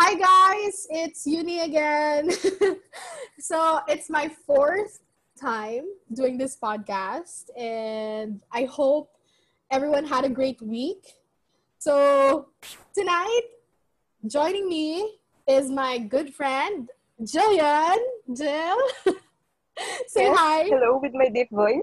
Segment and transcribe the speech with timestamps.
[0.00, 2.30] Hi guys, it's Uni again.
[3.40, 5.00] so it's my fourth
[5.34, 9.10] time doing this podcast, and I hope
[9.72, 11.18] everyone had a great week.
[11.80, 12.46] So
[12.94, 13.42] tonight,
[14.24, 16.88] joining me is my good friend
[17.20, 17.98] Jillian.
[18.32, 18.78] Jill,
[20.06, 20.62] say Yes, hi.
[20.70, 21.82] Hello with my deep voice.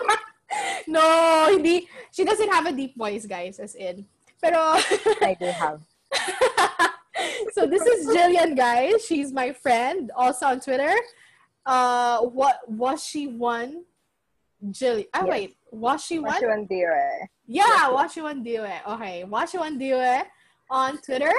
[0.88, 1.92] no, hindi.
[2.10, 4.06] She doesn't have a deep voice, guys, as in.
[4.40, 4.80] Pero
[5.20, 5.87] I do have.
[7.58, 9.04] So this is Jillian, guys.
[9.04, 10.94] She's my friend, also on Twitter.
[11.66, 13.82] Uh, what was she one?
[14.70, 15.06] Jillian.
[15.14, 15.28] Oh Yes.
[15.28, 16.32] wait, was she one?
[16.32, 17.28] Mashuan dire.
[17.46, 18.86] Yeah, Washi One Diwe.
[18.86, 20.22] Okay, Washi One Diwe
[20.70, 21.32] on Twitter.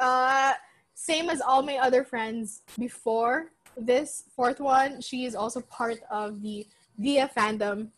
[0.00, 0.52] Uh,
[0.94, 5.00] same as all my other friends before this fourth one.
[5.00, 6.66] She is also part of the
[6.98, 7.90] Via fandom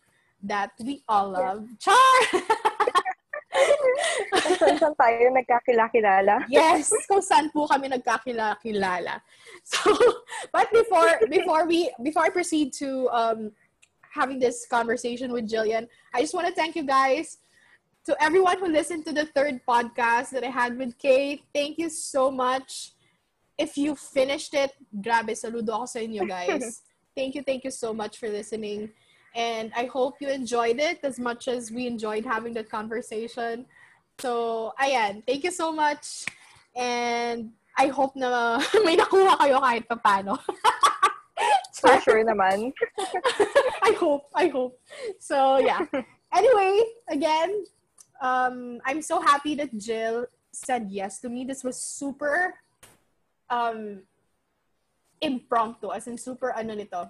[0.42, 1.66] that we all love.
[1.78, 1.96] Char!
[4.58, 6.46] Kung saan tayo nagkakilala.
[6.50, 9.20] yes, kung saan po kami nagkakilala.
[9.62, 9.92] So,
[10.56, 13.52] but before before we before I proceed to um
[14.14, 17.38] having this conversation with Jillian, I just want to thank you guys
[18.06, 21.44] to everyone who listened to the third podcast that I had with Kate.
[21.54, 22.92] Thank you so much.
[23.58, 26.82] If you finished it, grabe, saludo ako sa inyo guys.
[27.16, 28.90] thank you, thank you so much for listening.
[29.36, 33.66] And I hope you enjoyed it as much as we enjoyed having the conversation.
[34.20, 36.28] So, ayan, thank you so much.
[36.76, 40.36] And I hope na may nakuha kayo kahit papano.
[41.80, 42.76] For sure naman.
[43.88, 44.76] I hope, I hope.
[45.16, 45.80] So, yeah.
[46.28, 47.64] Anyway, again,
[48.20, 51.48] um, I'm so happy that Jill said yes to me.
[51.48, 52.60] This was super
[53.48, 54.04] um,
[55.24, 57.08] impromptu, as in super ano nito,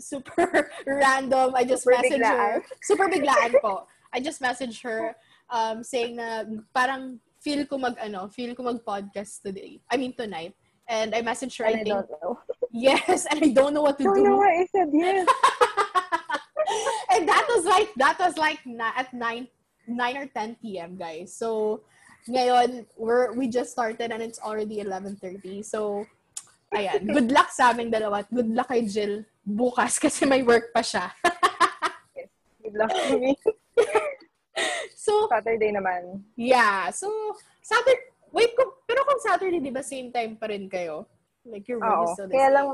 [0.00, 1.52] super random.
[1.54, 2.38] I just Super messaged biglaan.
[2.40, 2.64] her.
[2.80, 3.86] Super biglaan po.
[4.08, 5.12] I just messaged her
[5.50, 9.80] um, saying na parang feel ko mag ano, feel ko mag podcast today.
[9.90, 10.54] I mean tonight.
[10.84, 12.36] And I messaged her And I I think don't know.
[12.72, 14.24] yes, and I don't know what to Don't do.
[14.24, 15.24] know why I said yes.
[17.16, 19.48] and that was like that was like na- at 9
[19.88, 20.96] 9 or 10 p.m.
[20.96, 21.32] guys.
[21.32, 21.80] So
[22.28, 25.64] ngayon we're we just started and it's already 11:30.
[25.64, 26.04] So
[26.76, 28.24] ayan, good luck sa aming dalawa.
[28.28, 31.12] Good luck kay Jill bukas kasi may work pa siya.
[32.60, 33.32] Good luck to me.
[35.04, 36.24] So Saturday naman.
[36.34, 37.06] yeah, so
[37.60, 41.06] Saturday Wait, kung, pero kung Saturday, di ba same time pa rin kayo?
[41.46, 42.06] Like your is Oo.
[42.10, 42.56] still the Kaya same.
[42.58, 42.68] lang,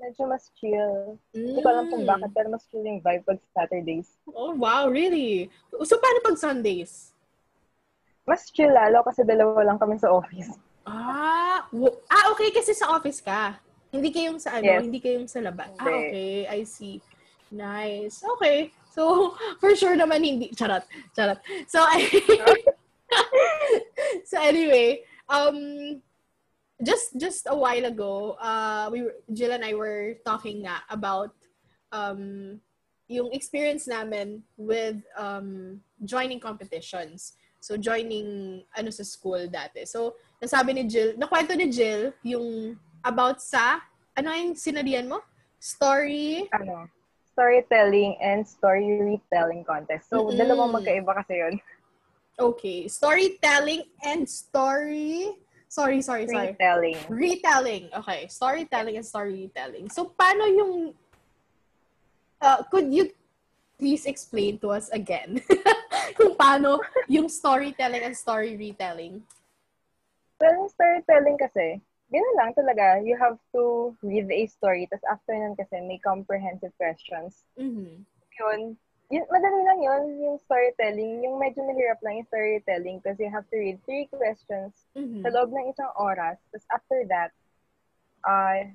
[0.00, 1.20] medyo mas chill.
[1.36, 2.10] Hindi ko alam kung Mm.
[2.16, 4.08] bakit, pero mas chill yung vibe pag Saturdays.
[4.24, 5.52] Oh, wow, really?
[5.84, 7.12] So, paano pag Sundays?
[8.24, 10.48] Mas chill lalo kasi dalawa lang kami sa office.
[10.88, 13.60] Ah, wo- ah, okay, kasi sa office ka.
[13.92, 14.80] Hindi kayong sa ano, Yes.
[14.80, 15.76] hindi kayong sa labas.
[15.76, 17.04] Ah, okay, I see.
[17.52, 18.24] Nice.
[18.40, 18.72] Okay.
[18.92, 20.52] So, for sure naman hindi.
[20.52, 20.84] Charot.
[21.16, 21.40] Charot.
[21.66, 22.04] So, I,
[24.28, 26.00] so anyway, um,
[26.84, 31.32] just just a while ago, uh, we were, Jill and I were talking nga about
[31.90, 32.60] um,
[33.08, 37.32] yung experience namin with um, joining competitions.
[37.62, 39.86] So, joining ano sa school dati.
[39.86, 42.74] So, nasabi ni Jill, nakwento ni Jill yung
[43.06, 43.78] about sa,
[44.18, 45.22] ano yung sinadian mo?
[45.62, 46.50] Story.
[46.50, 46.90] Ano,
[47.32, 50.12] storytelling and story retelling contest.
[50.12, 50.36] So, Mm-mm.
[50.36, 51.54] dalawang magkaiba kasi yun.
[52.38, 52.88] Okay.
[52.88, 55.36] Storytelling and story.
[55.68, 56.52] Sorry, sorry, sorry.
[56.52, 56.98] Retelling.
[57.08, 57.84] Retelling.
[58.04, 58.28] Okay.
[58.28, 59.88] Storytelling and story retelling.
[59.88, 60.92] So, paano yung...
[62.42, 63.08] Uh, could you
[63.78, 65.38] please explain to us again
[66.18, 69.22] kung paano yung storytelling and story retelling?
[70.42, 71.78] Well, yung storytelling kasi,
[72.12, 73.00] ganun lang talaga.
[73.00, 77.48] You have to read a story, tapos after nun kasi may comprehensive questions.
[77.56, 78.04] Mhm.
[78.38, 78.60] Yun,
[79.08, 81.24] yun, madali lang yun, yung storytelling.
[81.24, 85.24] Yung medyo mahirap lang yung storytelling because you have to read three questions Mhm.
[85.24, 86.36] sa loob ng isang oras.
[86.52, 87.32] Tapos after that,
[88.28, 88.68] uh,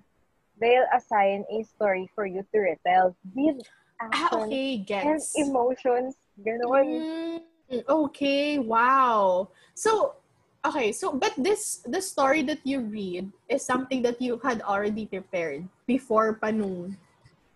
[0.57, 3.61] they'll assign a story for you to retell with
[3.97, 4.85] Ah, action okay.
[5.01, 6.17] and emotions.
[6.37, 7.01] Ganun.
[7.01, 9.49] Mm, okay, wow.
[9.73, 10.21] So,
[10.67, 15.07] okay, so but this the story that you read is something that you had already
[15.07, 16.95] prepared before pa nung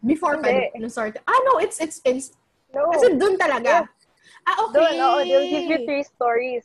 [0.03, 0.79] before pa Hindi.
[0.79, 1.19] nung start.
[1.27, 2.33] Ah, no, it's it's it's
[2.71, 2.87] No.
[2.87, 3.83] kasi dun talaga.
[4.47, 4.79] Ah, okay.
[4.79, 6.63] Doon, oo, they'll give you three stories.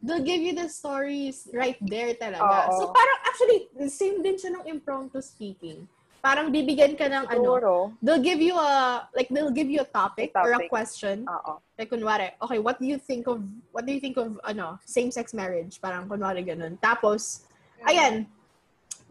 [0.00, 2.72] They'll give you the stories right there talaga.
[2.72, 2.72] Oo.
[2.72, 5.84] So parang actually same din siya ng impromptu speaking.
[6.26, 7.72] Parang bibigyan ka ng ano, Siguro.
[8.02, 10.70] they'll give you a like they'll give you a topic, A or a topic.
[10.74, 11.22] question.
[11.30, 11.62] Oo.
[11.78, 13.38] Like, kunwari, okay, what do you think of,
[13.70, 15.76] what do you think of, ano, same-sex marriage?
[15.76, 16.80] Parang, kunwari, ganun.
[16.80, 17.44] Tapos,
[17.84, 18.24] ayan,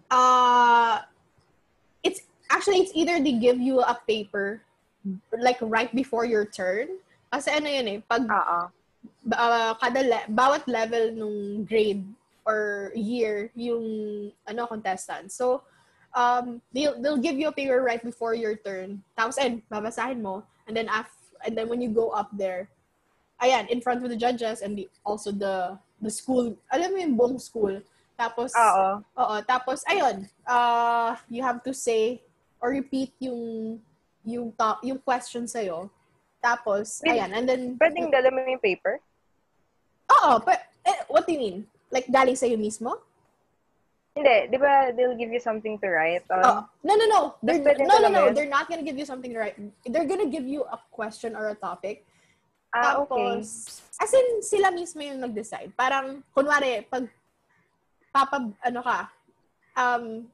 [0.10, 1.06] uh,
[2.02, 4.66] it's, actually, it's either they give you a paper,
[5.38, 6.98] like, right before your turn.
[7.30, 8.60] Kasi ano yun eh, pag, Oo.
[9.30, 12.02] uh, kada, le- bawat level nung grade
[12.50, 13.86] or year yung
[14.50, 15.30] ano contestant.
[15.30, 15.62] So,
[16.16, 19.04] um, they'll, they'll give you a paper right before your turn.
[19.18, 20.44] Tapos, and babasahin mo.
[20.68, 21.12] And then, af,
[21.46, 22.70] and then when you go up there,
[23.44, 27.16] ayan, in front of the judges and the, also the the school, alam mo yung
[27.16, 27.82] buong school.
[28.16, 29.04] Tapos, Oo.
[29.04, 32.24] oo, tapos, ayun, uh, you have to say
[32.64, 33.76] or repeat yung
[34.24, 35.92] yung top, yung question sa'yo.
[36.42, 39.04] Tapos, Wait, ayan, and then, Pwedeng dala mo yung paper?
[40.10, 41.58] oo, but, eh, what do you mean?
[41.92, 42.98] Like, galing sa'yo mismo?
[44.16, 44.48] Hindi.
[44.48, 46.24] Di ba they'll give you something to write?
[46.32, 46.40] on?
[46.40, 47.22] Oh, no, no, no.
[47.44, 48.32] They're, no, no, no.
[48.32, 48.34] yun?
[48.34, 49.60] They're not gonna give you something to write.
[49.84, 52.08] They're gonna give you a question or a topic.
[52.76, 53.12] ah, okay.
[53.12, 53.48] Tapos,
[54.00, 55.72] as in, sila mismo yung nag-decide.
[55.76, 57.08] Parang, kunwari, pag,
[58.12, 59.00] papa, ano ka,
[59.80, 60.28] um,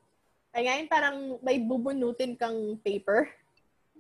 [0.54, 3.30] ay ngayon, parang may bubunutin kang paper.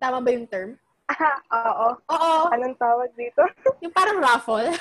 [0.01, 0.73] Tama ba yung term?
[1.05, 1.37] Ah,
[1.69, 1.87] oo.
[2.09, 2.33] Oo.
[2.49, 3.45] Anong tawag dito?
[3.83, 4.71] Yung parang raffle.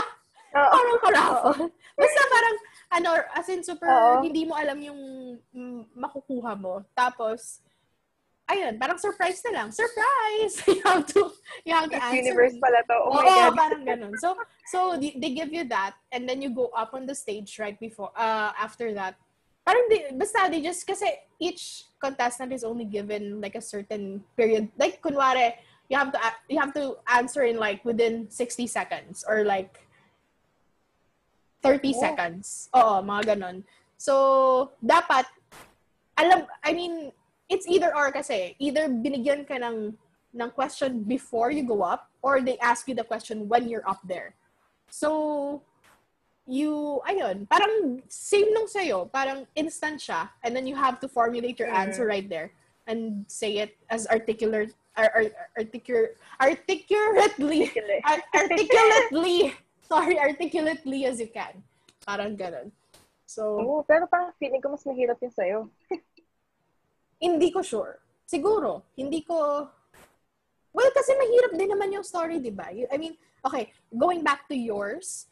[0.58, 0.72] Oo.
[0.74, 1.60] parang ka-raffle.
[1.98, 2.54] Basta parang,
[2.88, 4.24] ano, as in super, Oo.
[4.24, 5.00] hindi mo alam yung
[5.92, 6.80] makukuha mo.
[6.96, 7.60] Tapos,
[8.48, 9.68] ayun, parang surprise na lang.
[9.68, 10.64] Surprise!
[10.72, 11.28] you have to,
[11.68, 12.24] you have to Miss answer.
[12.24, 12.96] Universe pala to.
[12.96, 13.54] Oh Oo, my God.
[13.56, 14.12] parang ganun.
[14.16, 14.34] So,
[14.72, 17.78] so they, they give you that, and then you go up on the stage right
[17.78, 19.20] before, uh, after that.
[19.68, 24.72] Parang, di, basta they just, kasi each contestant is only given like a certain period.
[24.80, 25.60] Like, kunwari,
[25.92, 29.87] you have to, you have to answer in like within 60 seconds or like
[31.62, 32.00] 30 Oh.
[32.00, 32.46] seconds.
[32.74, 33.56] Oo, mga ganun.
[33.98, 34.14] So,
[34.78, 35.26] dapat,
[36.14, 37.10] alam, I mean,
[37.48, 38.54] it's either or kasi.
[38.58, 39.94] Either binigyan ka ng,
[40.34, 43.98] ng question before you go up or they ask you the question when you're up
[44.06, 44.34] there.
[44.90, 45.62] So,
[46.46, 49.10] you, ayun, parang same nung sa'yo.
[49.12, 50.30] Parang instant siya.
[50.44, 51.90] And then you have to formulate your Mm.
[51.90, 52.52] answer right there
[52.88, 55.24] and say it as articulate, ar, ar,
[55.58, 57.68] articulate, articulately,
[58.04, 59.52] ar- articulately,
[59.88, 61.64] sorry, articulately as you can.
[62.04, 62.70] Parang ganun.
[63.28, 65.58] So, Oo, pero parang feeling ko mas mahirap yun sa'yo.
[67.24, 68.00] hindi ko sure.
[68.24, 69.68] Siguro, hindi ko...
[70.72, 72.68] Well, kasi mahirap din naman yung story, di ba?
[72.72, 75.28] I mean, okay, going back to yours,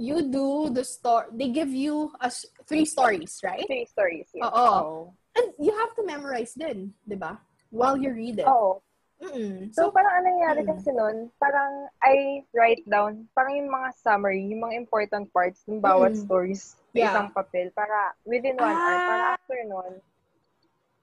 [0.00, 3.68] you do the story, they give you a s three stories, right?
[3.68, 4.32] Three stories.
[4.32, 4.48] Yes.
[4.48, 5.12] Oo.
[5.36, 7.36] And you have to memorize din, di ba?
[7.68, 8.48] While you read it.
[8.48, 8.80] Oo.
[9.20, 9.68] Mm-mm.
[9.76, 10.68] So, So, parang ano nangyari mm.
[10.72, 15.76] kasi nun, parang I write down, parang yung mga summary, yung mga important parts ng
[15.78, 16.24] bawat Mm.
[16.24, 17.12] stories sa Yeah.
[17.12, 19.34] isang papel para within one hour, para Ah.
[19.36, 19.92] after nun,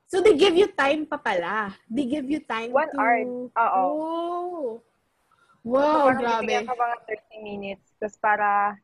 [0.09, 1.77] so they give you time pa pala.
[1.85, 2.97] They give you time One to...
[2.97, 3.17] hour.
[3.53, 3.83] Oo.
[3.85, 4.61] Oh.
[4.79, 6.63] so Wow, parang grabe.
[6.63, 8.79] ka mga 30 minutes, tapos para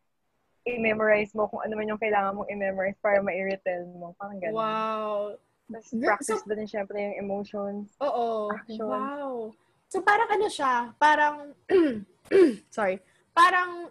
[0.64, 4.16] i-memorize mo kung ano man yung kailangan mong i-memorize para ma-retell mo.
[4.16, 4.56] Parang ganun.
[4.56, 5.36] Wow.
[5.74, 7.90] Tapos practice so- din syempre yung emotions.
[8.00, 8.54] Oo.
[8.54, 8.86] Action.
[8.86, 9.50] Wow.
[9.90, 11.36] So, parang ano siya, parang,
[12.76, 12.98] sorry,
[13.30, 13.90] parang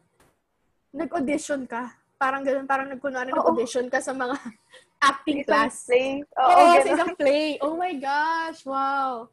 [0.90, 1.94] nag-audition ka.
[2.18, 4.34] Parang ganun, parang nagkunwari nag-audition ka sa mga
[5.10, 5.86] acting Isang class.
[5.86, 6.22] play.
[6.38, 6.94] Oo, Oo, sa ganun.
[6.94, 7.46] isang play.
[7.58, 9.26] Oh my gosh, wow.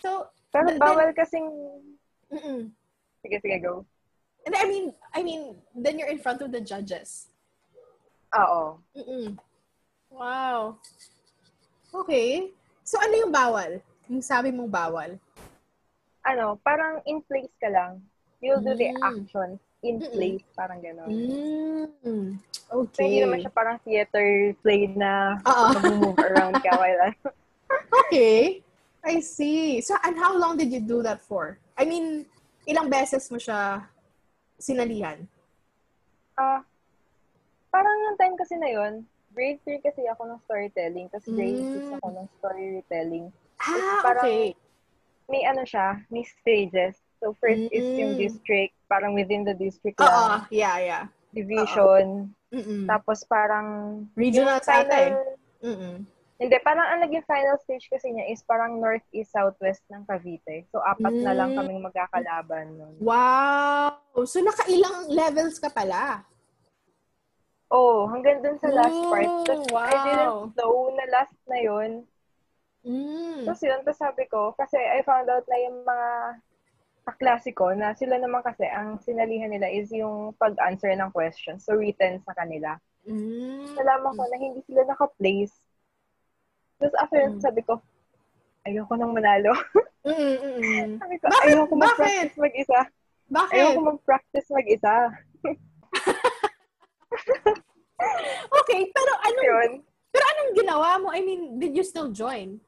[0.00, 1.48] So, Pero Then- bawal kasing...
[2.28, 2.68] mm
[3.22, 3.86] Sige, sige, go.
[4.44, 7.30] And I mean, I mean, then you're in front of the judges.
[8.34, 8.82] Oo.
[8.92, 9.38] Mm-mm.
[10.10, 10.76] Wow.
[11.92, 12.48] Okay.
[12.82, 13.78] So, ano yung bawal?
[14.08, 15.20] Yung sabi mong bawal?
[16.24, 18.00] Ano, parang in place ka lang.
[18.42, 19.02] You'll do the Mm.
[19.04, 20.12] actions in Mm-mm.
[20.14, 20.44] place.
[20.56, 21.10] Parang gano'n.
[21.10, 22.38] Mm.
[22.72, 23.04] So, Okay.
[23.06, 25.66] hindi naman siya parang theater play na Oo.
[25.76, 27.12] mag-move around ka while.
[28.08, 28.60] Okay.
[29.02, 29.80] I see.
[29.80, 31.56] So, and how long did you do that for?
[31.76, 32.24] I mean,
[32.68, 33.84] ilang beses mo siya
[34.56, 35.24] sinalihan?
[36.38, 36.62] Ah,
[37.68, 39.02] parang yung time kasi na yun,
[39.32, 41.72] grade 3 kasi ako ng storytelling, tapos grade Mm.
[41.72, 43.26] 6 ako ng storytelling.
[43.58, 44.52] Ah, parang- okay.
[45.26, 47.00] May ano siya, may stages.
[47.22, 48.20] So, first is yung Mm.
[48.20, 51.04] district, parang within the district Oo, lang, yeah, yeah.
[51.30, 52.84] division, Mm-mm.
[52.84, 55.14] tapos parang Regional sa ata eh.
[55.62, 56.04] Mm-mm.
[56.42, 60.66] Hindi, parang ang naging final stage kasi niya is parang north, east, southwest ng Cavite.
[60.74, 61.56] So, apat na lang Mm.
[61.56, 62.94] kaming magkakalaban nun.
[62.98, 64.02] Wow!
[64.26, 66.26] So, nakailang levels ka pala?
[67.72, 69.32] Oh, hanggang dun sa last Oh, part.
[69.48, 70.04] Tapos, I wow.
[70.04, 71.90] didn't know na last na yun.
[72.84, 73.48] Mm.
[73.48, 76.08] Tapos yun, tapos sabi ko, kasi I found out na yung mga
[77.02, 81.64] kaklase ko na sila naman kasi ang sinalihan nila is yung pag-answer ng questions.
[81.64, 82.76] So, written sa kanila.
[83.08, 83.72] Mm.
[83.72, 85.56] Nalaman ko na hindi sila naka-place.
[86.76, 87.40] Tapos after Mm.
[87.40, 87.80] sabi ko,
[88.62, 89.56] ayoko nang manalo.
[90.02, 90.90] Mm, mm, mm.
[90.98, 91.46] sabi ko, Bakit?
[91.46, 92.80] ayoko mag-practice mag-isa.
[93.30, 93.54] Bakit?
[93.54, 94.94] Ayoko mag-practice mag-isa.
[98.62, 99.70] Okay, pero anong, Yun.
[100.10, 101.08] pero anong ginawa mo?
[101.14, 102.58] I mean, did you still join?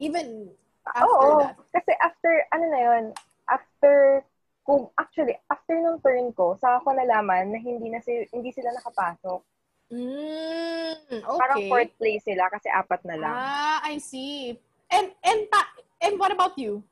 [0.00, 0.48] Even
[0.88, 1.44] after Oo.
[1.44, 1.56] that?
[1.76, 3.04] Kasi after, ano na yun,
[3.52, 4.24] after,
[4.64, 8.72] kung, actually, after nung turn ko, saka ko nalaman na hindi na si, hindi sila
[8.72, 9.40] nakapasok.
[9.88, 11.40] Mm, okay.
[11.40, 13.32] Parang fourth place sila kasi apat na lang.
[13.32, 14.52] Ah, I see.
[14.92, 16.84] And and pa- and what about you?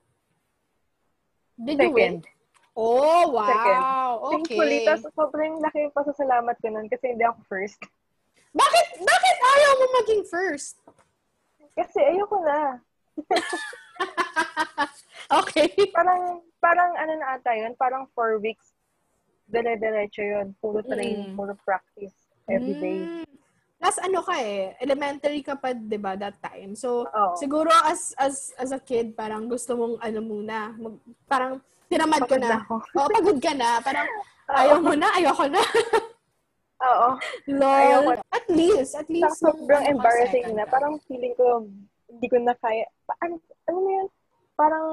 [1.60, 2.24] Did you win?
[2.76, 3.48] Oh, wow.
[3.48, 3.80] Second.
[3.80, 4.32] Okay.
[4.52, 7.80] Thankfully, tapos sobrang laki yung pasasalamat ko nun kasi hindi ako first.
[8.52, 10.76] Bakit bakit ayaw mo maging first?
[11.72, 12.80] Kasi ayoko na.
[15.40, 15.72] okay.
[15.92, 18.76] Parang, parang ano na ata yun, parang four weeks,
[19.48, 20.52] dire-diretso yun.
[20.60, 21.36] Puro training, Mm.
[21.36, 22.12] puro practice
[22.44, 23.24] every day.
[23.24, 23.28] Mm.
[23.76, 26.72] Plus ano ka eh, elementary ka pa 'di ba that time.
[26.72, 27.36] So Oo.
[27.36, 30.96] siguro as as as a kid parang gusto mong ano muna, mag,
[31.28, 32.48] parang tinamad ka Pagod na.
[32.48, 32.74] na ako.
[32.92, 33.68] Oo, pagod ka na.
[33.80, 34.06] Parang
[34.60, 35.62] ayaw mo na, ayoko na.
[36.78, 37.08] Oo.
[37.48, 38.20] Lol.
[38.28, 39.24] At least, at least.
[39.40, 40.64] Nung sobrang ka, embarrassing na.
[40.64, 40.72] ka.
[40.72, 41.64] Parang feeling ko,
[42.06, 42.84] hindi ko na kaya.
[43.02, 44.08] Pa- Ano, ano mo yun?
[44.54, 44.86] Parang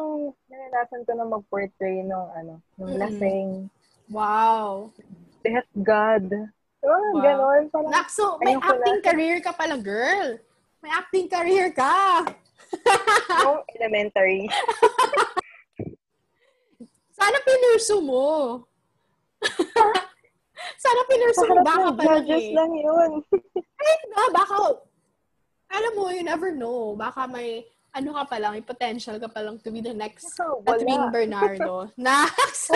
[0.48, 3.68] naranasan ko na mag-portray nung ano, nung lasing.
[4.08, 4.92] Wow.
[5.42, 6.28] Death God.
[6.78, 7.22] Parang Wow.
[7.22, 7.62] ganon.
[7.70, 8.76] Parang, Nakso, may Ayoko na.
[8.78, 10.36] acting career ka pala, girl.
[10.80, 12.28] May acting career ka.
[13.40, 14.48] nung elementary.
[17.14, 18.26] Sana pinursu mo.
[20.84, 21.62] Sana pinursu Sa mo.
[21.62, 22.52] Baka pa lang eh.
[22.58, 23.12] lang yun.
[23.80, 24.56] Kahit na, baka,
[25.70, 26.98] alam mo, you never know.
[26.98, 30.34] Baka may, ano ka pa lang, may potential ka pa lang to be the next
[30.42, 30.62] Oh.
[30.66, 31.92] Catherine Bernardo.
[32.00, 32.74] Next!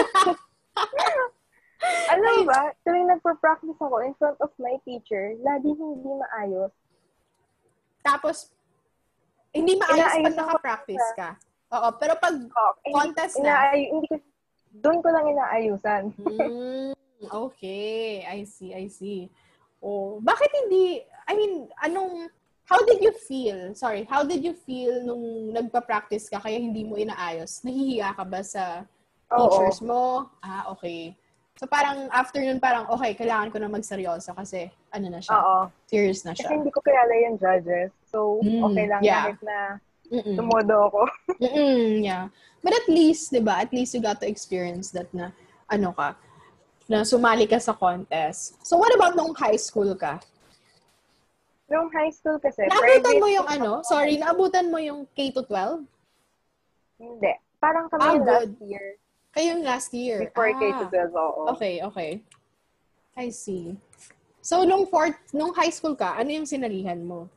[2.10, 6.74] Alam mo ba, tuwing nagpa-practice ako in front of my teacher, lagi hindi maayos.
[8.02, 8.50] Tapos,
[9.54, 11.30] hindi maayos pag naka-practice ka.
[11.68, 12.36] Oo, pero pag
[12.86, 14.16] eh, contest na, inaay- hindi ko,
[14.80, 16.04] doon ko lang inaayusan.
[16.16, 16.92] Mm,
[17.28, 18.24] okay.
[18.24, 19.28] I see, I see.
[19.84, 22.32] Oh, bakit hindi, I mean, anong,
[22.64, 23.76] how did you feel?
[23.76, 27.64] Sorry, how did you feel nung nagpa-practice ka kaya hindi mo inaayos?
[27.64, 28.88] Nahihiya ka ba sa
[29.32, 29.52] Oo.
[29.52, 30.32] teachers mo?
[30.40, 31.16] Ah, okay.
[31.58, 35.60] So parang after nun, parang okay, kailangan ko na magseryoso kasi ano na siya, Oo.
[35.90, 36.54] serious na Kasi siya.
[36.54, 37.90] hindi ko kilala yung judges.
[38.08, 39.26] So, Mm, okay lang yeah.
[39.26, 39.58] kahit na
[40.08, 40.36] Mm-mm.
[40.40, 41.02] tumodo ako.
[41.44, 42.32] Mm-mm, yeah.
[42.64, 45.32] But at least, di ba, at least you got to experience that na,
[45.68, 46.16] ano ka,
[46.88, 48.56] na sumali ka sa contest.
[48.64, 50.20] So what about nung high school ka?
[51.68, 53.84] Nung high school kasi, Naabutan mo yung ano?
[53.84, 55.84] Sorry, naabutan mo yung K-12?
[56.98, 57.34] Hindi.
[57.60, 58.52] Parang kami Ah, yung last good.
[58.64, 58.86] year.
[59.36, 60.18] Kayo yung last year.
[60.24, 61.42] Before ah, K-12, oo.
[61.60, 62.12] Okay, okay.
[63.20, 63.76] I see.
[64.40, 67.28] So, nung fourth, nung high school ka, ano yung sinalihan mo?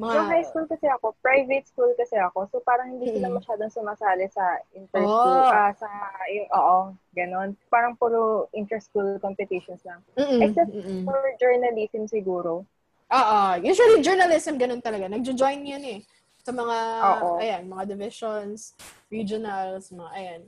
[0.00, 2.48] Mga, Nung high school kasi ako, private school kasi ako.
[2.48, 3.36] So, parang hindi sila Mm.
[3.36, 5.38] masyadong sumasali sa inter-school.
[5.44, 5.52] Oh.
[5.52, 5.84] Ah, sa,
[6.32, 6.76] yung, oo,
[7.12, 7.52] ganon.
[7.68, 10.00] Parang puro inter-school competitions lang.
[10.16, 11.04] Mm-mm, Except mm-mm.
[11.04, 12.64] for journalism siguro.
[13.12, 13.40] Oo.
[13.60, 15.04] Usually, journalism, ganun talaga.
[15.04, 16.00] Nagjo-join yun eh.
[16.40, 16.76] Sa mga,
[17.20, 17.36] Oo.
[17.36, 18.72] ayan, mga divisions,
[19.12, 20.42] regionals, mga, ayan.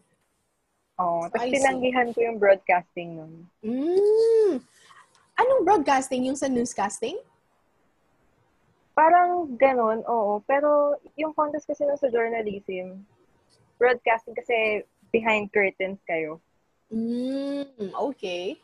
[0.96, 1.28] Oo.
[1.28, 1.60] Tapos I see.
[1.60, 3.32] tinanggihan ko yung broadcasting nun.
[3.60, 4.64] Mm.
[5.36, 6.24] Anong broadcasting?
[6.24, 7.20] Yung sa newscasting?
[8.92, 10.44] Parang ganon, oo.
[10.44, 13.04] Pero yung contest kasi nun sa journalism,
[13.80, 16.40] broadcasting kasi behind curtains kayo.
[16.92, 18.60] Mm, okay.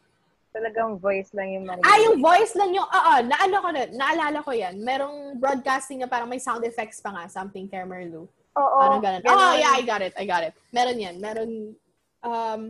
[0.53, 1.85] Talagang voice lang yung marinig.
[1.89, 4.77] Ah, yung voice lang yung, oo, naano ko na, naalala ko yan.
[4.81, 8.29] Merong broadcasting na parang may sound effects pa nga, something Camerlu.
[8.57, 8.79] Oo.
[8.81, 9.23] Parang ganun.
[9.25, 9.33] ganon.
[9.33, 10.53] Oh, yeah, I got it, I got it.
[10.73, 11.17] Meron yan.
[11.21, 11.73] Meron,
[12.21, 12.61] um,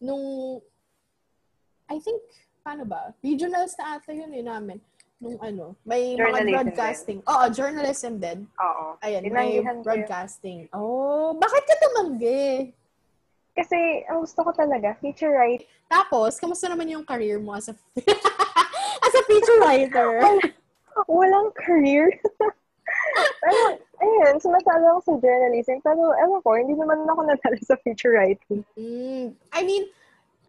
[0.00, 0.60] nung,
[1.88, 2.20] I think,
[2.60, 3.14] paano ba?
[3.24, 4.82] Regionals na ata yun eh namin.
[5.16, 7.24] Nung ano, may mga broadcasting.
[7.24, 8.44] Oo, journalism din.
[8.60, 9.00] Oo.
[9.00, 9.80] Ayan, may ko yun.
[9.80, 10.58] broadcasting.
[10.76, 12.76] Oh, bakit ka tumanggi?
[13.56, 15.64] Kasi ang gusto ko talaga, feature write.
[15.88, 17.74] Tapos, kamusta naman yung career mo as a
[19.06, 20.20] as a feature writer?
[21.08, 22.12] Walang career.
[23.42, 23.60] pero,
[24.04, 25.80] ayun, sumasali ako sa journalism.
[25.80, 28.60] Pero, ewan ko, hindi naman ako nadala sa feature writing.
[28.76, 29.88] Mm, I mean,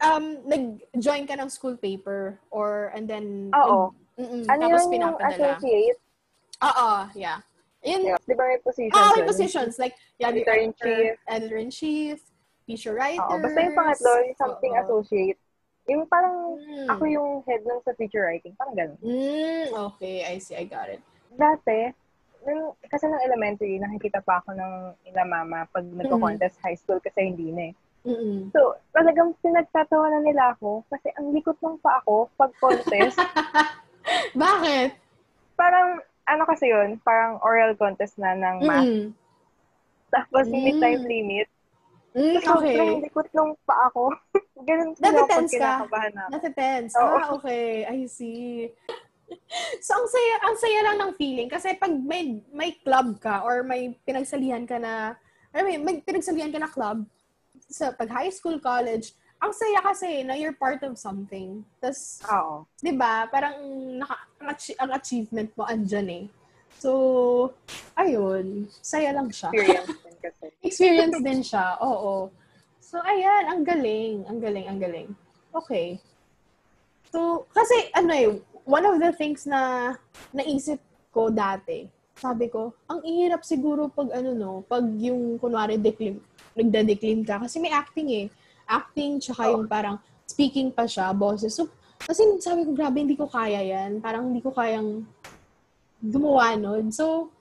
[0.04, 3.96] um, nag-join ka ng school paper or and then Oo.
[4.18, 5.98] Mm-mm, Ano tapos yun yung associate?
[6.58, 7.38] Oo, yeah.
[7.80, 8.18] Yun, Yeah.
[8.20, 8.98] Di ba may positions?
[8.98, 9.28] oh, may yun?
[9.30, 11.14] positions like yeah, Editor-in-chief.
[11.24, 12.18] editor-in-chief,
[12.66, 13.22] feature writer.
[13.22, 15.38] Oo, basta yung pangatlo, yung something associate.
[15.86, 16.88] Yung parang, Mm.
[16.90, 18.52] ako yung head ng sa feature writing.
[18.58, 18.98] Parang ganun.
[19.00, 21.00] Mm, okay, I see, I got it.
[21.30, 21.94] Dati,
[22.44, 24.72] nung, kasi nung elementary, nakikita pa ako ng
[25.06, 27.74] ina mama pag nagko-contest high school kasi hindi na eh.
[28.04, 28.50] Mm-mm.
[28.50, 33.16] So, talagang pinagtatawanan nila ako kasi ang likot ng pa ako pag contest.
[34.34, 34.90] Bakit?
[35.54, 38.86] parang, ano kasi yun, parang oral contest na ng math.
[38.86, 39.06] Mm.
[40.08, 40.78] Tapos, may Mm.
[40.78, 41.48] time limit.
[42.14, 42.72] Mm, So, okay.
[42.72, 44.14] sobrang likot ng pa ako.
[44.68, 45.58] Ganun sila pag Nati-tense ka?
[45.82, 46.28] kinakabahan ako.
[46.30, 46.92] Nasa tense.
[46.94, 47.06] Oo.
[47.12, 47.66] Ah, okay.
[47.84, 48.70] I see.
[49.78, 51.52] So, ang saya, ang saya lang ng feeling.
[51.52, 55.20] Kasi pag may, may club ka or may pinagsalihan ka na,
[55.52, 57.04] I mean, may pinagsalihan ka na club,
[57.68, 61.62] sa pag high school, college, ang saya kasi na you're part of something.
[61.78, 62.66] Tapos, Oo.
[62.82, 63.54] di ba, parang
[63.98, 66.24] naka, ang, achie- ang achievement mo andyan eh.
[66.78, 66.90] So,
[67.94, 69.50] ayun, saya lang siya.
[69.50, 70.44] Experience din kasi.
[70.62, 72.30] Experience din siya, oo.
[72.82, 75.08] So, ayan, ang galing, ang galing, ang galing.
[75.54, 75.98] Okay.
[77.08, 78.28] So, kasi ano eh,
[78.68, 79.94] one of the things na
[80.34, 80.78] naisip
[81.14, 86.18] ko dati, sabi ko, ang ihirap siguro pag ano no, pag yung kunwari declaim,
[86.58, 87.38] nagda-declaim ka.
[87.38, 88.26] Kasi may acting eh.
[88.68, 89.96] Acting, tsaka yung parang
[90.28, 91.56] speaking pa siya, boses.
[91.56, 93.98] So, kasi sabi ko, grabe, hindi ko kaya yan.
[93.98, 95.02] Parang hindi ko kayang
[95.98, 96.92] gumawa nun.
[96.94, 97.32] So,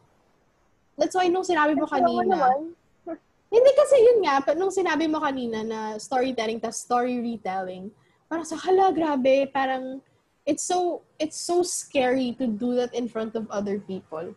[0.97, 2.57] that's why nung sinabi mo kanina,
[3.53, 7.93] hindi kasi yun nga, nung sinabi mo kanina na storytelling tas story retelling,
[8.25, 10.01] parang sa hala, grabe, parang
[10.47, 14.31] it's so it's so scary to do that in front of other people.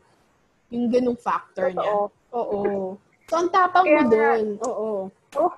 [0.70, 1.86] Yung ganung factor niya.
[1.86, 2.10] Totoo.
[2.34, 2.62] Oo.
[3.30, 4.44] So, ang tapang mo Kaya dun.
[4.66, 4.90] Oo.
[5.38, 5.52] Oh,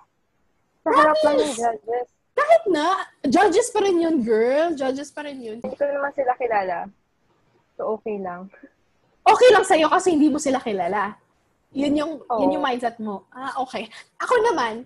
[0.83, 1.59] sa harap lang ng Promise!
[1.59, 2.09] judges.
[2.33, 2.87] Kahit na,
[3.29, 4.73] judges pa rin yun, girl.
[4.73, 5.59] Judges pa rin yun.
[5.61, 6.89] Hindi ko naman sila kilala.
[7.77, 8.49] So, okay lang.
[9.23, 11.15] Okay lang sa'yo kasi hindi mo sila kilala.
[11.73, 12.41] Yun yung, Oo.
[12.43, 13.29] yun yung mindset mo.
[13.31, 13.89] Ah, okay.
[14.21, 14.85] Ako naman,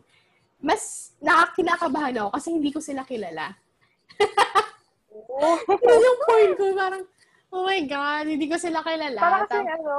[0.60, 3.54] mas nakakinakabahan ako kasi hindi ko sila kilala.
[5.36, 5.56] Oh.
[5.86, 6.64] Yun yung point ko.
[6.72, 7.02] Parang,
[7.52, 9.20] oh my God, hindi ko sila kilala.
[9.20, 9.94] parang kasi Tap- ano,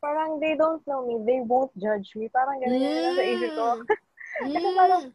[0.00, 2.30] parang they don't know me, they won't judge me.
[2.32, 3.66] Parang ganun yung nasa isip ko.
[3.76, 3.84] Mm.
[4.38, 5.10] Kasi parang-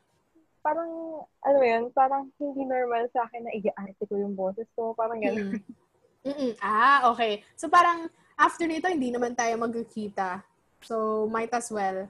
[0.63, 4.95] Parang, ano yun, parang hindi normal sa akin na i-arte ko yung boses ko.
[4.95, 5.59] Parang ganun.
[5.59, 5.61] Mm.
[6.31, 6.55] Mm-mm.
[6.63, 7.43] Ah, okay.
[7.59, 8.07] So parang,
[8.39, 10.39] after nito, hindi naman tayo magkikita.
[10.83, 12.07] So, might as well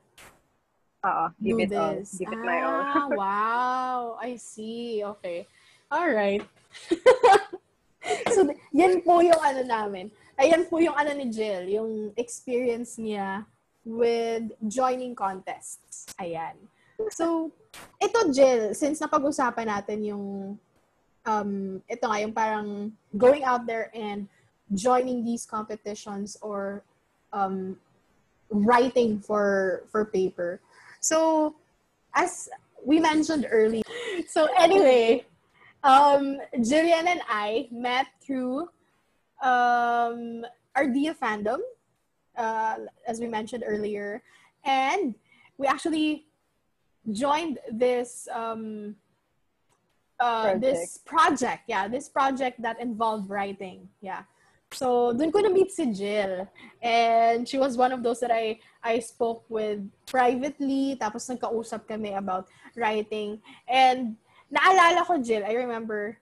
[1.04, 1.94] Oo, give do it all.
[1.98, 2.18] this.
[2.18, 2.82] Give it my all.
[2.82, 4.00] Ah, wow.
[4.18, 5.04] I see.
[5.04, 5.46] Okay.
[5.92, 6.42] All right.
[8.34, 10.10] so, yan po yung ano namin.
[10.40, 13.46] Ayan po yung ano ni Jill, yung experience niya
[13.86, 16.10] with joining contests.
[16.18, 16.58] Ayan.
[17.14, 17.54] So,
[18.02, 20.26] ito Jill, since napag-usapan natin yung
[21.26, 24.28] um, ito nga, yung parang going out there and
[24.74, 26.84] joining these competitions or
[27.32, 27.78] um,
[28.50, 30.60] writing for for paper.
[31.00, 31.56] So,
[32.14, 32.50] as
[32.86, 33.84] we mentioned earlier,
[34.28, 35.26] so anyway,
[35.84, 38.70] um, Jillian and I met through
[39.42, 41.60] um, fandom,
[42.38, 42.76] uh,
[43.08, 44.24] as we mentioned earlier,
[44.64, 45.16] and
[45.58, 46.26] we actually
[47.12, 48.96] joined this um,
[50.20, 51.64] uh, this project.
[51.68, 53.90] Yeah, this project that involved writing.
[54.02, 54.24] Yeah.
[54.74, 56.50] So, dun ko na-meet si Jill.
[56.82, 60.98] And she was one of those that I I spoke with privately.
[60.98, 63.38] Tapos nagkausap kami about writing.
[63.70, 64.18] And
[64.50, 66.18] naalala ko, Jill, I remember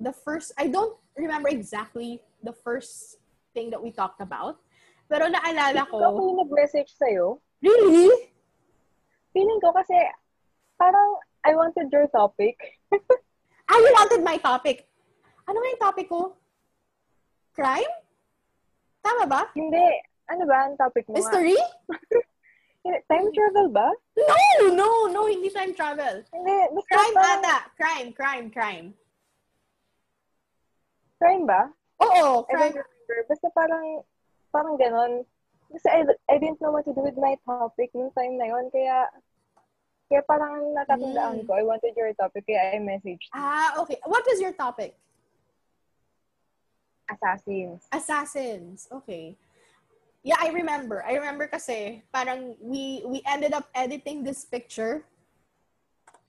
[0.00, 3.16] the first, I don't remember exactly the first
[3.54, 4.60] thing that we talked about.
[5.08, 7.40] Pero naalala Ikaw ko ko, yung nag-message sa'yo.
[7.62, 8.31] really?
[9.32, 9.96] Feeling ko kasi,
[10.76, 12.56] parang, I wanted your topic.
[13.68, 14.84] Ah, you wanted my topic.
[15.48, 16.36] Ano nga yung topic ko?
[17.56, 17.92] Crime?
[19.00, 19.48] Tama ba?
[19.56, 19.88] Hindi.
[20.28, 21.16] Ano ba ang topic mo?
[21.16, 21.56] Mystery?
[23.10, 23.88] Time travel ba?
[24.18, 26.26] No, no, no, hindi time travel.
[26.34, 26.56] Hindi.
[26.90, 27.56] Crime parang- ata.
[27.78, 28.86] Crime, crime, crime.
[31.22, 31.70] Crime ba?
[32.02, 32.82] Oo, crime.
[33.30, 34.02] Basta parang,
[34.50, 35.22] parang ganon.
[35.72, 38.68] Kasi I, I didn't know what to do with my topic nung time na yon
[38.68, 39.08] Kaya,
[40.12, 41.46] kaya parang ang natatandaan Mm.
[41.48, 43.32] ko, I wanted your topic, kaya I messaged.
[43.32, 43.96] Ah, okay.
[44.04, 44.92] What is your topic?
[47.08, 47.88] Assassins.
[47.92, 48.88] Assassins.
[48.92, 49.36] Okay.
[50.22, 51.02] Yeah, I remember.
[51.02, 55.02] I remember kasi parang we we ended up editing this picture.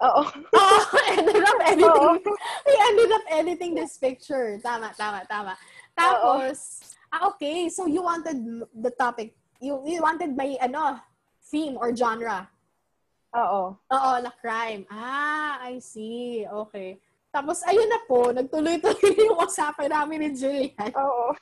[0.01, 0.23] Oo.
[0.57, 0.81] Oh,
[1.13, 1.87] ended up editing.
[1.87, 2.17] Oo.
[2.65, 4.57] we ended up editing this picture.
[4.59, 5.53] Tama, tama, tama.
[5.93, 6.81] Tapos,
[7.13, 7.69] ah, okay.
[7.69, 8.41] So you wanted
[8.73, 9.37] the topic.
[9.61, 10.97] You you wanted by ano,
[11.45, 12.49] theme or genre.
[13.33, 13.73] Oo.
[13.77, 14.85] Oo, na crime.
[14.89, 16.45] Ah, I see.
[16.45, 16.97] Okay.
[17.33, 20.89] Tapos, ayun na po, nagtuloy-tuloy yung usapan namin ni Julian.
[20.93, 21.33] Oo.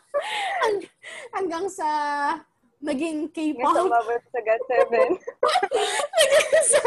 [0.60, 0.90] Hang-
[1.32, 1.88] hanggang sa
[2.76, 3.88] naging K-pop.
[3.88, 5.16] umabot sa God 7.
[6.20, 6.80] Hanggang sa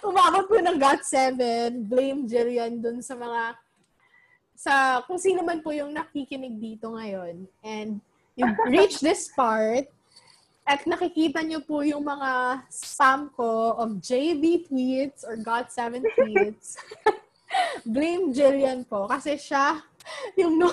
[0.00, 1.40] umabot po ng GOT7.
[1.84, 3.52] Blame Jillian dun sa mga
[4.60, 7.48] sa kung sino man po yung nakikinig dito ngayon.
[7.64, 7.96] And
[8.36, 9.88] you reach this part
[10.68, 16.76] at nakikita niyo po yung mga spam ko of JB tweets or GOT7 tweets.
[17.88, 19.80] Blame Jillian po kasi siya
[20.36, 20.68] yung no,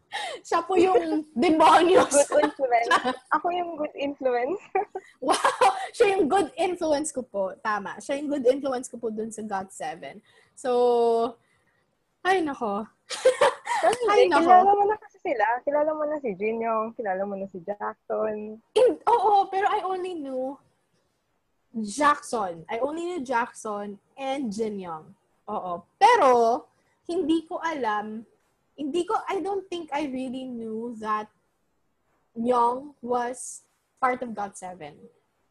[0.46, 2.10] siya po yung demonyos.
[2.26, 2.90] Good influence.
[3.38, 4.60] Ako yung good influence.
[5.22, 5.78] Wow!
[5.94, 7.54] Siya yung good influence ko po.
[7.62, 8.02] Tama.
[8.02, 10.18] Siya yung good influence ko po dun sa GOT7.
[10.58, 11.38] So,
[12.28, 12.84] ay nako.
[14.10, 14.42] Ay, nako.
[14.42, 15.46] kilala mo na kasi sila.
[15.62, 18.58] Kilala mo na si Jin Young, kilala mo na si Jackson.
[18.74, 20.58] In, oo, pero I only knew
[21.72, 22.66] Jackson.
[22.66, 25.14] I only knew Jackson and Jin Young.
[25.46, 25.86] Oo.
[25.96, 26.66] Pero,
[27.06, 28.26] hindi ko alam,
[28.76, 31.30] hindi ko, I don't think I really knew that
[32.34, 33.62] Young was
[34.02, 34.94] part of GOT7.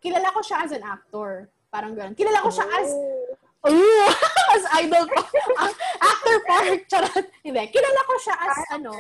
[0.04, 1.50] Kilala ko siya as an actor.
[1.72, 2.16] Parang ganun.
[2.16, 2.90] Kilala ko siya as,
[3.66, 4.10] oh,
[4.56, 5.18] as idol ko.
[6.02, 6.82] actor part.
[6.86, 7.26] Charot.
[7.42, 7.64] Hindi.
[7.74, 8.92] Kilala ko siya as, ano,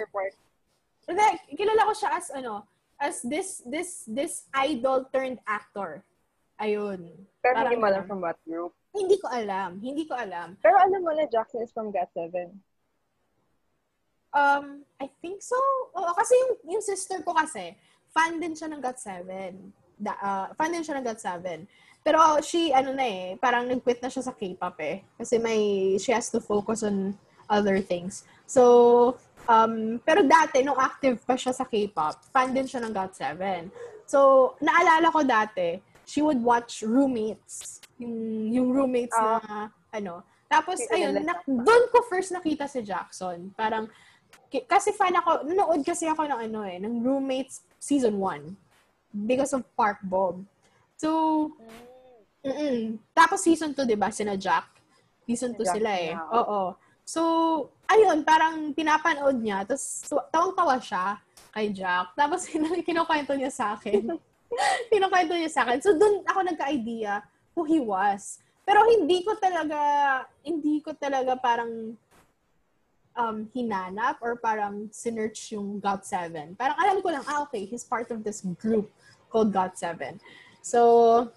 [1.07, 1.27] hindi.
[1.53, 2.53] Kilala ko siya as, ano,
[2.97, 6.01] as this, this, this idol turned actor.
[6.57, 7.13] Ayun.
[7.41, 8.73] Pero Parang hindi mo alam from what group.
[8.97, 9.77] Hindi ko alam.
[9.77, 10.57] Hindi ko alam.
[10.57, 12.49] Pero alam mo na Jackson is from GOT7.
[14.33, 15.57] Um, I think so.
[15.93, 17.77] Oo, kasi yung, yung sister ko kasi,
[18.09, 19.29] fan din siya ng GOT7.
[19.97, 21.69] Da, uh, fan din siya ng GOT7.
[22.07, 25.03] Pero she, ano na eh, parang nag-quit na siya sa K-pop eh.
[25.19, 25.59] Kasi may,
[25.99, 27.11] she has to focus on
[27.51, 28.23] other things.
[28.47, 33.67] So, um, pero dati, nung active pa siya sa K-pop, fan din siya ng GOT7.
[34.07, 37.83] So, naalala ko dati, she would watch roommates.
[37.99, 38.15] Yung,
[38.55, 40.23] yung roommates na, ano.
[40.47, 43.51] Tapos, ayun, na, doon ko first nakita si Jackson.
[43.51, 43.91] Parang,
[44.47, 48.55] kasi fan ako, nanood kasi ako ng ano eh, ng roommates season 1.
[49.27, 50.47] Because of Park Bob.
[50.97, 51.51] So,
[52.47, 54.71] mm Tapos season 2, di ba, sina Jack.
[55.27, 56.15] Season 2 Jack sila eh.
[56.15, 56.61] na, Oo.
[57.07, 57.21] So,
[57.87, 59.63] ayun, parang pinapanood niya.
[59.63, 61.19] Tapos, tawang-tawa siya
[61.55, 62.15] kay Jack.
[62.15, 62.47] Tapos,
[62.87, 64.15] kinukwento niya sa akin.
[64.91, 65.79] kinukwento niya sa akin.
[65.79, 67.23] So, doon ako nagka-idea
[67.55, 68.43] who he was.
[68.67, 69.79] Pero hindi ko talaga,
[70.43, 71.95] hindi ko talaga parang
[73.17, 76.59] um, hinanap or parang sinearch yung GOT7.
[76.59, 78.91] Parang alam ko lang, ah, okay, he's part of this group
[79.31, 80.19] called GOT7.
[80.61, 81.31] So,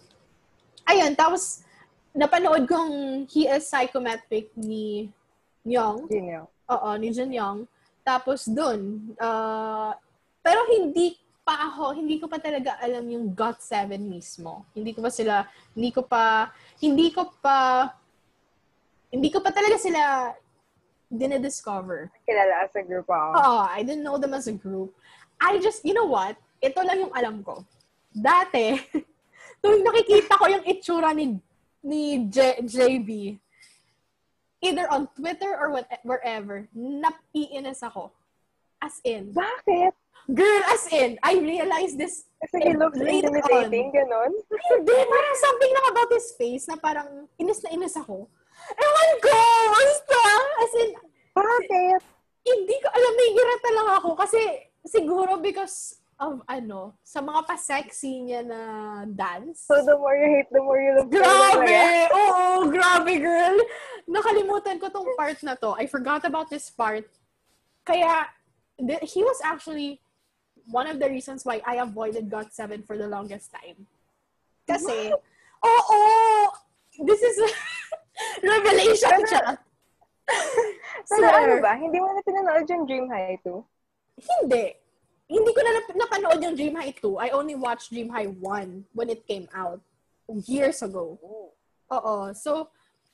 [0.91, 1.63] ayun, tapos,
[2.11, 5.11] napanood kong he is psychometric ni.
[5.63, 6.47] Yun yun.
[6.71, 7.67] Oo, ni Jin Young.
[8.03, 9.93] Tapos dun, uh,
[10.41, 14.65] pero hindi pa ako, hindi ko pa talaga alam yung GOT7 mismo.
[14.73, 15.35] Hindi ko pa sila,
[15.77, 16.49] hindi ko pa,
[16.81, 17.87] hindi ko pa,
[19.13, 20.33] hindi ko pa talaga sila
[21.11, 22.09] dinediscover.
[22.25, 23.29] Kilala as a group ako.
[23.37, 24.95] Oo, I didn't know them as a group.
[25.43, 26.39] I just, you know what?
[26.63, 27.67] Ito lang yung alam ko.
[28.15, 28.79] Dati,
[29.61, 31.37] tuwing nakikita ko yung itsura ni
[31.81, 33.41] ni J- JB,
[34.61, 38.13] either on Twitter or wherever, napiinis ako.
[38.81, 39.93] As in, Bakit?
[40.33, 44.33] girl, as in, I realized this Kasi he looks intimidating, ganun.
[44.33, 48.25] hindi, parang something lang about his face na parang inis na inis ako.
[48.73, 49.37] Ewan ko!
[49.69, 50.21] Basta!
[50.61, 50.91] As in,
[51.37, 52.01] Bakit?
[52.41, 54.41] hindi ko alam, nahihirata lang ako kasi
[54.85, 58.61] siguro because of ano, sa mga pa-sexy niya na
[59.09, 59.65] dance.
[59.65, 61.09] So the more you hate, the more you love.
[61.09, 61.81] Grabe!
[62.13, 63.57] Oo, grabe, girl!
[64.05, 65.73] Nakalimutan ko tong part na to.
[65.81, 67.09] I forgot about this part.
[67.89, 68.29] Kaya,
[68.77, 70.05] th- he was actually
[70.69, 73.89] one of the reasons why I avoided GOT7 for the longest time.
[74.69, 75.17] Kasi,
[75.65, 76.01] oo!
[77.01, 77.37] this is
[78.45, 79.57] revelation siya.
[81.09, 81.65] Pero ano Swear.
[81.65, 81.73] ba?
[81.81, 83.57] Hindi mo na pinanood yung Dream High 2?
[84.21, 84.80] Hindi.
[85.31, 87.23] Hindi ko na nap- napanood yung Dream High 2.
[87.23, 89.79] I only watched Dream High 1 when it came out
[90.43, 91.15] years ago.
[91.87, 92.17] Oo.
[92.35, 92.67] So,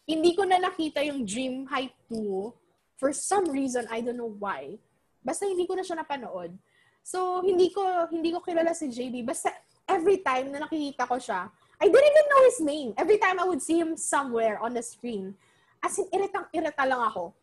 [0.09, 3.85] hindi ko na nakita yung Dream High 2 for some reason.
[3.93, 4.81] I don't know why.
[5.21, 6.57] Basta hindi ko na siya napanood.
[7.05, 9.29] So, hindi ko hindi ko kilala si JB.
[9.29, 9.53] Basta
[9.85, 12.91] every time na nakikita ko siya, I didn't even know his name.
[12.97, 15.37] Every time I would see him somewhere on the screen,
[15.85, 17.37] as in, iritang-irita lang ako.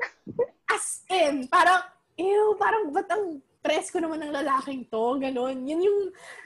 [0.74, 1.86] As in, parang,
[2.18, 5.16] ew, parang ba't ang presko naman ng lalaking to?
[5.16, 5.64] Ganon.
[5.64, 6.00] Yun yung,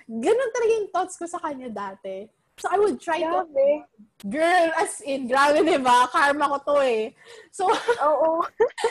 [0.06, 2.30] ganon talaga yung thoughts ko sa kanya dati.
[2.58, 3.86] So, I would try to, Grabe.
[4.26, 6.06] girl, as in, grabe, di ba?
[6.10, 7.14] Karma ko to eh.
[7.50, 7.66] So,
[8.02, 8.42] Oo.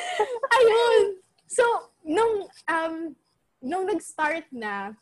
[0.59, 1.19] ayun.
[1.47, 1.63] So,
[2.03, 2.95] nung, um,
[3.63, 4.95] nung nag-start na,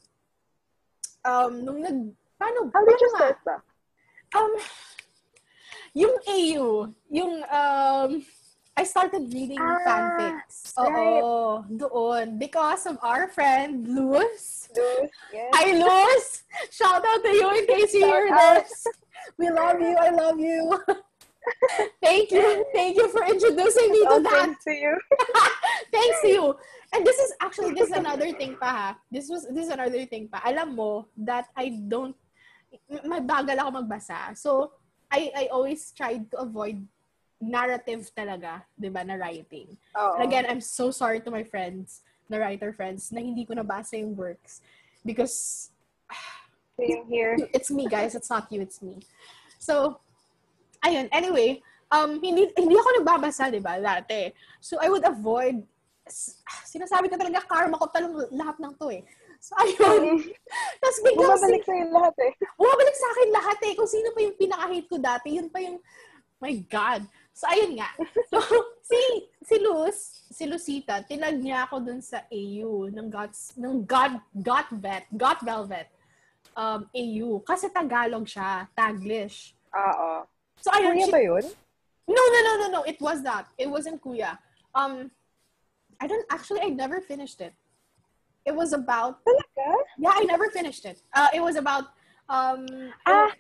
[1.26, 1.98] um, nung nag,
[2.42, 3.58] paano, How did you start ba?
[4.34, 4.52] Um,
[5.94, 8.12] yung AU, yung, um,
[8.76, 10.76] I started reading Ah, fanfics.
[10.76, 11.24] right.
[11.24, 12.36] Oo, doon.
[12.36, 14.68] Because of our friend, Luz.
[14.76, 15.48] Luz, yes.
[15.56, 16.44] Hi, Luz!
[16.76, 18.84] Shout out to you in case you hear this.
[19.40, 19.96] We love you.
[19.96, 20.76] I love you.
[22.04, 22.68] Thank you.
[22.76, 24.44] Thank you for introducing me to Oh, that.
[24.44, 24.94] thanks to you.
[25.96, 26.46] Thanks to you.
[26.92, 28.88] And this is actually this is another thing pa ha.
[29.08, 30.44] This was this is another thing pa.
[30.44, 32.18] Alam mo that I don't
[32.92, 34.36] mabagal ako magbasa.
[34.36, 34.74] So
[35.08, 36.82] I I always tried to avoid
[37.46, 39.78] narrative talaga, 'di ba, na writing.
[39.94, 40.18] Oo.
[40.18, 44.02] And again, I'm so sorry to my friends, na writer friends, na hindi ko nabasa
[44.02, 44.66] yung works
[45.06, 45.70] because
[46.76, 47.38] Same here.
[47.54, 49.00] it's me guys, it's not you, it's me.
[49.62, 50.02] So,
[50.84, 54.36] ayun, anyway, um, hindi, hindi ako nagbabasa, di ba, dati.
[54.60, 55.64] So, I would avoid,
[56.68, 59.08] sinasabi ko talaga, karma ko talang lahat ng to eh.
[59.40, 60.20] So, ayun.
[60.84, 62.32] Tapos biglang, Bumabalik si- sa'yo lahat eh.
[62.60, 63.74] bumabalik sa akin lahat eh.
[63.80, 65.78] Kung sino pa yung pinaka-hate ko dati, yun pa yung,
[66.44, 67.08] my God.
[67.36, 67.91] So, ayun nga.
[68.32, 68.39] So,
[68.89, 74.24] si, si Luz, si Lucita, tinag niya ako dun sa AU ng God's, ng God,
[74.39, 75.91] God Vet, God Velvet
[76.56, 77.43] um, AU.
[77.43, 79.52] Kasi Tagalog siya, Taglish.
[79.76, 80.24] Oo.
[80.63, 80.95] So, ayun.
[80.95, 81.45] Kuya she- ba yun?
[82.08, 82.82] No, no, no, no, no.
[82.88, 83.52] It was that.
[83.60, 84.38] It wasn't Kuya.
[84.71, 85.12] Um,
[86.00, 87.52] I don't, actually, I never finished it.
[88.45, 89.67] It was about, Talaga?
[89.98, 91.02] yeah, I never finished it.
[91.12, 91.91] Uh, it was about,
[92.30, 92.69] um,
[93.10, 93.34] Ah,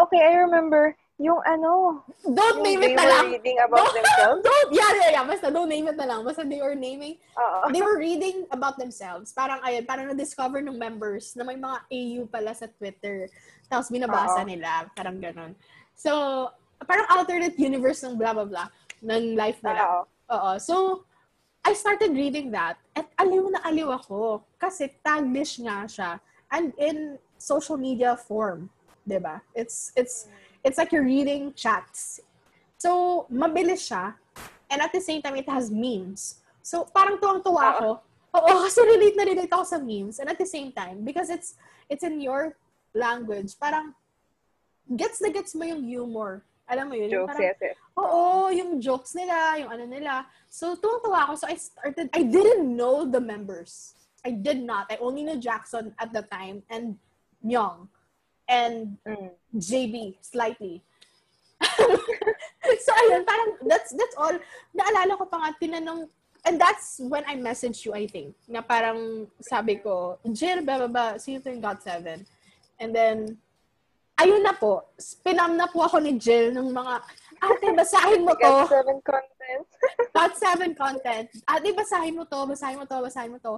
[0.00, 0.96] okay, I remember.
[1.18, 3.26] Yung ano, don't yung name it na lang.
[3.34, 4.38] reading about themselves.
[4.46, 5.24] Don't, yeah, yeah, yeah.
[5.26, 6.22] Basta don't name it na lang.
[6.22, 7.74] Basta they were naming, Oo.
[7.74, 9.34] they were reading about themselves.
[9.34, 13.26] Parang, ayun, parang na-discover ng members na may mga AU pala sa Twitter.
[13.66, 14.46] Tapos binabasa Oo.
[14.46, 14.86] nila.
[14.94, 15.58] Parang ganon.
[15.98, 16.46] So,
[16.86, 18.70] parang alternate universe ng blah, blah, blah
[19.02, 20.04] ng life nila.
[20.30, 20.50] Oo.
[20.58, 21.04] So,
[21.62, 26.10] I started reading that at aliw na aliw ako kasi taglish nga siya
[26.48, 28.70] and in social media form,
[29.04, 29.42] ba?
[29.52, 30.28] It's it's
[30.68, 32.20] it's like you're reading chats.
[32.76, 34.12] So, mabilis siya
[34.68, 36.44] and at the same time it has memes.
[36.60, 37.88] So, parang tuwang-tuwa ako.
[38.36, 41.56] Oo, kasi relate na relate ako sa memes and at the same time because it's
[41.88, 42.52] it's in your
[42.92, 43.96] language, parang
[44.92, 46.44] gets na gets mo yung humor.
[46.68, 47.08] Alam mo yun?
[47.08, 47.76] Jokes, parang, yes, yes.
[47.96, 50.28] Oo, yung jokes nila, yung ano nila.
[50.52, 51.32] So, tuwang-tuwa ako.
[51.40, 53.96] So, I started, I didn't know the members.
[54.20, 54.84] I did not.
[54.92, 57.00] I only knew Jackson at the time and
[57.40, 57.88] Myung
[58.48, 59.30] and Mm.
[59.54, 60.80] JB slightly.
[62.84, 64.34] so, ayun, parang that's that's all.
[64.72, 66.06] Naalala ko pa nga, tinanong,
[66.46, 70.90] and that's when I messaged you, I think, na parang sabi ko, Jill, blah, blah,
[70.90, 72.22] blah, see you in God 7.
[72.78, 73.36] And then,
[74.16, 74.86] ayun na po,
[75.26, 76.94] pinam na po ako ni Jill ng mga,
[77.42, 78.46] ate, basahin mo to.
[78.46, 79.66] Got seven content.
[80.16, 81.26] God 7 content.
[81.42, 83.54] Ate, basahin mo to, basahin mo to, basahin mo to.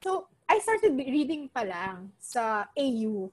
[0.00, 3.28] So, I started reading pa lang sa AU.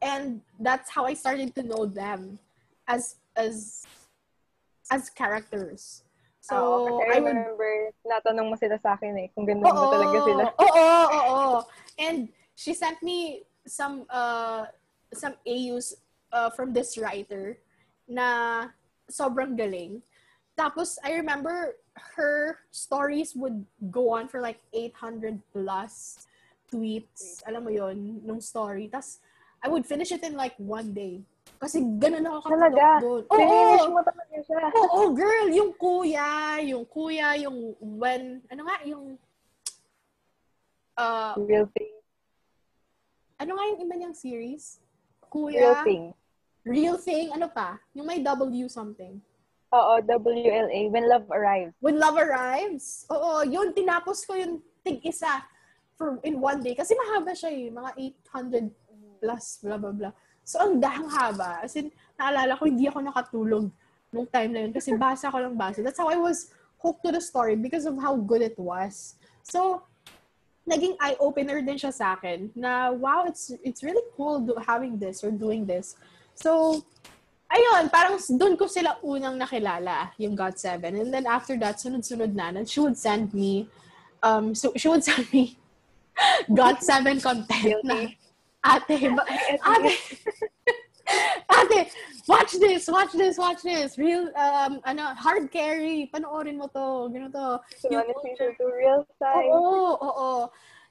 [0.00, 2.38] And that's how I started to know them
[2.88, 3.84] as as
[4.90, 6.02] as characters.
[6.40, 9.92] So, kasi I I would remember, natanong mo sila sa akin eh, kung ganda mo
[9.92, 10.44] talaga sila.
[10.64, 11.58] Oo, oo, oo.
[12.00, 14.72] And she sent me some uh
[15.12, 16.00] some AUs
[16.32, 17.60] uh, from this writer
[18.08, 18.68] na
[19.10, 20.00] sobrang galing.
[20.56, 21.76] Tapos I remember
[22.16, 26.24] her stories would go on for like 800 plus
[26.72, 27.42] tweets.
[27.44, 28.88] Alam mo yon nung story.
[28.88, 29.20] Tapos
[29.60, 31.20] I would finish it in like one day.
[31.60, 32.86] Kasi ganun ako Talaga?
[33.04, 33.22] doon.
[33.28, 34.60] Finish Oo, mo talaga siya.
[34.72, 39.20] Oo, girl, yung kuya, yung kuya, yung when, ano nga, yung,
[40.96, 41.92] uh, Real thing.
[43.36, 44.80] ano nga yung iba niyang series?
[45.28, 46.04] Kuya, Real thing.
[46.60, 47.80] Real Thing, ano pa?
[47.96, 49.16] Yung may W something.
[49.72, 51.72] Oo, WLA, When Love Arrives.
[51.80, 53.08] When Love Arrives.
[53.08, 55.40] Oo, yun, tinapos ko yung tig-isa
[55.96, 56.76] for in one day.
[56.76, 57.90] Kasi mahaba siya eh, mga
[58.28, 58.68] 800
[59.20, 60.14] plus, blah, blah, blah.
[60.42, 61.62] So, ang dahang haba.
[61.62, 63.64] As in, naalala ko, hindi ako nakatulog
[64.10, 65.84] nung time na yun kasi basa ko lang basa.
[65.84, 66.50] That's how I was
[66.82, 69.14] hooked to the story because of how good it was.
[69.46, 69.84] So,
[70.66, 75.22] naging eye-opener din siya sa akin na, wow, it's it's really cool do, having this
[75.22, 75.94] or doing this.
[76.34, 76.82] So,
[77.50, 80.94] ayun, parang doon ko sila unang nakilala, yung God 7.
[80.94, 82.54] And then after that, sunod-sunod na.
[82.54, 83.66] And she would send me,
[84.22, 85.58] um, so she would send me
[86.54, 88.10] God 7 content na,
[88.64, 89.98] ate, ate,
[91.58, 91.92] ate,
[92.28, 93.98] watch this, watch this, watch this.
[93.98, 97.60] Real, um, ano, hard carry, panoorin mo to, ganito.
[97.78, 99.50] So, Yung- season 2, Real Side.
[99.50, 100.50] Oo, oo.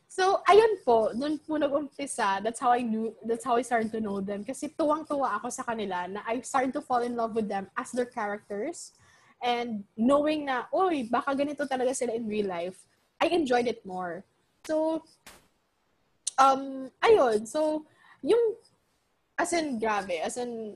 [0.10, 2.42] So, ayun po, doon po nag-umpisa.
[2.42, 4.42] That's how I knew, that's how I started to know them.
[4.44, 7.94] Kasi tuwang-tuwa ako sa kanila na I started to fall in love with them as
[7.94, 8.98] their characters.
[9.40, 12.90] And knowing na, oy, baka ganito talaga sila in real life,
[13.22, 14.26] I enjoyed it more.
[14.66, 15.06] So,
[16.40, 17.46] um, ayun.
[17.46, 17.86] So,
[18.24, 18.56] yung,
[19.38, 20.76] as in, grabe, as in,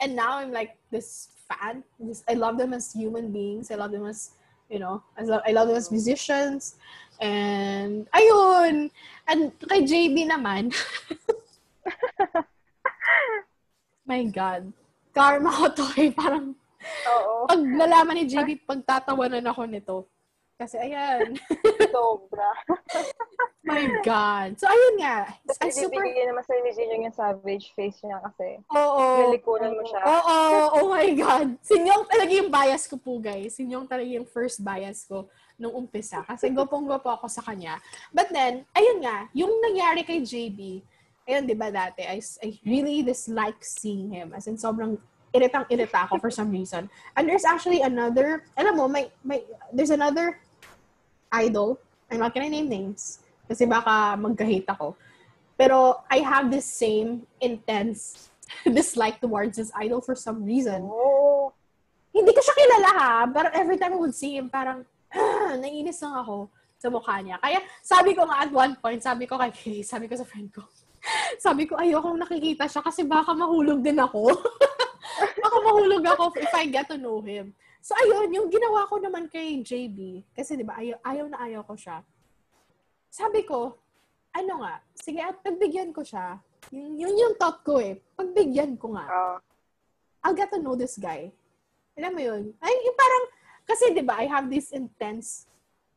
[0.00, 1.82] and now I'm like this fan.
[1.98, 3.72] This, I love them as human beings.
[3.72, 4.30] I love them as,
[4.70, 6.76] you know, I love, I love them as musicians.
[7.20, 8.90] And, ayun.
[9.26, 10.68] And kay JB naman,
[14.06, 14.72] my God.
[15.12, 16.14] Karma ko to eh.
[16.14, 16.54] Parang,
[17.10, 17.50] Oo.
[17.50, 20.06] pag nalaman ni JB, pagtatawanan ako nito.
[20.58, 21.38] Kasi ayan.
[21.94, 22.50] Sobra.
[23.68, 24.58] my God.
[24.58, 25.30] So, ayun nga.
[25.30, 26.02] I Kasi super...
[26.02, 28.58] bibigyan naman sa ni Jin yung savage face niya kasi.
[28.74, 29.30] Oo.
[29.30, 30.02] Nalikuran mo siya.
[30.02, 30.38] Oo.
[30.82, 31.54] Oh my God.
[31.62, 33.54] Sinyong talaga yung bias ko po, guys.
[33.54, 36.26] Sinyong talaga yung first bias ko nung umpisa.
[36.26, 37.78] Kasi gopong-gopo ako sa kanya.
[38.10, 40.82] But then, ayun nga, yung nangyari kay JB,
[41.30, 44.34] ayun, di ba dati, I, I really dislike seeing him.
[44.34, 44.98] As in, sobrang
[45.30, 46.88] iritang-irita ako for some reason.
[47.14, 50.40] And there's actually another, alam mo, may, may, there's another
[51.32, 51.78] idol.
[52.10, 53.20] I'm not gonna name names.
[53.48, 54.96] Kasi baka magka-hate ako.
[55.56, 58.30] Pero I have this same intense
[58.64, 60.84] dislike towards this idol for some reason.
[60.84, 61.52] Oo.
[62.18, 64.82] hindi ko siya kilala ha, pero every time I would see him, parang,
[65.14, 67.38] ah, naiinis lang ako sa mukha niya.
[67.38, 70.50] Kaya sabi ko nga at one point, sabi ko kay Kay, sabi ko sa friend
[70.50, 70.66] ko,
[71.44, 74.34] sabi ko, ayoko nakikita siya kasi baka mahulog din ako.
[75.44, 77.54] baka mahulog ako if I get to know him.
[77.78, 81.62] So, ayun, yung ginawa ko naman kay JB, kasi di ba, ayaw, ayaw na ayaw
[81.64, 82.02] ko siya.
[83.08, 83.78] Sabi ko,
[84.34, 86.36] ano nga, sige, at pagbigyan ko siya,
[86.68, 89.36] yun, yun yung thought ko eh, pagbigyan ko nga, Oh.
[90.20, 91.30] I'll get to know this guy.
[91.94, 92.42] Alam mo yun?
[92.58, 93.24] Ay, yung parang,
[93.64, 95.46] kasi di ba, I have this intense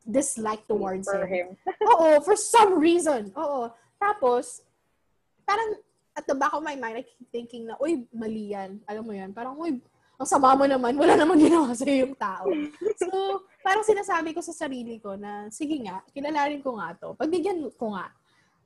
[0.05, 1.57] dislike towards for him.
[1.57, 1.73] him.
[1.91, 3.33] Oo, for some reason.
[3.37, 3.69] Oo.
[4.01, 4.65] Tapos,
[5.45, 5.77] parang
[6.17, 8.81] at the back of my mind, I keep thinking na, uy, mali yan.
[8.89, 9.29] Alam mo yan?
[9.33, 9.77] Parang, uy,
[10.21, 12.45] ang sama mo naman, wala namang ginawa sa yung tao.
[12.93, 17.17] So, parang sinasabi ko sa sarili ko na, sige nga, kilalanin ko nga to.
[17.17, 18.13] Pagbigyan ko nga.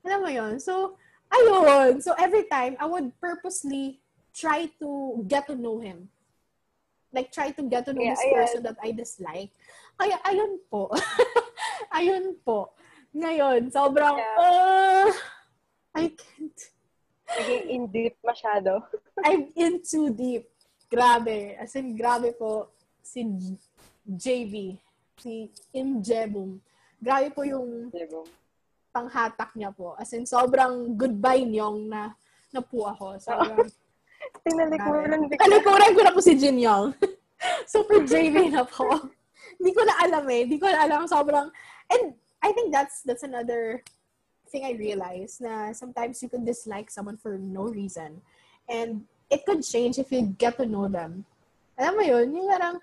[0.03, 0.59] Alam mo yun?
[0.59, 0.99] So,
[1.31, 2.03] ayun.
[2.03, 4.03] So, every time, I would purposely
[4.35, 6.11] try to get to know him.
[7.15, 8.35] Like, try to get to know Yeah, this ayan.
[8.35, 9.51] person that I dislike.
[9.95, 10.91] Kaya, ayun po.
[11.95, 12.75] ayun po.
[13.15, 14.35] Ngayon, sobrang, Yeah.
[14.43, 15.07] uh,
[15.95, 16.59] I can't.
[17.31, 18.83] Naging in-deep masyado.
[19.23, 20.51] I'm in too deep.
[20.91, 21.57] Grabe.
[21.57, 22.69] As in, grabe po
[23.01, 23.25] si
[24.05, 24.77] JV.
[25.17, 26.59] Si Im Jebum.
[27.01, 27.91] Grabe po yung
[28.93, 29.97] panghatak niya po.
[29.99, 32.15] As in, sobrang goodbye niyong na,
[32.53, 33.19] na po ako.
[33.19, 33.67] Sobrang,
[34.45, 35.41] Tinalikuran bigla.
[35.41, 36.93] Kalikuran ko na po si Jin Young.
[37.69, 38.85] Super JV na po.
[39.59, 40.41] Hindi ko na alam eh.
[40.45, 41.05] Hindi ko na alam.
[41.05, 41.47] Sobrang,
[41.89, 42.03] and
[42.41, 43.81] I think that's that's another
[44.49, 48.21] thing I realized na sometimes you could dislike someone for no reason.
[48.69, 51.25] And it could change if you get to know them.
[51.77, 52.25] Alam mo yun?
[52.35, 52.75] Yung parang,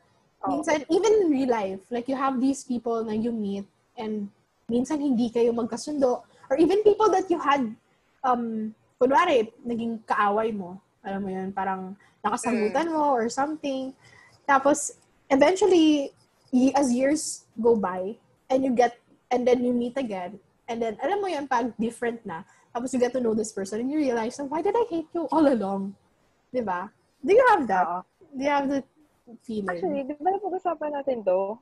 [0.45, 0.49] Oo.
[0.59, 3.65] minsan, even in real life, like you have these people na you meet
[3.97, 4.29] and
[4.69, 6.23] minsan hindi kayo magkasundo.
[6.51, 7.73] Or even people that you had,
[8.25, 10.77] um, kunwari, naging kaaway mo.
[11.03, 13.95] Alam mo yun, parang nakasagutan mo or something.
[14.47, 14.99] Tapos,
[15.31, 16.13] eventually,
[16.77, 18.15] as years go by,
[18.53, 19.01] and you get,
[19.33, 22.45] and then you meet again, and then, alam mo yun, pag different na,
[22.77, 25.25] tapos you get to know this person, and you realize, why did I hate you
[25.33, 25.97] all along?
[26.53, 26.93] Diba?
[27.25, 28.05] Do you have that?
[28.37, 28.85] Do you have the
[29.41, 29.73] feeling?
[29.73, 31.57] Actually, di ba napag-usapan natin to?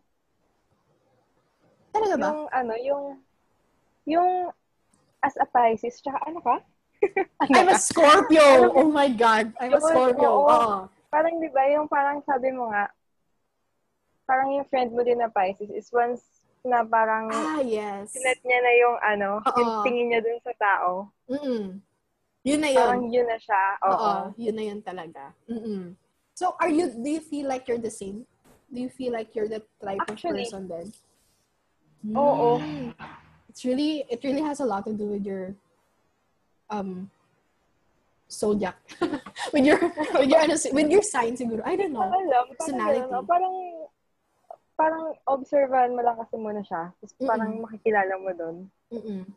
[1.94, 2.26] Talaga ba?
[2.26, 3.04] Yung ano, yung
[4.10, 4.28] yung
[5.22, 6.56] as a Pisces, tsaka ano ka?
[7.38, 7.78] Ano I'm a?
[7.78, 8.74] Scorpio!
[8.74, 9.54] Oh my God!
[9.62, 10.26] I'm a Scorpio.
[10.26, 10.50] oo.
[10.50, 10.76] Oo.
[11.06, 12.90] Parang di ba, yung parang sabi mo nga,
[14.26, 16.22] parang yung friend mo din na Pisces is once
[16.62, 18.14] na parang Ah, yes.
[18.14, 19.54] sinet niya na yung ano, Oo.
[19.58, 21.10] yung tingin niya dun sa tao.
[21.30, 21.78] Mm-mm.
[22.44, 22.80] Yun na yun.
[22.80, 23.62] Parang yun na siya.
[23.84, 23.92] Oo.
[23.92, 24.14] Oo.
[24.40, 25.32] Yun na yun talaga.
[25.44, 25.92] Mm-mm.
[26.32, 28.24] So, are you, do you feel like you're the same?
[28.72, 30.86] Do you feel like you're the type Actually, of person then?
[32.16, 32.56] oo.
[32.56, 32.94] Mm.
[33.50, 35.52] It's really, it really has a lot to do with your,
[36.70, 37.10] um,
[38.30, 38.78] zodiac.
[39.52, 39.76] with your,
[40.16, 41.60] with your, ano, with your sign siguro.
[41.66, 42.08] I don't know.
[42.08, 43.00] Alam, parang Personality.
[43.04, 43.20] ganun, no?
[43.26, 43.54] Parang,
[44.80, 46.88] parang observan mo lang kasi muna siya.
[46.96, 47.64] Tapos parang Mm-mm.
[47.68, 48.56] makikilala mo dun.
[48.88, 49.28] Mm-mm.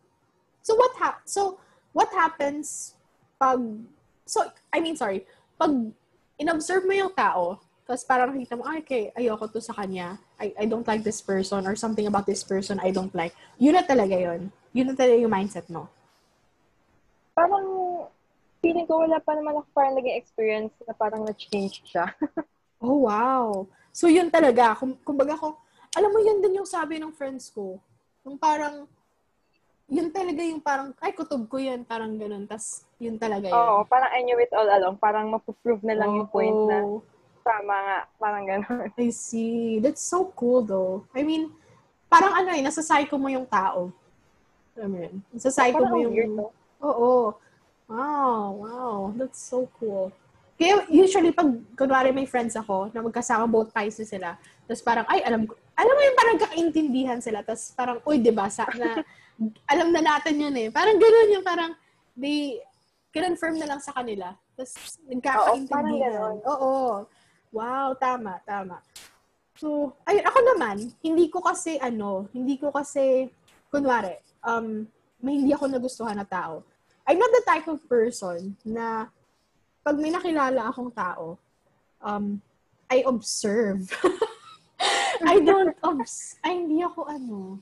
[0.64, 1.60] So what hap so
[1.94, 2.98] what happens
[3.38, 3.62] pag
[4.26, 5.24] so I mean sorry,
[5.56, 5.72] pag
[6.42, 10.16] inobserve mo yung tao, tapos parang nakita mo, ah, okay, ayoko to sa kanya.
[10.40, 13.36] I, I don't like this person or something about this person I don't like.
[13.60, 14.50] Yun na talaga yun.
[14.72, 15.92] Yun na talaga yung mindset mo.
[17.36, 17.68] Parang,
[18.64, 22.08] feeling ko wala pa naman ako parang naging experience na parang na-change siya.
[22.84, 23.64] Oh, wow.
[23.96, 24.76] So, yun talaga.
[24.76, 25.56] Kung, kumbaga ko,
[25.96, 27.80] alam mo, yun din yung sabi ng friends ko.
[28.28, 28.92] Yung parang,
[29.94, 31.86] yun talaga yung parang, ay, kutob ko yan.
[31.86, 32.50] Parang ganun.
[32.50, 33.54] Tapos, yun talaga yun.
[33.54, 34.98] Oo, parang I knew it all along.
[34.98, 36.82] Parang mapuprove na lang yung point na
[37.46, 38.00] tama nga.
[38.18, 38.90] Parang gano'n.
[38.98, 39.78] I see.
[39.84, 41.06] That's so cool though.
[41.14, 41.54] I mean,
[42.10, 43.94] parang ano eh, nasa psycho mo yung tao.
[44.74, 45.22] Mo yun?
[45.30, 46.14] Nasa psycho mo yung...
[46.16, 46.50] weird, no?
[46.82, 47.38] Oo.
[47.86, 48.98] Wow, wow.
[49.14, 50.10] That's so cool.
[50.58, 54.38] Kaya usually pag, kunwari may friends ako, na magkasama both Pisces sila,
[54.70, 58.30] tapos parang, ay, alam ko, alam mo yung parang kakaintindihan sila, tapos parang, uy, di
[58.30, 59.02] ba, sa, na,
[59.68, 60.68] alam na natin yun eh.
[60.70, 61.72] Parang gano'n yung parang,
[62.14, 62.62] they,
[63.14, 64.34] confirm na lang sa kanila.
[64.58, 66.14] Tapos, nagkakaintindihan.
[66.18, 66.38] ganon.
[66.50, 66.74] Oo.
[67.54, 68.82] Wow, tama, tama.
[69.58, 73.30] So, ayun, ako naman, hindi ko kasi, ano, hindi ko kasi,
[73.70, 74.90] kunwari, um,
[75.22, 76.66] may hindi ako nagustuhan na tao.
[77.06, 79.08] I'm not the type of person na
[79.84, 81.38] pag may nakilala akong tao,
[82.02, 82.42] um,
[82.90, 83.88] I observe.
[85.24, 86.36] I don't obs...
[86.44, 87.60] Ay, hindi ako ano.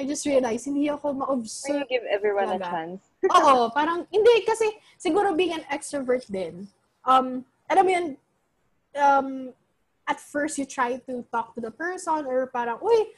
[0.00, 1.84] I just realized, hindi ako ma-observe.
[1.84, 2.72] you give everyone a Talaga.
[2.72, 3.00] chance.
[3.36, 6.64] Oo, parang, hindi, kasi siguro being an extrovert din,
[7.04, 8.06] um, alam mo yun,
[8.96, 9.28] um,
[10.08, 13.12] at first you try to talk to the person or parang, uy,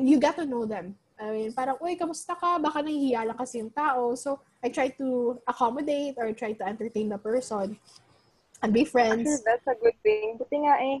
[0.00, 0.96] you get to know them.
[1.20, 2.56] I mean, parang, uy, kamusta ka?
[2.56, 4.16] Baka nahihiya lang kasi yung tao.
[4.16, 7.76] So, I try to accommodate or try to entertain the person
[8.64, 9.28] and be friends.
[9.28, 10.40] Actually, that's a good thing.
[10.40, 10.98] Buti nga eh.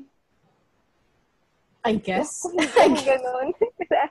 [1.84, 2.44] I guess.
[2.76, 3.56] Kung ganun.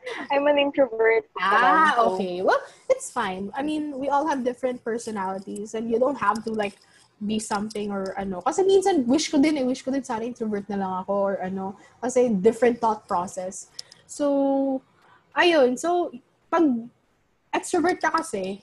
[0.32, 1.26] I'm an introvert.
[1.40, 2.42] Ah, okay.
[2.42, 3.52] Well, it's fine.
[3.56, 6.78] I mean, we all have different personalities and you don't have to like
[7.26, 8.42] be something or ano.
[8.42, 9.64] Kasi minsan, wish ko din eh.
[9.64, 11.76] Wish ko din sana introvert na lang ako or ano.
[12.02, 13.68] Kasi different thought process.
[14.08, 14.82] So,
[15.36, 15.80] ayun.
[15.80, 16.12] So,
[16.52, 16.64] pag
[17.54, 18.62] extrovert ka kasi,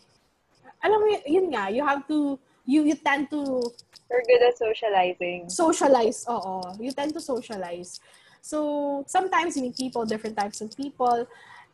[0.83, 3.63] alam mo, yun nga, you have to, you, you tend to
[4.11, 5.47] You're good at socializing.
[5.47, 6.75] Socialize, oo.
[6.83, 8.03] You tend to socialize.
[8.41, 11.29] So, sometimes you meet people, different types of people.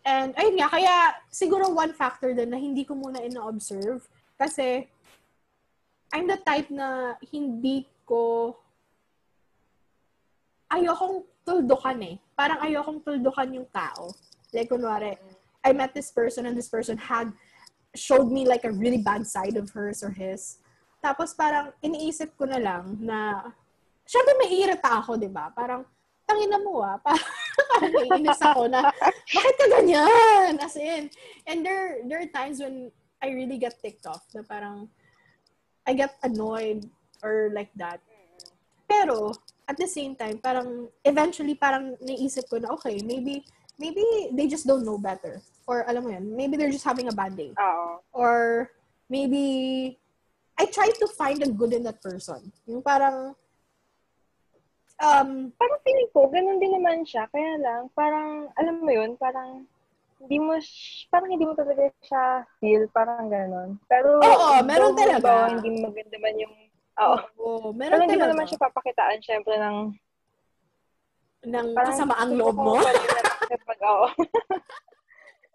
[0.06, 0.94] And, ayun nga, kaya
[1.30, 4.06] siguro one factor din na hindi ko muna ina-observe.
[4.38, 4.86] Kasi,
[6.14, 8.54] I'm the type na hindi ko
[10.70, 12.16] ayokong tuldukan eh.
[12.38, 14.14] Parang ayokong tuldukan yung tao.
[14.54, 15.18] Like, kunwari,
[15.66, 17.34] I met this person and this person had
[17.94, 20.58] showed me like a really bad side of hers or his.
[21.02, 23.50] Tapos parang iniisip ko na lang na,
[24.06, 25.50] syempre may irita ako, di ba?
[25.50, 25.82] Parang,
[26.26, 26.98] tangina mo ah.
[27.72, 28.92] Parang naiinis ako na,
[29.32, 30.60] bakit ka ganyan?
[30.60, 31.08] As in,
[31.48, 34.92] and there, there are times when I really get ticked off na parang,
[35.86, 36.84] I get annoyed
[37.22, 38.02] or like that.
[38.86, 39.32] Pero,
[39.66, 43.42] at the same time, parang, eventually, parang naisip ko na, okay, maybe,
[43.78, 45.42] maybe they just don't know better.
[45.66, 47.50] Or, alam mo yan, maybe they're just having a bad day.
[47.58, 47.98] Oo.
[48.12, 48.70] Or,
[49.10, 49.98] maybe,
[50.58, 52.52] I try to find the good in that person.
[52.66, 53.34] Yung parang,
[54.98, 57.28] um, Parang feeling ko, ganun din naman siya.
[57.28, 59.64] Kaya lang, parang, alam mo yun, parang,
[60.16, 60.56] hindi mo,
[61.12, 62.24] parang hindi mo talaga siya
[62.58, 63.76] feel, parang ganun.
[63.84, 65.28] Pero, Oo, meron talaga.
[65.28, 66.54] halimbawa, hindi maganda man yung,
[66.96, 67.16] oo.
[67.36, 69.76] oh, Pero meron hindi mo talaga naman siya papakitaan, syempre, ng,
[71.46, 72.74] ng parang, kasamaang loob mo.
[72.80, 74.06] pa rin na- Kapag, oo.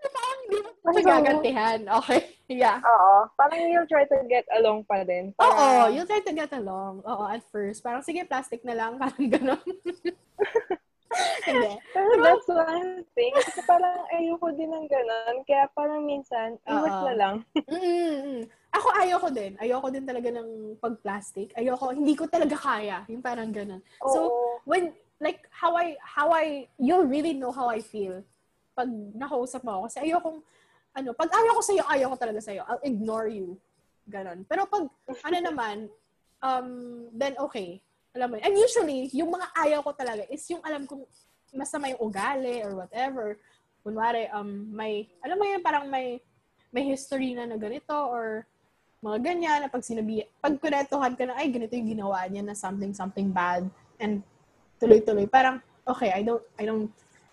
[0.09, 1.79] Parang hindi mo Parang magagantihan.
[2.01, 2.21] Okay.
[2.51, 2.83] Yeah.
[2.83, 3.31] Oo.
[3.39, 5.31] Parang you'll try to get along pa din.
[5.39, 6.99] Oo, Para- you'll try to get along.
[7.07, 7.79] Oo, at first.
[7.79, 8.97] Parang, sige, plastic na lang.
[9.01, 9.63] Parang gano'n.
[11.47, 11.71] Hindi.
[11.95, 13.31] Pero that's one thing.
[13.39, 15.35] Kasi parang ayoko din ng ganun.
[15.47, 17.05] Kaya parang minsan, iwas Oo.
[17.07, 17.35] na lang.
[17.55, 18.43] Mm-mm.
[18.75, 19.55] Ako ayoko din.
[19.55, 21.55] Ayoko din talaga ng pag-plastic.
[21.55, 23.07] Ayoko, hindi ko talaga kaya.
[23.07, 23.79] Yung parang ganun.
[24.11, 24.59] So, Oo.
[24.67, 24.91] when,
[25.23, 28.27] like, how I, how I, you'll really know how I feel
[28.75, 29.81] pag nakausap mo ako.
[29.87, 30.39] Kasi ayokong,
[30.91, 32.61] ano, pag ayaw ko sa'yo, ayaw ko talaga sa'yo.
[32.67, 33.55] I'll ignore you.
[34.09, 34.43] Ganon.
[34.49, 34.83] Pero pag,
[35.23, 35.77] ano naman,
[36.43, 36.67] um,
[37.15, 37.79] then okay.
[38.11, 41.07] Alam mo, and usually, yung mga ayaw ko talaga is yung alam kong
[41.55, 43.39] masama yung ugali or whatever.
[43.87, 46.19] Kunwari, um, may, alam mo yun, parang may,
[46.75, 48.43] may history na na ganito or
[49.01, 52.53] mga ganyan na pag sinabi, pag kunetohan ka na, ay, ganito yung ginawa niya na
[52.53, 53.65] something, something bad
[53.97, 54.21] and
[54.77, 55.25] tuloy-tuloy.
[55.25, 56.91] Parang, okay, I don't, I don't,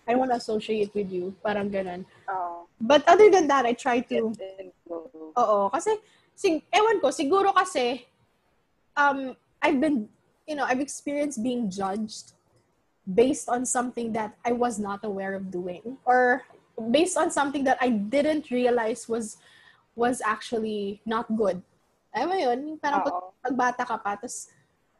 [0.09, 1.37] I don't want to associate with you.
[1.45, 2.01] Parang ganun.
[2.25, 2.65] Oo.
[2.81, 4.33] But other than that, I try to,
[5.37, 6.01] oo, kasi,
[6.33, 8.09] sig, ewan ko, siguro kasi,
[8.97, 10.09] um, I've been,
[10.49, 12.33] you know, I've experienced being judged
[13.05, 16.41] based on something that I was not aware of doing or
[16.89, 19.37] based on something that I didn't realize was
[19.93, 21.61] was actually not good.
[22.15, 22.59] Alam mo yun?
[22.81, 23.29] Parang pag, Oo.
[23.45, 24.49] pagbata ka pa, tapos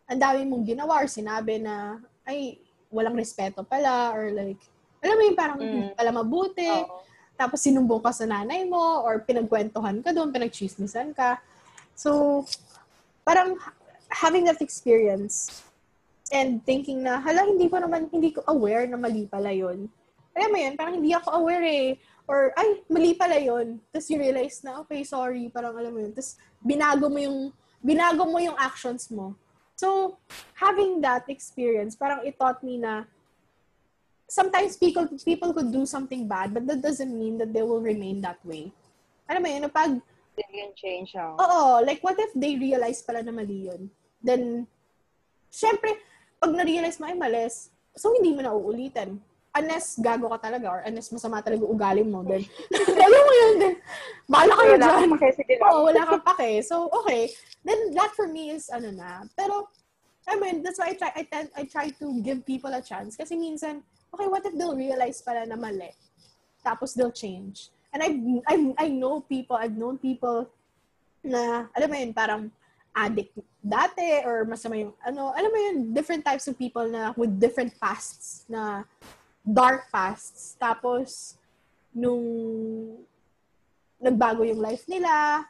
[0.05, 1.97] ang dami mong ginawa or sinabi na,
[2.28, 4.60] ay, walang respeto pala or like,
[5.00, 5.95] alam mo yung parang Mm.
[5.95, 6.68] pala mabuti.
[6.68, 7.04] Oo.
[7.39, 11.39] Tapos sinumbong ka sa nanay mo or pinagkwentuhan ka doon, pinagchismisan ka.
[11.95, 12.43] So,
[13.24, 13.56] parang
[14.12, 15.64] having that experience
[16.36, 19.88] and thinking na, hala, hindi ko naman, hindi ko aware na mali pala yun.
[20.36, 21.88] Alam mo yun, parang hindi ako aware eh.
[22.30, 23.80] Or, ay, mali pala yun.
[23.89, 26.12] Tapos you realize na, okay, sorry, parang alam mo yun.
[26.12, 29.34] Tapos binago mo yung, binago mo yung actions mo.
[29.80, 30.20] So,
[30.60, 33.08] having that experience, parang it taught me na
[34.30, 38.22] sometimes people people could do something bad, but that doesn't mean that they will remain
[38.22, 38.70] that way.
[39.26, 39.98] Alam mo yun, na pag,
[40.38, 41.36] They can change ako.
[41.36, 43.92] oo, like what if they realize pala na mali yun?
[44.24, 44.70] Then,
[45.52, 46.00] syempre,
[46.40, 49.20] pag na-realize mo ay malis, so hindi mo na uulitin.
[49.50, 52.46] Unless gago ka talaga or unless masama talaga ugali mo, then,
[53.10, 53.76] alam mo yun, then,
[54.30, 55.10] bahala kayo Wala dyan.
[55.66, 56.62] Oo, wala kang pake.
[56.64, 57.34] So, okay.
[57.66, 59.26] Then, that for me is, ano na.
[59.36, 59.68] Pero,
[60.30, 63.18] I mean, that's why I try, I, tend, I try to give people a chance.
[63.18, 63.82] Kasi minsan,
[64.14, 65.91] okay, what if they'll realize pala na mali?
[66.66, 67.70] Tapos they'll change.
[67.93, 68.10] And I,
[68.45, 70.49] I, I know people, I've known people
[71.24, 72.51] na, alam mo yun, parang
[72.93, 77.39] addict dati or masama yung, ano, alam mo yun, different types of people na with
[77.39, 78.84] different pasts na
[79.43, 80.55] dark pasts.
[80.60, 81.36] Tapos,
[81.93, 82.24] nung
[83.99, 85.43] nagbago yung life nila,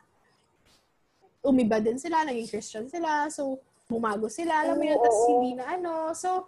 [1.43, 5.65] umiba din sila, naging Christian sila, so bumago sila, alam mo yun, tapos hindi na
[5.75, 5.93] ano.
[6.13, 6.47] So,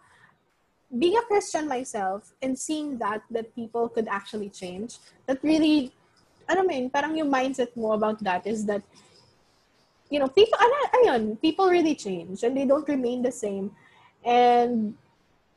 [0.97, 5.93] being a Christian myself and seeing that, that people could actually change, that really,
[6.49, 8.83] I ano yun, parang yung mindset mo about that is that,
[10.09, 13.71] you know, people, ano, ayun, people really change and they don't remain the same.
[14.25, 14.93] And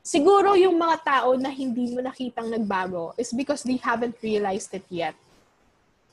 [0.05, 4.87] siguro yung mga tao na hindi mo nakitang nagbago is because they haven't realized it
[4.89, 5.15] yet.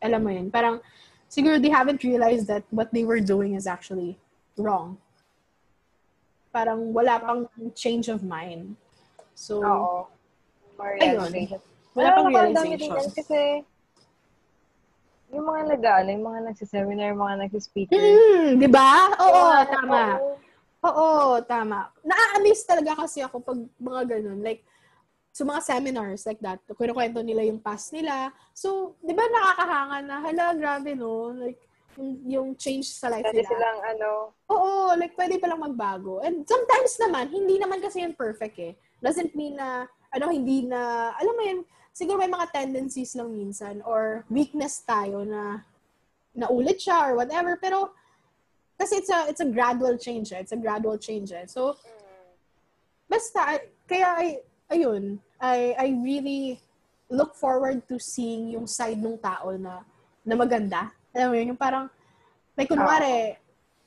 [0.02, 0.50] Alam mo yun?
[0.50, 0.82] Parang,
[1.30, 4.18] siguro they haven't realized that what they were doing is actually
[4.58, 4.98] wrong.
[6.52, 7.48] Parang wala pang
[7.78, 8.76] change of mind.
[9.34, 9.98] So, Oo.
[10.78, 11.30] More Ayun.
[11.94, 12.96] wala pang realization.
[12.96, 13.40] yan kasi
[15.32, 17.96] yung mga nag ano, yung mga nagsiseminar, mga nagsispeaker.
[17.96, 19.16] Mm, di ba?
[19.16, 20.02] Oo, mga- tama.
[20.84, 21.10] oo.
[21.48, 21.80] Tama.
[22.04, 24.44] Naa-amaze talaga kasi ako pag mga ganun.
[24.44, 24.68] Like,
[25.32, 28.36] sa mga seminars like that, kinukwento nila yung past nila.
[28.52, 31.32] So, di ba nakakahanga na, hala, grabe no?
[31.32, 31.60] Like,
[31.96, 33.48] yung, yung change sa life Dati nila.
[33.48, 34.10] silang ano,
[34.52, 36.20] Oo, like, pwede palang magbago.
[36.20, 38.76] And sometimes naman, hindi naman kasi yun perfect eh.
[39.02, 41.60] Doesn't mean na, ano, hindi na, alam mo yun,
[41.92, 45.66] siguro may mga tendencies lang minsan or weakness tayo na
[46.38, 47.58] naulit siya or whatever.
[47.58, 47.92] Pero,
[48.78, 50.40] kasi it's a, it's a gradual change eh.
[50.40, 51.50] It's a gradual change eh.
[51.50, 51.76] So,
[53.10, 54.30] basta, kaya ay,
[54.72, 56.62] ayun, I, I really
[57.10, 59.84] look forward to seeing yung side ng tao na,
[60.24, 60.94] na maganda.
[61.12, 61.90] Alam mo yun, yung parang,
[62.56, 63.36] like, kunwari,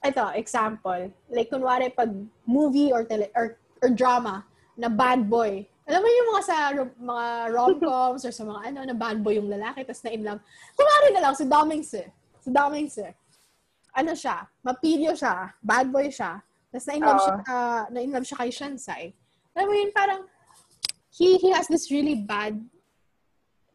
[0.05, 2.13] ito, example, like, kunwari, pag
[2.45, 4.45] movie or, tele, or, or drama
[4.75, 8.81] na bad boy, alam mo yung mga sa ro- mga rom-coms or sa mga ano,
[8.89, 10.41] na bad boy yung lalaki, tapos na in love.
[10.75, 12.09] Kunwari na lang, si Domings eh.
[12.41, 13.13] Si Domings eh.
[13.95, 16.41] Ano siya, mapilyo siya, bad boy siya,
[16.73, 17.25] tapos na in love Oo.
[17.25, 19.03] siya, ah, na in love siya kay Shansai.
[19.55, 20.21] Alam mo yun, parang,
[21.15, 22.59] he, he has this really bad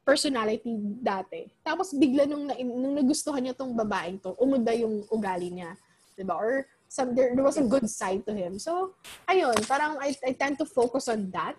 [0.10, 1.46] personality dati.
[1.62, 5.78] Tapos bigla nung, nung nagustuhan niya tong babaeng to, umuda yung ugali niya.
[6.18, 6.34] 'Di ba?
[6.34, 8.58] Or some, there, there was a good side to him.
[8.58, 8.98] So,
[9.30, 11.56] ayun, parang I, I tend to focus on that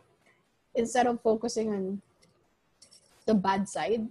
[0.74, 2.02] instead of focusing on
[3.24, 4.10] the bad side.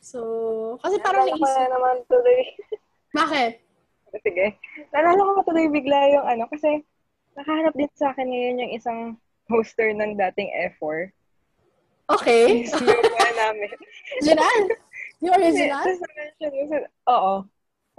[0.00, 2.40] So, kasi parang naalala ko naisip, na naman tuloy.
[3.18, 3.52] bakit?
[4.22, 4.46] Sige.
[4.94, 6.86] Naalala ko tuloy bigla yung ano, kasi
[7.34, 9.00] nakaharap din sa akin ngayon yung isang
[9.50, 10.48] poster ng dating
[10.78, 11.10] F4.
[12.10, 12.64] Okay.
[12.66, 13.70] Sinuha namin.
[14.22, 14.58] Original?
[15.20, 15.84] Yung original?
[15.84, 16.70] Tapos na-mention yung
[17.06, 17.32] Oo.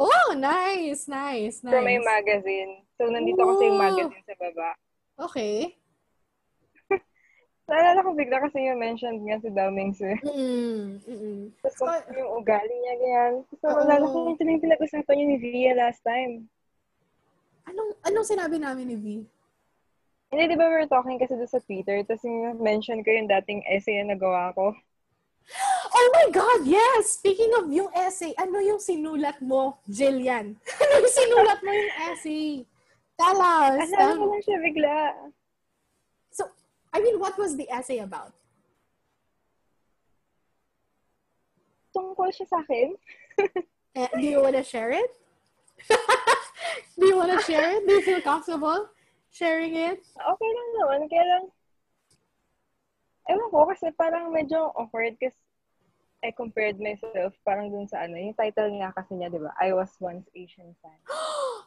[0.01, 1.69] Oh, nice, nice, nice.
[1.69, 2.81] From a magazine.
[2.97, 4.69] So, nandito kasi yung magazine sa baba.
[5.29, 5.77] Okay.
[7.69, 10.17] Naalala ko bigla kasi yung mentioned nga si Daumings eh.
[10.25, 13.33] Mm, mm, Tapos So, kung yung ugali niya, ganyan.
[13.61, 13.85] Tapos Oo.
[13.85, 16.49] naalala ko yung pinag-usapan niyo ni Via last time.
[17.69, 19.05] Anong, anong sinabi namin ni V?
[20.33, 23.29] Hindi, di ba we were talking kasi doon sa Twitter, tapos yung mention ko yung
[23.29, 24.73] dating essay na nagawa ko.
[25.91, 27.19] Oh my God, yes!
[27.19, 30.55] Speaking of yung essay, ano yung sinulat mo, Jillian?
[30.81, 32.63] ano yung sinulat mo yung essay?
[33.19, 33.91] Tell us.
[33.91, 34.95] Alam ko Um, lang siya bigla.
[36.31, 36.47] so,
[36.95, 38.31] I mean, what was the essay about?
[41.91, 42.95] Tungkol siya sa akin.
[43.91, 45.11] Eh, do you wanna share it?
[46.95, 47.83] do you wanna share it?
[47.83, 48.87] Do you feel comfortable
[49.27, 49.99] sharing it?
[50.15, 51.43] Okay lang naman, kaya lang,
[53.27, 55.35] ewan ko, kasi parang medyo awkward kasi
[56.21, 59.49] I compared myself parang dun sa ano, yung title nga kasi niya, di ba?
[59.57, 60.99] I was once Asian fan.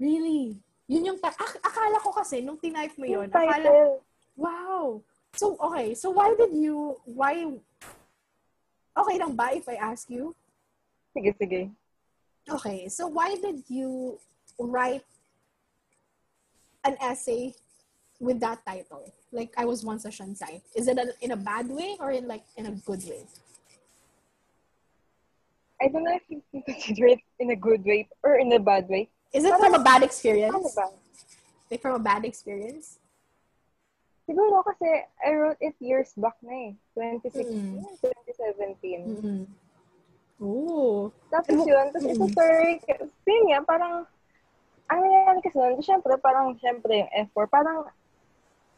[0.00, 0.56] Really?
[0.88, 4.00] Yun yung, ta- ak- akala ko kasi, nung tinype mo yun, Yung akala,
[4.36, 5.00] wow.
[5.36, 5.92] So, okay.
[5.92, 7.48] So, why did you, why,
[8.96, 10.32] okay lang ba if I ask you?
[11.16, 11.60] Sige, sige.
[12.48, 14.20] Okay, so why did you
[14.60, 15.02] write
[16.84, 17.52] an essay
[18.20, 19.12] with that title?
[19.32, 20.62] Like, I was once a Shansai.
[20.76, 23.26] Is it a, in a bad way or in like in a good way?
[25.80, 28.58] I don't know if you can consider it in a good way or in a
[28.58, 29.08] bad way.
[29.32, 30.54] Is it from a bad experience?
[30.54, 30.88] Ano ba?
[31.70, 32.98] Like from a bad experience?
[34.26, 36.72] Siguro kasi I wrote it years back na eh.
[36.96, 37.84] 2016, Mm.
[38.00, 39.04] 2017.
[39.06, 39.42] Mm-hmm.
[40.42, 41.12] Oh.
[41.32, 42.80] Tapos yun, tapos ito story,
[43.24, 44.04] yun nga, parang,
[44.90, 47.88] ang nangyayari kasi nun, syempre, parang, syempre yung F4, parang,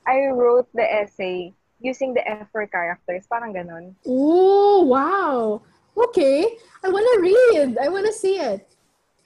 [0.06, 3.94] I wrote the essay using the F4 characters, parang ganon.
[4.06, 5.62] Oh, wow.
[5.98, 6.58] Okay.
[6.84, 7.78] I want to read.
[7.78, 8.62] I want to see it.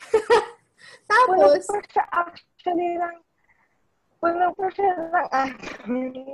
[0.09, 3.17] Puno Tapos, po siya actually ng,
[4.17, 5.53] puno po siya ng,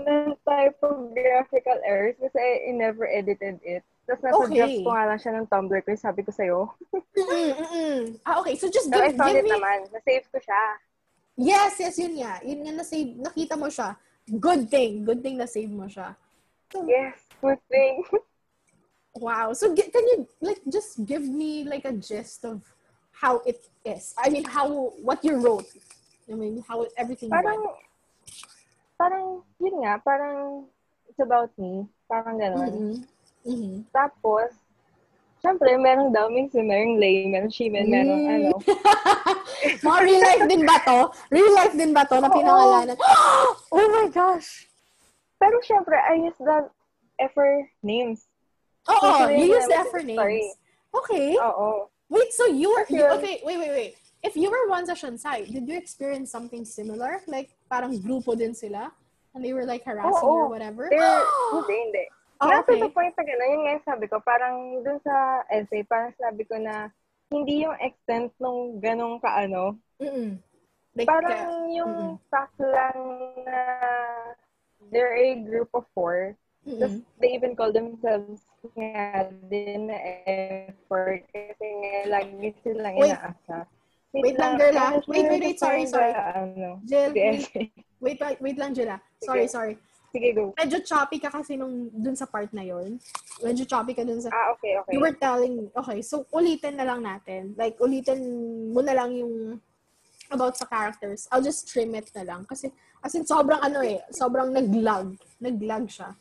[0.07, 3.82] ng typographical errors kasi I never edited it.
[4.07, 4.57] Tapos nasa Okay.
[4.57, 6.61] drafts ko nga lang siya ng Tumblr ko, yung sabi ko sa'yo.
[7.18, 8.03] mm, mm, mm.
[8.24, 8.55] Ah, okay.
[8.57, 9.78] So just So, I give, found give it me, naman.
[9.93, 10.62] Na-save ko siya.
[11.39, 12.41] Yes, yes, yun nga.
[12.41, 13.99] Yun nga na-save, nakita mo siya.
[14.28, 15.05] Good thing.
[15.05, 16.14] Good thing na-save mo siya.
[16.72, 18.07] So, Yes, good thing.
[19.15, 19.53] wow.
[19.53, 22.63] So, gi- can you, like, just give me, like, a gist of
[23.13, 24.15] how it is?
[24.19, 25.67] I mean, how, what you wrote.
[26.31, 27.81] I mean, how everything parang, went.
[28.99, 29.27] parang,
[29.59, 30.67] yun nga, parang,
[31.09, 31.89] it's about me.
[32.09, 32.69] Parang ganon.
[32.69, 32.95] Mm-hmm.
[33.49, 33.77] Mm-hmm.
[33.91, 34.53] Tapos,
[35.41, 36.13] syempre, merong
[36.61, 38.35] merong Lay, merong Shimen, merong Mm.
[38.37, 38.51] ano.
[39.89, 40.99] Mga real life din ba to?
[41.33, 42.97] Real life din ba to na pinangalanan?
[43.73, 44.69] Oh my gosh!
[45.41, 46.69] Pero syempre, I use the
[47.21, 48.28] effort names.
[48.89, 50.41] Oo, Considering you use na the may effort story.
[50.41, 50.57] names.
[50.95, 51.28] Okay.
[51.36, 51.68] Oo.
[52.09, 53.93] Wait, so you were, you, okay, wait, wait, wait.
[54.24, 57.20] If you were one session side, did you experience something similar?
[57.28, 58.91] Like, parang grupo din sila?
[59.36, 60.51] And they were like harassing you or Oo.
[60.51, 60.89] whatever?
[61.53, 62.05] Hindi, hindi.
[62.41, 62.86] Oh, Not to okay.
[62.86, 66.47] the point na gano'n, yun nga yung sabi ko, parang dun sa essay, parang sabi
[66.47, 66.86] ko na
[67.34, 69.74] hindi yung extent nung ganong kaano.
[69.99, 70.39] Mm-mm.
[70.95, 72.30] Like, Parang yung mm-mm.
[72.30, 72.99] fact lang
[73.43, 73.59] na
[74.91, 76.39] they're a group of four.
[76.67, 78.43] Tapos they even call themselves
[78.75, 83.15] nga din na effort kasi nga lagi silang Wait.
[83.15, 83.57] inaasa.
[84.09, 84.97] Wait lang, girl, ah.
[85.05, 86.17] Wait, wait, wait, sorry, sorry.
[86.17, 87.45] Ano, Jill, wait,
[88.01, 88.97] wait, wait, wait lang, Jilla.
[89.21, 89.53] Sorry, Sige.
[89.53, 89.75] sorry.
[90.09, 90.57] Sige, go.
[90.57, 92.97] Medyo choppy ka kasi nung dun sa part na yon.
[93.45, 94.33] Medyo choppy ka dun sa...
[94.33, 94.97] Ah, okay, okay.
[94.97, 95.69] You were telling...
[95.77, 97.53] Okay, so ulitin na lang natin.
[97.61, 98.25] Like, ulitin
[98.73, 99.61] mo na lang yung
[100.33, 101.29] about sa characters.
[101.29, 102.49] I'll just trim it na lang.
[102.49, 102.73] Kasi,
[103.05, 105.21] as in, sobrang ano eh, sobrang naglag.
[105.45, 106.17] Naglag siya.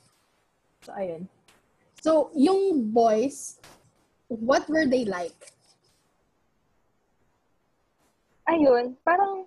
[0.88, 1.28] So, ayun.
[2.00, 3.60] So, yung boys,
[4.32, 5.52] what were they like?
[8.48, 9.46] ayun, parang,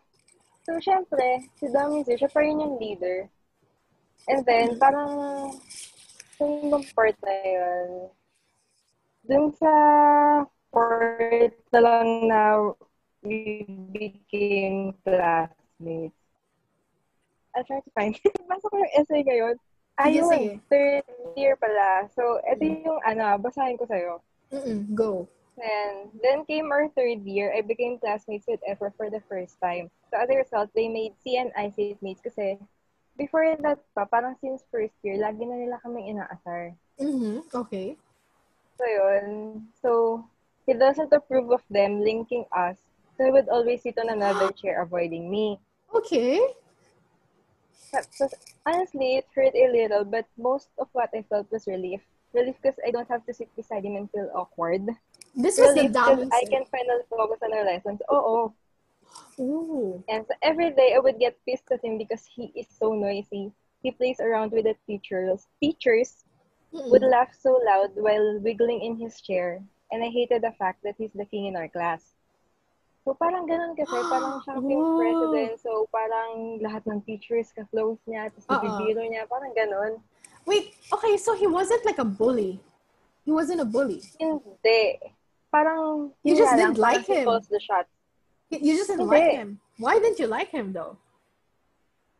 [0.63, 3.27] so, syempre, si Damizu, siya pa rin yung leader.
[4.29, 5.13] And then, parang,
[6.39, 7.89] yung part na yun,
[9.25, 9.73] dun sa
[10.73, 12.41] part na lang na
[13.25, 16.17] we became classmates.
[17.53, 18.33] I'll try to find it.
[18.49, 19.57] Basa ko yung essay ngayon.
[20.01, 20.51] Sige, Ayun, sige.
[20.73, 21.05] third
[21.37, 22.09] year pala.
[22.17, 24.25] So, ito yung, ano, basahin ko sa'yo.
[24.51, 25.29] Mm-mm, go.
[25.61, 29.93] And then came our third year, I became classmates with Efra for the first time.
[30.11, 31.69] So as a result, they made C and I
[32.01, 32.57] mates kasi
[33.21, 36.73] before that pa, parang since first year, lagi na nila kaming inaasar.
[36.97, 37.45] Mm-hmm.
[37.53, 38.01] Okay.
[38.81, 39.27] So yun.
[39.85, 39.91] So,
[40.65, 42.81] he doesn't approve of them linking us.
[43.21, 45.61] So he would always sit on another chair avoiding me.
[45.93, 46.41] Okay.
[48.67, 52.01] Honestly, it hurt a little, but most of what I felt was relief.
[52.33, 54.87] Relief because I don't have to sit beside him and feel awkward.
[55.35, 58.01] This was the Relief because dumb I can finally focus on our lessons.
[58.09, 58.53] Oh,
[59.39, 59.43] oh.
[59.43, 60.05] Ooh.
[60.09, 63.53] And so every day I would get pissed at him because he is so noisy.
[63.83, 65.47] He plays around with the teachers.
[65.61, 66.25] Teachers
[66.73, 66.91] Mm-mm.
[66.91, 69.63] would laugh so loud while wiggling in his chair.
[69.91, 72.15] And I hated the fact that he's the king in our class.
[73.01, 74.97] So parang ganun kasi, parang siya yung Oh.
[75.01, 75.53] president.
[75.65, 78.61] So parang lahat ng teachers ka-close niya, tapos Oo.
[78.61, 79.93] bibiro niya, parang ganun.
[80.45, 82.61] Wait, okay, so he wasn't like a bully.
[83.25, 84.05] He wasn't a bully.
[84.21, 85.01] Hindi.
[85.51, 87.49] Parang, You just didn't lang, like parang he him.
[87.51, 87.91] the shots.
[88.53, 89.17] You just didn't Hindi.
[89.17, 89.49] like him.
[89.81, 90.97] Why didn't you like him though?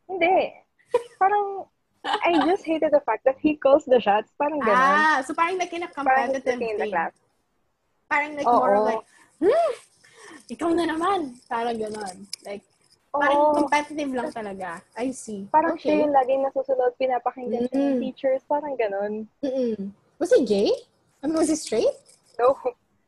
[0.09, 0.55] Hindi.
[1.21, 1.69] Parang,
[2.05, 4.33] I just hated the fact that he calls the shots.
[4.41, 4.97] Parang ganun.
[4.97, 6.93] Ah, so parang like in a parang competitive the king in the thing.
[6.97, 7.13] class.
[8.09, 8.57] Parang like Oo.
[8.57, 9.05] more of like,
[9.39, 9.73] hmm,
[10.51, 11.39] ikaw na naman.
[11.47, 12.17] Parang ganon.
[12.43, 12.67] Like,
[13.15, 13.55] parang Oo.
[13.63, 14.83] competitive lang talaga.
[14.99, 15.47] I see.
[15.51, 16.01] Parang siya okay.
[16.03, 18.03] yung laging nasusunod, pinapakinggan siya ng Mm.
[18.03, 19.13] teachers, parang ganun.
[19.47, 19.95] Mm-mm.
[20.19, 20.71] Was he gay?
[21.23, 21.95] I mean, was he straight?
[22.39, 22.59] No.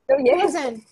[0.06, 0.54] No, He yes.
[0.54, 0.86] wasn't.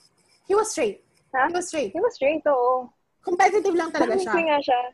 [0.51, 1.07] He was straight.
[1.31, 1.47] Ha?
[1.47, 1.91] He was straight.
[1.95, 2.91] He was straight, oo.
[3.23, 4.35] Competitive lang talaga siya.
[4.35, 4.81] nga siya.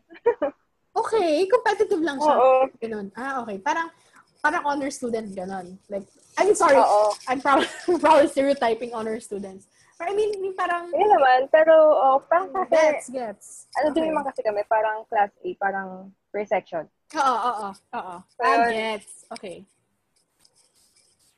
[0.97, 2.35] Okay, competitive lang siya.
[2.41, 2.73] Oo.
[2.81, 3.13] Ganun.
[3.13, 3.61] Ah, okay.
[3.61, 3.93] Parang,
[4.41, 5.77] parang honor student, ganun.
[5.93, 6.09] Like,
[6.41, 6.81] I'm sorry.
[6.81, 7.13] Oo.
[7.29, 7.69] I'm probably,
[8.01, 9.69] probably stereotyping honor students.
[9.97, 13.47] I mean, yung parang, Yun naman, pero oh, parang kasi, gets, gets.
[13.81, 14.11] ano din Okay.
[14.13, 15.89] naman kasi kami, parang class A, parang
[16.29, 16.85] per section.
[17.17, 18.17] Oo, oo, oo.
[18.45, 18.69] Yun.
[18.77, 19.25] gets.
[19.33, 19.65] Okay.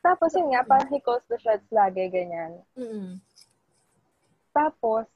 [0.03, 2.59] Tapos yun nga, parang he calls the shots lagi, ganyan.
[2.75, 3.23] Mm-mm.
[4.51, 5.07] Tapos,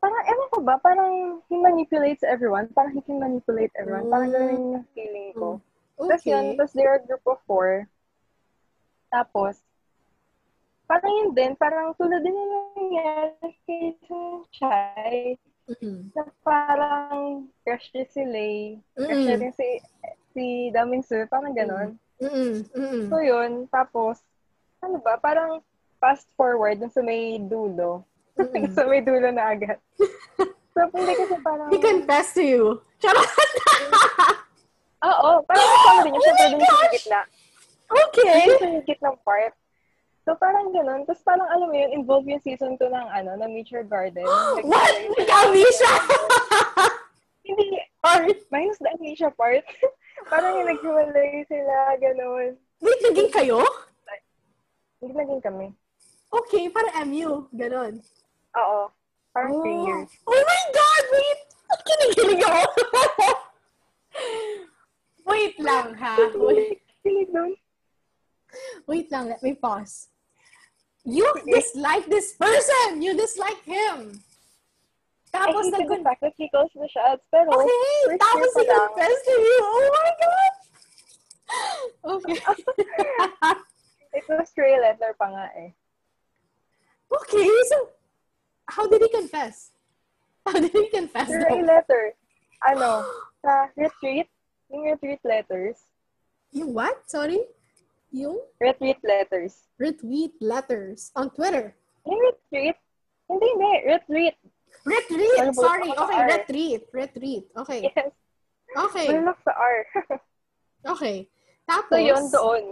[0.00, 2.64] parang, ewan ko ba, parang he manipulates everyone.
[2.72, 4.08] Parang he can manipulate everyone.
[4.08, 5.60] Parang ganun yung feeling ko.
[6.00, 6.32] Tapos Okay.
[6.32, 7.84] yun, tapos there are a group of four.
[9.12, 9.60] Tapos,
[10.86, 13.94] parang yun din, parang tulad din yung nangyari kay
[14.54, 15.16] Chai,
[15.66, 16.14] Mm-mm.
[16.14, 18.56] na parang crush niya si Lay,
[18.94, 19.26] crush Mm-mm.
[19.26, 19.68] niya din si,
[20.32, 21.98] si Daming Su, parang ganon.
[22.22, 22.64] Mm-mm.
[22.72, 23.02] Mm-mm.
[23.10, 24.22] So yun, tapos,
[24.80, 25.60] ano ba, parang
[25.98, 28.06] fast forward dun sa may dulo.
[28.38, 28.70] Mm-mm.
[28.78, 29.82] sa may dulo na agad.
[30.74, 32.64] so, hindi kasi parang, He confessed to you.
[33.02, 33.26] Charot!
[35.10, 36.94] oo, parang kasama din Oh yung my dun sa gosh!
[36.94, 37.20] gitna.
[37.90, 38.44] okay.
[38.46, 39.52] Yung sa gitnang part.
[40.26, 41.06] So, parang ganun.
[41.06, 44.26] Tapos parang, alam mo yun, involve yung season 2 ng, ano, ng Nature Garden.
[44.26, 44.90] Like, What?
[45.14, 45.92] like, Misha!
[47.46, 49.62] Hindi, Or, minus the amnesia part.
[50.30, 52.58] parang yung naghiwalay sila, ganun.
[52.82, 53.62] wait, naging kayo?
[54.98, 55.70] Hindi naging kami.
[56.26, 57.46] Okay, parang MU.
[57.54, 58.02] Ganon.
[58.58, 58.90] Oo.
[59.30, 59.62] Parang Oh.
[59.62, 60.10] three years.
[60.26, 61.04] Oh my God!
[61.14, 61.40] Wait!
[61.86, 62.62] Kinikilig ako.
[65.30, 66.14] wait lang, ha?
[66.34, 67.54] Wait, Kilig doon.
[68.86, 69.30] wait lang.
[69.30, 70.10] Let me pause.
[71.06, 73.00] You dislike this person!
[73.00, 74.18] You dislike him!
[75.30, 77.22] I Tapos hated the nag- he calls the shots.
[77.30, 78.80] Pero, Okay, tapos year pa he lang.
[78.90, 79.58] confessed to you.
[79.62, 80.52] Oh my God!
[82.06, 82.38] Okay.
[84.16, 85.70] It was stray letter pa nga eh.
[87.06, 87.90] okay, so
[88.66, 89.70] how did he confess?
[90.46, 91.28] How did he confess?
[91.30, 91.70] Stray though?
[91.70, 92.04] letter.
[92.66, 93.06] Ano,
[93.44, 94.26] sa retreat,
[94.72, 95.76] yung retreat letters.
[96.50, 97.04] Yung what?
[97.10, 97.44] Sorry?
[98.16, 99.68] Yung Retreat letters.
[99.76, 101.76] retweet letters on Twitter.
[102.08, 102.80] Yung retreat?
[103.28, 103.72] Hindi, hindi.
[103.84, 104.36] Retreat.
[104.88, 105.38] Retreat!
[105.42, 105.52] Ano?
[105.52, 105.90] Sorry.
[105.92, 106.28] Ano Okay, R?
[106.32, 106.82] retreat.
[106.96, 107.44] Retreat.
[107.52, 107.80] Okay.
[107.92, 108.08] Yes.
[108.72, 109.06] Okay.
[109.12, 109.76] Malak sa R.
[110.86, 111.26] Okay.
[111.66, 112.64] Tapos, so, yun, doon.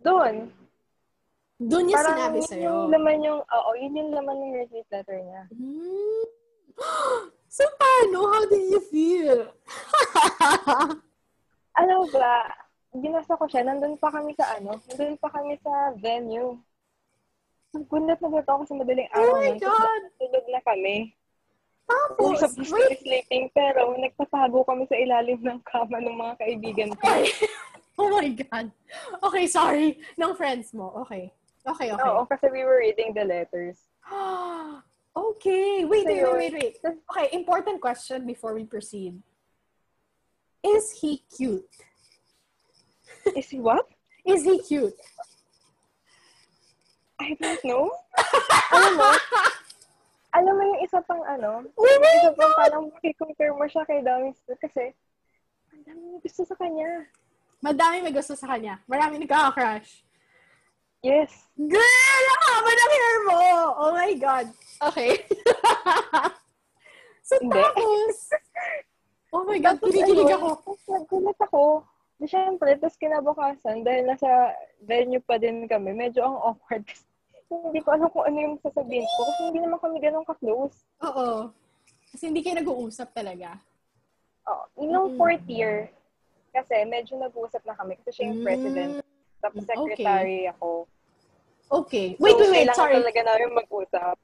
[0.00, 0.34] Doon.
[1.58, 2.62] doon niya Parang sinabi yun sa'yo.
[2.62, 5.42] yung laman yung, oo, yun yung laman ng retreat letter niya.
[5.52, 6.24] Hmm.
[7.50, 8.18] So, paano?
[8.34, 9.46] How did you feel?
[11.78, 12.50] Mo ba,
[12.94, 16.54] binasa ko siya, nandun pa kami sa ano, nandun pa kami sa venue.
[17.74, 19.34] Gulat na gulat ako sa madaling oh araw.
[19.34, 20.02] my nun, God!
[20.22, 20.96] Tulog na kami.
[21.84, 23.02] Tapos, supposed to wait.
[23.02, 27.08] sleeping, pero nagtatago kami sa ilalim ng kama ng mga kaibigan ko.
[27.94, 28.74] Oh my God.
[29.22, 30.02] Okay, sorry.
[30.18, 30.90] Ng friends mo.
[31.06, 31.30] Okay.
[31.62, 32.10] Okay, okay.
[32.10, 33.78] Oo, kasi we were reading the letters.
[35.30, 35.86] okay.
[35.86, 36.74] Wait, wait, wait, wait, wait.
[36.82, 39.14] Okay, important question before we proceed.
[40.66, 41.70] Is he cute?
[43.32, 43.88] Is he what?
[44.28, 44.92] Is he cute?
[47.20, 47.88] I don't know.
[48.74, 49.08] alam mo,
[50.34, 52.60] alam mo yung isa pang ano, Oh yung isa pang God!
[52.60, 52.84] parang
[53.16, 54.92] compare mo siya kay Dami kasi
[55.72, 56.90] ang dami niya gusto sa kanya.
[57.64, 58.76] Madami may gusto sa kanya.
[58.84, 60.04] Marami nagkaka-crush.
[61.00, 61.32] Yes.
[61.56, 62.24] Girl!
[62.44, 63.40] Haba ng hair mo!
[63.72, 64.46] Oh my God.
[64.92, 65.16] Okay.
[67.28, 68.16] so, tapos,
[69.34, 70.76] oh my God, kinikilig ako.
[70.92, 71.88] Nagulat ako.
[72.14, 76.86] Di syempre, tapos kinabukasan, dahil nasa venue pa din kami, medyo ang awkward.
[77.50, 80.74] hindi ko alam kung ano yung sasabihin ko kasi hindi naman kami ganun ka-close.
[81.04, 81.50] Oo.
[82.10, 83.58] Kasi hindi kayo nag-uusap talaga.
[84.46, 85.18] Oh, nung Mm.
[85.18, 85.90] fourth year,
[86.54, 88.92] kasi medyo nag-uusap na kami kasi siya yung president.
[89.42, 89.74] Tapos Mm, okay.
[89.74, 90.86] secretary ako.
[91.70, 92.14] Okay.
[92.22, 92.76] Wait, so, wait, wait.
[92.76, 92.94] Sorry.
[92.94, 94.16] talaga namin mag-usap.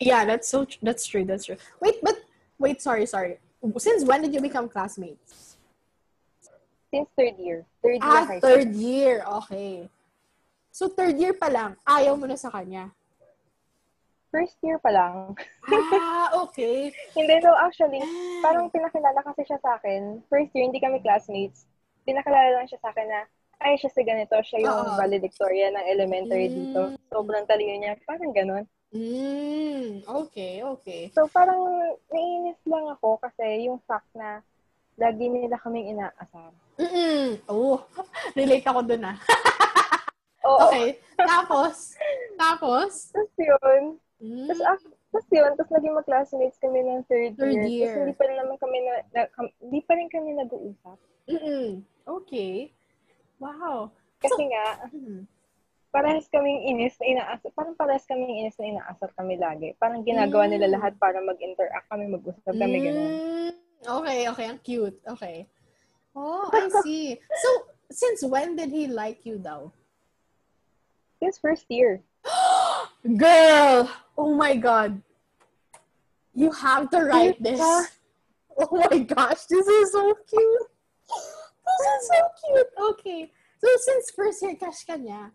[0.00, 1.24] Yeah, that's so tr- that's true.
[1.24, 1.60] That's true.
[1.80, 2.16] Wait, but
[2.58, 3.36] wait, sorry, sorry.
[3.76, 5.45] Since when did you become classmates?
[6.96, 7.60] Since third year.
[7.84, 8.80] Third year Ah, high third school.
[8.80, 9.14] year.
[9.44, 9.84] Okay.
[10.72, 12.88] So third year pa lang, ayaw mo na sa kanya.
[14.32, 15.36] First year pa lang.
[15.68, 16.88] Ah, okay.
[17.16, 18.00] hindi, no, actually,
[18.40, 20.24] parang pinakilala kasi siya sa akin.
[20.28, 21.68] First year, hindi kami classmates.
[22.04, 23.24] Pinakilala lang siya sa akin na,
[23.60, 24.96] ay, siya si ganito, siya yung Oo.
[25.00, 26.54] valedictorian ng elementary Mm.
[26.54, 26.80] dito.
[27.08, 27.96] Sobrang talino niya.
[28.04, 28.64] Parang ganun.
[28.92, 31.02] Mm, okay, okay.
[31.12, 31.60] So, parang
[32.08, 34.44] naiinis lang ako kasi yung fact na
[34.96, 36.52] lagi nila kaming inaasar.
[36.76, 37.80] Mm Oh,
[38.38, 39.16] relate ako dun ah.
[40.46, 40.70] Oo.
[40.70, 41.00] Okay.
[41.16, 41.96] Tapos,
[42.38, 43.98] tapos, Tapos yun.
[44.22, 44.78] mm, Tapos, ah,
[45.10, 45.50] tapos yun.
[45.56, 47.66] Tapos naging mag-classmates kami ng third, Third year.
[47.66, 47.82] year.
[47.88, 49.20] Tapos hindi pa rin naman kami na, na
[49.58, 50.98] hindi pa rin kami nag-uusap.
[51.26, 51.68] mm
[52.06, 52.70] okay.
[53.36, 53.90] Wow.
[54.16, 55.26] Kasi nga, Mm.
[55.90, 57.50] parehas kaming inis na inaasar.
[57.52, 59.72] Parang parehas kaming inis na inaasar kami lagi.
[59.76, 60.74] Parang ginagawa nila Mm.
[60.76, 62.78] lahat para mag-interact kami, mag-usap kami.
[62.86, 63.50] Mm,
[63.82, 64.46] Okay, okay.
[64.46, 64.98] Ang cute.
[65.06, 65.46] Okay.
[66.16, 67.20] Oh, I see.
[67.20, 67.48] So,
[67.92, 69.72] since when did he like you though?
[71.20, 72.00] His first year.
[73.04, 73.90] Girl!
[74.16, 75.02] Oh my God.
[76.32, 77.60] You have to write this.
[78.56, 80.66] Oh my gosh, this is so cute.
[81.04, 82.70] This is so cute.
[82.96, 83.30] Okay.
[83.60, 85.28] So, since first year crush ka niya,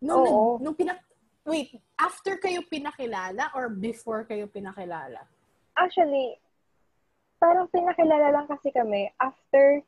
[0.00, 0.56] nung, Oo.
[0.56, 1.04] nung pinak...
[1.44, 5.28] Wait, after kayo pinakilala or before kayo pinakilala?
[5.76, 6.40] Actually,
[7.44, 9.84] parang pinakilala lang kasi kami after,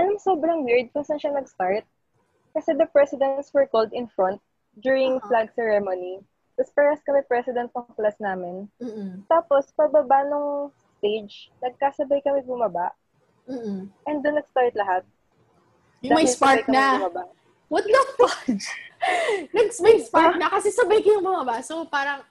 [0.00, 1.84] alam sobrang weird kung saan siya nag-start.
[2.56, 4.40] Kasi the presidents were called in front
[4.80, 5.28] during Uh-huh.
[5.28, 6.24] flag ceremony.
[6.56, 8.64] Tapos parehas kami president ng class namin.
[8.80, 9.20] Mm-mm.
[9.28, 12.96] Tapos, pababa nung stage, nagkasabay kami bumaba.
[13.44, 13.92] Mm-mm.
[14.08, 15.04] And doon nag-start lahat.
[16.00, 16.96] Yung may spark na.
[16.96, 17.24] bumaba.
[17.68, 18.66] What the fudge?
[19.56, 21.60] Nags may spark na kasi sabay kayong bumaba.
[21.62, 22.24] So, parang,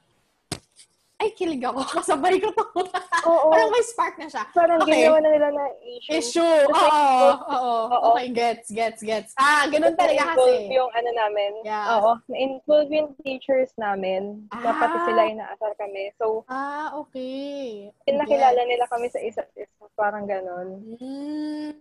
[1.19, 1.83] ay, kilig ako.
[1.99, 2.63] Kasabay ko to.
[3.29, 3.51] Oo.
[3.51, 4.43] parang may spark na siya.
[4.49, 5.03] Parang Okay.
[5.03, 6.13] ginawa na nila na issue.
[6.15, 6.61] Issue.
[6.65, 7.27] Oo.
[7.51, 7.75] Oo.
[7.91, 8.07] Oo.
[8.15, 9.31] Okay, gets, gets, gets.
[9.35, 10.71] Ah, ganun talaga kasi.
[10.71, 11.51] yung ano namin.
[11.61, 11.85] Yeah.
[11.93, 12.11] Oo.
[12.25, 14.47] Na-involve yung teachers namin.
[14.49, 15.05] Na pati Ah.
[15.05, 16.15] sila inaasar kami.
[16.15, 17.91] So, Ah, okay.
[18.03, 19.67] pinakilala nila kami sa isa't isa.
[19.93, 20.95] Parang ganun.
[20.95, 21.75] Mm,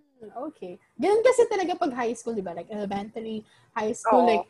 [0.51, 0.75] okay.
[0.99, 2.51] Ganun kasi talaga pag high school, di ba?
[2.51, 4.29] Like elementary, high school, Oo.
[4.29, 4.47] like,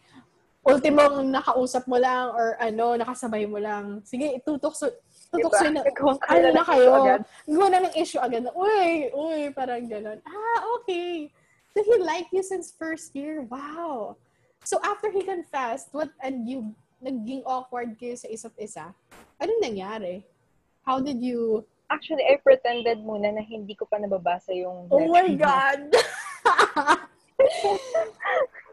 [0.66, 4.02] ultimong nakausap mo lang or ano, nakasabay mo lang.
[4.02, 4.90] Sige, itutok so,
[5.30, 5.80] tutok Diba?
[5.80, 5.80] na,
[6.28, 6.88] ano na ng kayo?
[7.48, 10.18] Gawa na ng issue agad na, uy, uy, parang gano'n.
[10.24, 11.30] Ah, okay.
[11.76, 13.44] So he liked you since first year.
[13.46, 14.16] Wow.
[14.64, 18.90] So after he confessed, what, and you, naging awkward kayo sa isa't isa,
[19.38, 20.26] anong nangyari?
[20.82, 25.32] How did you, Actually, I pretended muna na hindi ko pa nababasa yung oh my.
[25.40, 25.88] God!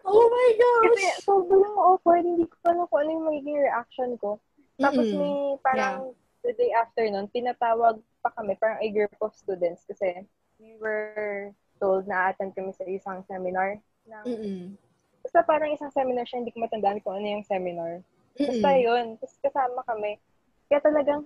[0.06, 0.50] oh my
[0.86, 1.26] Kasi gosh!
[1.26, 2.24] sobrang awkward.
[2.26, 4.38] Hindi ko alam kung ano yung magiging reaction ko.
[4.80, 5.18] Tapos Mm-mm.
[5.18, 6.14] may parang
[6.46, 10.22] the day after nun, pinatawag pa kami, parang a group of students kasi
[10.62, 11.50] we were
[11.82, 13.82] told na attend kami sa isang seminar.
[14.06, 14.78] Na, Mm-mm.
[15.26, 18.06] basta parang isang seminar siya, hindi ko matandaan kung ano yung seminar.
[18.46, 18.78] Basta Mm-mm.
[18.78, 19.18] yun.
[19.18, 20.22] Tapos kasama kami.
[20.70, 21.22] Kaya talagang,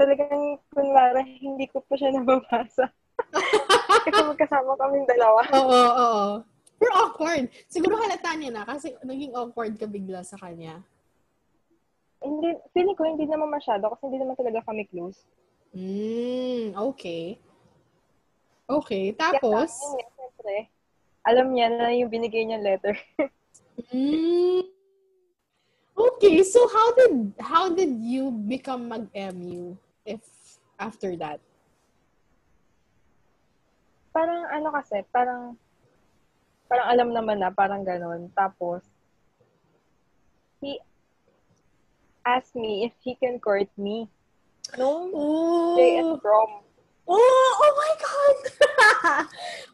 [0.00, 2.88] talagang kunwari, hindi ko pa siya nababasa.
[4.06, 5.44] kasi magkasama kaming dalawa.
[5.52, 6.30] Oo, oo.
[6.80, 7.52] Pero awkward.
[7.68, 10.80] Siguro halata niya na kasi naging awkward ka bigla sa kanya.
[12.24, 15.28] Hindi, feeling ko hindi naman masyado kasi hindi naman talaga kami close.
[15.76, 17.36] Mm, okay.
[18.64, 19.68] Okay, Kaya tapos?
[19.68, 20.56] sa akin, eh, siyempre,
[21.26, 22.96] alam niya na yung binigay niya letter.
[23.90, 24.60] Mm,
[25.96, 29.72] okay, so how did how did you become mag-MU
[30.04, 30.20] if
[30.76, 31.40] after that?
[34.12, 35.56] parang ano kasi, parang
[36.70, 38.30] parang alam naman na, parang ganon.
[38.30, 38.86] Tapos,
[40.62, 40.78] he
[42.22, 44.06] asked me if he can court me.
[44.78, 46.62] Nung Oh, JS prom.
[47.10, 48.38] oh, oh my god!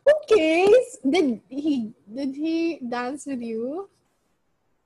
[0.25, 0.65] okay,
[1.05, 3.93] did he did he dance with you?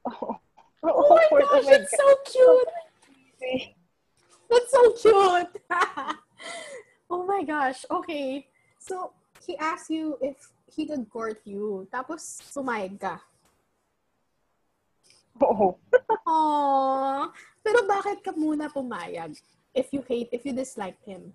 [0.03, 0.35] Oh,
[0.83, 2.69] Oh my gosh, that's so cute!
[4.49, 5.63] That's so cute!
[7.11, 8.49] oh my gosh, okay.
[8.79, 9.13] So,
[9.47, 10.37] he asked you if
[10.75, 11.87] he could court you.
[11.91, 13.16] Tapos, sumayag ka.
[15.41, 15.77] Oo.
[16.31, 17.33] Aww.
[17.61, 19.37] Pero bakit ka muna pumayag?
[19.73, 21.33] If you hate, if you dislike him.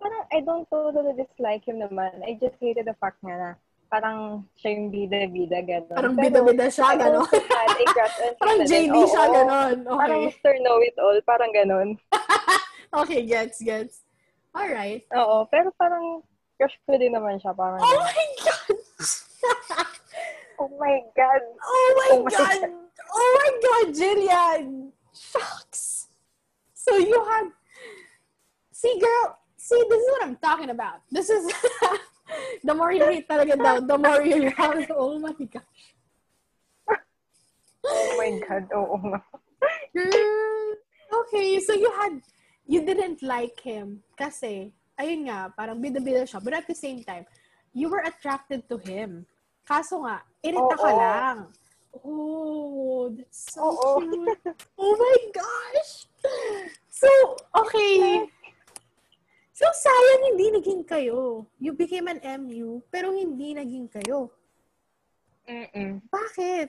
[0.00, 2.24] Parang I don't totally dislike him naman.
[2.24, 3.50] I just hated the fact nga na
[3.90, 5.98] parang siya yung bida-bida, gano'n.
[5.98, 7.26] Parang bida-bida siya, gano'n.
[8.40, 8.62] Parang.
[8.62, 9.76] JD Oo, siya, gano'n.
[9.82, 10.30] Parang Okay.
[10.30, 10.52] Mr.
[10.62, 11.88] Know-It-All, parang gano'n.
[12.90, 14.02] Okay, gets, gets.
[14.50, 15.06] Alright.
[15.14, 16.26] Oo, pero parang
[16.60, 17.56] crush ko din naman siya.
[17.56, 18.76] Parang, Oh my God!
[20.60, 21.42] oh my God.
[21.64, 22.60] oh my Oh my God!
[23.08, 24.92] Oh my God, Jillian!
[25.16, 26.12] Shucks!
[26.76, 27.48] So you had...
[28.76, 31.00] See, girl, see, this is what I'm talking about.
[31.08, 31.48] This is...
[32.68, 34.84] the more you hate talaga daw, the more you love.
[34.92, 35.84] Oh my gosh.
[37.80, 39.20] Oh my God, oh, oh oo nga.
[39.96, 40.68] Girl.
[41.24, 42.20] Okay, so you had,
[42.68, 46.44] you didn't like him kasi, ayun nga, parang bida-bida siya.
[46.44, 47.24] But at the same time,
[47.72, 49.24] you were attracted to him.
[49.64, 51.38] Kaso nga, irita ka lang.
[52.04, 53.98] Oh, that's so Oo.
[53.98, 54.38] cute.
[54.78, 56.06] Oh my gosh!
[56.86, 57.08] So,
[57.56, 58.28] okay.
[59.50, 61.44] So, sayang hindi naging kayo.
[61.58, 64.30] You became an MU, pero hindi naging kayo.
[65.50, 65.98] Mm-mm.
[66.06, 66.68] Bakit?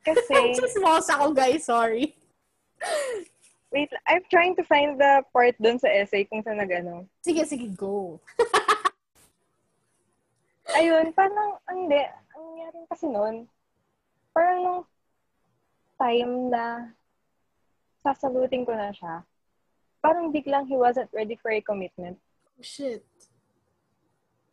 [0.00, 1.68] Kasi, Chismosa ako, guys.
[1.68, 2.16] Sorry.
[3.72, 7.06] Wait, I'm trying to find the part dun sa essay kung saan nag-ano.
[7.22, 8.18] Sige, sige, go.
[10.78, 11.98] Ayun, parang, hindi,
[12.34, 13.46] ang nangyari kasi noon,
[14.34, 14.82] parang nung
[15.98, 16.64] time na
[18.02, 19.22] sasagutin ko na siya,
[20.02, 22.18] parang biglang he wasn't ready for a commitment.
[22.58, 23.02] Oh, shit.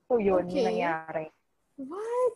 [0.10, 0.62] So yun, Okay.
[0.62, 1.28] yung nangyari.
[1.78, 2.36] What?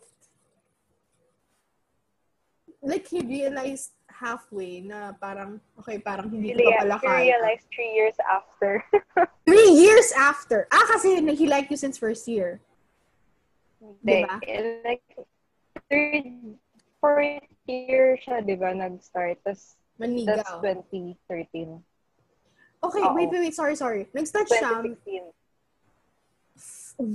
[2.82, 7.18] Like, he realized halfway na parang, okay, parang hindi ko Really, pa pala kaya.
[7.32, 8.84] realized three years after.
[9.48, 10.68] Three years after.
[10.70, 12.60] Ah, kasi he liked you since first year.
[13.82, 14.22] Hindi.
[14.22, 14.38] Diba?
[14.86, 15.02] Like,
[15.90, 16.56] third,
[17.02, 19.42] fourth year siya, di ba, nag-start.
[19.42, 20.62] Tapos, that's Manigaw.
[21.18, 21.82] 2013.
[22.82, 23.14] Okay, Oo.
[23.14, 23.54] wait, wait, wait.
[23.54, 24.06] Sorry, sorry.
[24.14, 24.82] Nag-start siya.
[24.86, 25.34] 2016.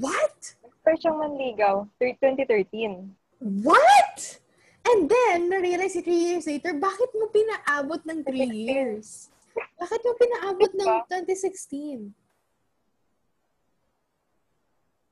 [0.04, 0.36] What?
[0.64, 1.76] Nag-start siyang manligaw.
[2.00, 3.16] thir- 2013.
[3.40, 4.40] What?
[4.88, 8.72] And then, na-realize si three years later, bakit mo pinaabot ng three 2016.
[8.72, 9.28] years?
[9.76, 11.28] Bakit mo pinaabot ng Diba?
[11.28, 12.16] 2016?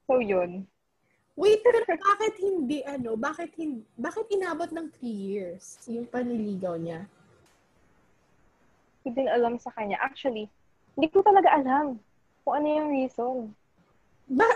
[0.08, 0.64] So, yun.
[1.36, 7.04] Wait, pero bakit hindi, ano, bakit hindi, bakit inabot ng three years yung paniligaw niya?
[9.04, 10.00] Hindi din alam sa kanya.
[10.00, 10.48] Actually,
[10.96, 12.00] hindi ko talaga alam
[12.48, 13.52] kung ano yung reason.
[14.32, 14.48] Ba,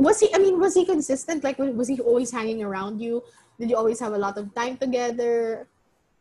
[0.00, 1.44] was he, I mean, was he consistent?
[1.44, 3.20] Like, was he always hanging around you?
[3.58, 5.66] Did you always have a lot of time together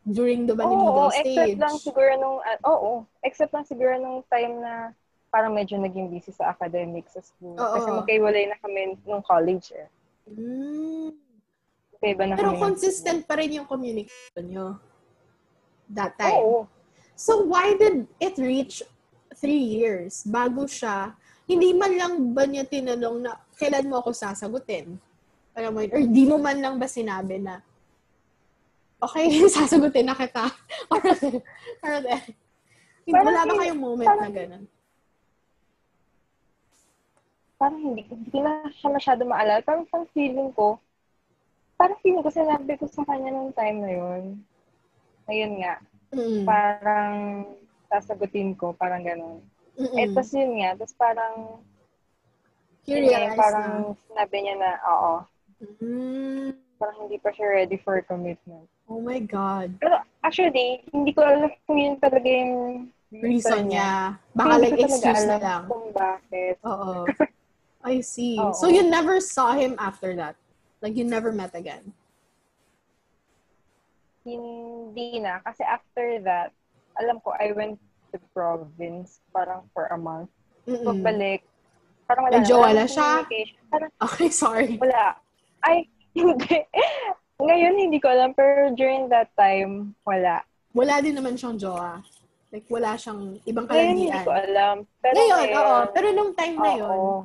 [0.09, 1.57] during the paniligaw except stage?
[1.61, 4.73] lang siguro nung, uh, oo, except lang siguro nung time na
[5.29, 7.53] parang medyo naging busy sa academics sa school.
[7.53, 7.73] Oo.
[7.77, 9.87] Kasi magkaiwalay na kami nung college eh.
[10.33, 11.13] Mm.
[11.93, 12.61] Magkaiba na Pero kami.
[12.61, 14.81] consistent pa rin yung communication nyo
[15.93, 16.41] that time.
[16.41, 16.65] Oo.
[17.13, 18.81] So why did it reach
[19.37, 21.13] three years bago siya,
[21.45, 24.97] hindi man lang ba niya tinanong na kailan mo ako sasagutin?
[25.57, 25.91] Alam mo yun?
[25.91, 27.59] Or di mo man lang ba sinabi na
[28.97, 30.45] okay, sasagutin na kita.
[30.93, 31.01] or
[31.81, 34.63] or hindi, Parang wala ba kayong moment na parang- ganun?
[37.57, 39.65] parang hindi, hindi ko na siya masyado maalala.
[39.65, 40.77] Parang parang feeling ko,
[41.73, 44.23] parang feeling ko sinabi ko sa kanya nung time na yun.
[45.25, 45.81] Ayun nga,
[46.13, 46.45] Mm.
[46.45, 47.15] parang
[47.89, 49.41] sasagutin ko, parang ganun.
[49.73, 49.97] Mm-mm.
[49.97, 51.35] Eh, tapos yun nga, tapos parang,
[52.85, 53.97] nga, realized parang na.
[54.05, 55.13] sinabi niya na, oo,
[55.57, 56.53] Mm.
[56.77, 58.69] parang hindi pa siya ready for commitment.
[58.85, 59.73] Oh my God.
[59.81, 64.19] Pero actually, hindi ko alam kung yun talaga yung Reason niya.
[64.35, 65.63] Baka Hindi like excuse na lang.
[65.71, 66.59] Kung bakit.
[66.67, 67.07] Oo.
[67.87, 68.35] I see.
[68.35, 68.51] Oo.
[68.51, 70.35] So you never saw him after that?
[70.83, 71.95] Like you never met again?
[74.27, 75.39] Hindi na.
[75.39, 76.51] Kasi after that,
[76.99, 77.79] alam ko, I went
[78.11, 80.27] to province parang for a month.
[80.67, 80.83] Mm-mm.
[80.83, 81.47] Pagbalik,
[82.11, 83.23] parang wala Nag-jowa wala siya?
[83.71, 84.75] Parang Okay, sorry.
[84.75, 85.15] wala.
[85.67, 85.83] Ay,
[86.17, 86.63] hindi.
[87.37, 88.31] Ngayon, hindi ko alam.
[88.33, 90.41] Pero during that time, wala.
[90.71, 92.01] Wala din naman siyang jowa.
[92.47, 94.75] Like, wala siyang ibang Ngayon, hindi ko alam.
[95.03, 95.77] Pero Ngayon, oo.
[95.91, 97.17] Pero nung time na oo, yun, oo.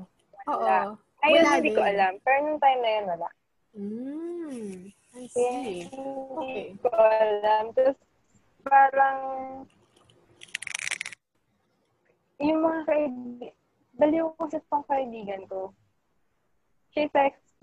[0.51, 0.77] wala.
[1.23, 1.91] Ngayon, Wala hindi ko din.
[1.95, 2.13] alam.
[2.19, 3.29] Pero nung time na yun, wala.
[3.73, 4.75] Mm,
[5.15, 5.87] I see.
[5.87, 6.03] hindi
[6.35, 6.67] Okay.
[6.83, 7.63] ko alam.
[7.73, 7.97] Tapos,
[8.61, 9.19] parang,
[12.37, 13.53] yung mga kaibigan,
[13.95, 15.71] baliw ko sa pang kaibigan ko.
[16.91, 17.07] She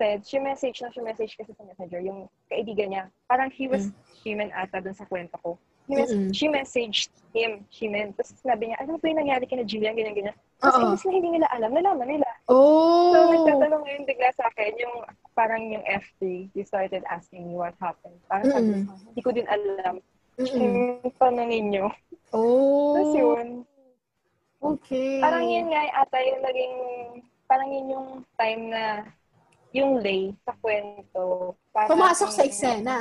[0.00, 3.04] texted, she message na, she message kasi sa messenger, yung kaibigan niya.
[3.28, 3.92] Parang he was
[4.24, 5.60] Shimen ata dun sa kwento ko.
[5.88, 6.32] He mes- Mm-mm.
[6.32, 8.16] She messaged him, Shimen.
[8.16, 10.36] Tapos sinabi niya, ano ba yung nangyari kina Jillian, ganyan, ganyan.
[10.60, 10.82] Tapos Oo.
[10.88, 12.28] imbis na hindi nila alam, nalaman nila.
[12.48, 13.12] Oh!
[13.12, 14.96] So, nagtatanong ngayon bigla sa akin, yung
[15.36, 18.16] parang yung F3, he started asking me what happened.
[18.28, 18.84] Parang sabi Mm-mm.
[18.88, 19.94] ko, hindi ko din alam.
[20.40, 21.86] Yung tanongin niyo.
[22.32, 22.96] Oh!
[22.96, 23.48] Tapos yun,
[24.60, 25.24] Okay.
[25.24, 26.74] parang yun nga ata yung naging,
[27.48, 29.08] parang yun yung time na
[29.70, 31.54] yung lay sa kwento.
[31.70, 32.98] Parang, Pumasok sa eksena.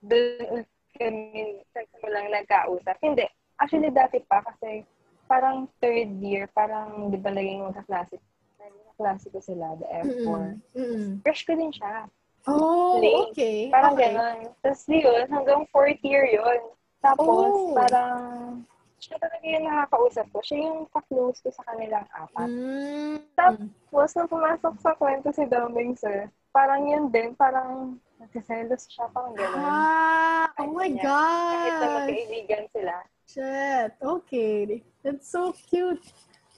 [0.00, 0.64] Doon
[0.96, 1.64] kami,
[2.06, 2.96] lang nagkausap.
[3.00, 3.26] Hindi.
[3.56, 4.84] Actually, dati pa kasi
[5.24, 8.18] parang third year, parang di ba naging magkaklase.
[8.60, 10.42] Magkaklase ko sila, the F4.
[10.76, 11.06] Mm-mm.
[11.24, 12.08] Crush ko din siya.
[12.48, 13.36] Oh, Late.
[13.36, 13.58] okay.
[13.68, 14.16] Parang okay.
[14.16, 14.38] gano'n.
[14.64, 16.60] Tapos yun, hanggang fourth year yun.
[17.04, 17.76] Tapos, Oh.
[17.76, 18.64] parang,
[19.00, 20.38] siya talaga yung nakakausap ko.
[20.44, 22.48] Siya yung ka-close ko sa kanilang apat.
[22.52, 23.16] Mm.
[23.32, 29.32] Tapos, nung pumasok sa kwento si Doming Sir, parang yun din, parang nagsiselos siya, parang
[29.32, 29.64] gano'n.
[29.64, 31.08] Ah, oh my Kanya.
[31.56, 32.94] Kahit na magkaibigan sila.
[33.24, 33.90] Shit.
[33.96, 34.84] Okay.
[35.00, 36.04] That's so cute.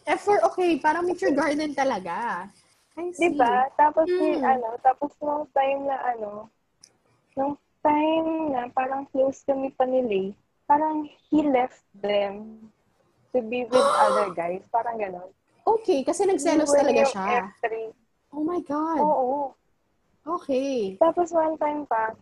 [0.03, 0.83] Effort, okay.
[0.83, 2.51] Parang Meet Your Garden talaga.
[2.99, 3.31] I see.
[3.31, 3.71] Di ba?
[3.79, 4.53] Tapos, yung, Mm.
[4.59, 6.51] ano, tapos nung time na, ano,
[7.39, 7.55] nung
[7.87, 10.27] time na parang close kami pa ni Lay,
[10.73, 12.57] parang he left them
[13.37, 14.65] to be with other guys.
[14.73, 15.29] Parang gano'n.
[15.69, 17.53] Okay, kasi nagselos talaga siya.
[17.61, 17.93] F3.
[18.33, 19.05] Oh my God.
[19.05, 19.53] Oo.
[20.25, 20.97] Okay.
[20.97, 22.17] Tapos one time pa,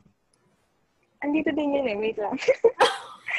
[1.22, 2.34] andito din yun eh, wait lang.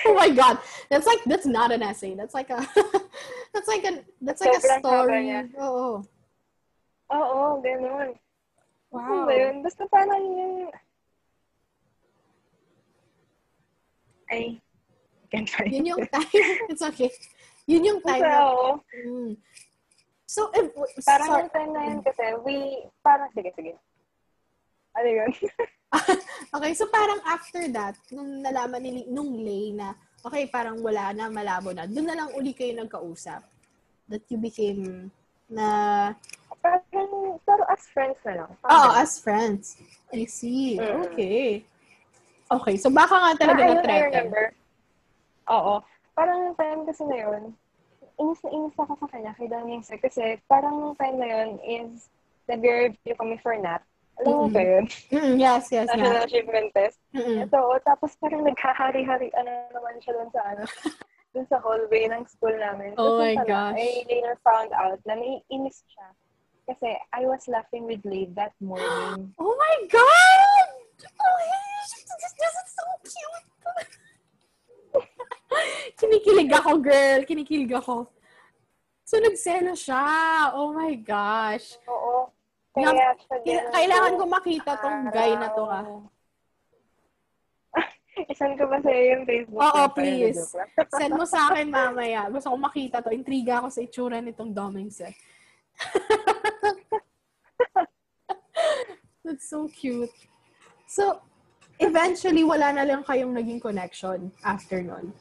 [0.01, 0.57] Oh my God.
[0.89, 2.17] That's like, that's not an essay.
[2.17, 2.57] That's like a,
[3.53, 5.25] that's like a, that's like a Sobrang haba story.
[5.61, 5.89] Oo.
[7.13, 8.09] Oo, gano'n.
[8.89, 9.29] Ano Wow.
[9.29, 9.55] ba yun?
[9.61, 10.73] Basta parang yun,
[14.31, 14.57] ay,
[15.31, 16.27] can't find Yun yung time.
[16.67, 17.09] It's okay.
[17.65, 18.21] Yun yung time.
[18.21, 18.69] Na- oo.
[19.07, 19.31] Mm.
[20.27, 20.71] So, if,
[21.03, 21.41] Parang sorry.
[21.43, 22.55] yung time na yun kasi, we,
[23.03, 23.75] parang, sige, sige.
[24.95, 25.31] Ano yun?
[26.55, 29.91] okay, so parang after that, nung nalaman ni nung Lay na,
[30.23, 33.43] okay, parang wala na, malabo na, doon na lang uli kayo nagkausap.
[34.07, 35.11] That you became
[35.47, 36.11] na,
[36.63, 36.83] parang,
[37.43, 38.51] pero as friends na lang.
[38.63, 39.79] oh, as friends.
[40.11, 40.75] I see.
[40.79, 41.11] Mm.
[41.11, 41.63] Okay.
[42.51, 44.11] Okay, so baka nga talaga Ah, I na-threaten.
[44.11, 44.45] remember.
[45.49, 45.81] Oo.
[46.13, 47.43] Parang yung time kasi na yun,
[48.19, 49.97] inis na inis ako sa kanya kay Daming Sir.
[49.97, 52.11] Kasi parang yung time na yun is
[52.45, 53.81] nag-review kami for NAT.
[54.21, 54.85] Alam mo ba yun?
[55.09, 56.25] Mm, yes, yes, National yes.
[56.29, 56.99] Achievement Test.
[57.15, 60.63] Ito, oh, tapos parang naghahari-hari, ano naman siya dun sa ano,
[61.33, 62.93] dun sa hallway ng school namin.
[63.01, 63.79] Oh my pala, gosh.
[63.81, 66.07] I later found out na naiinis siya.
[66.69, 69.33] Kasi I was laughing with Lade that morning.
[69.41, 70.67] Oh my God!
[71.01, 71.37] Oh,
[71.81, 74.00] this, this is so cute!
[76.01, 77.21] Kinikilig ako, girl.
[77.29, 78.09] Kinikilig ako.
[79.05, 80.01] So, nagselo siya.
[80.57, 81.77] Oh my gosh.
[81.85, 82.33] Oo.
[82.71, 85.85] Kaya Kila- ganun Kailangan ko makita tong guy na to, ah.
[88.31, 89.61] Isan ko ba sa'yo yung Facebook?
[89.61, 90.55] Oo, please.
[90.99, 92.31] Send mo sa akin mamaya.
[92.31, 93.11] Gusto ko makita to.
[93.13, 95.13] Intriga ako sa itsura nitong Domings eh.
[99.21, 100.11] That's so cute.
[100.89, 101.21] So,
[101.79, 105.13] eventually, wala na lang kayong naging connection after nun.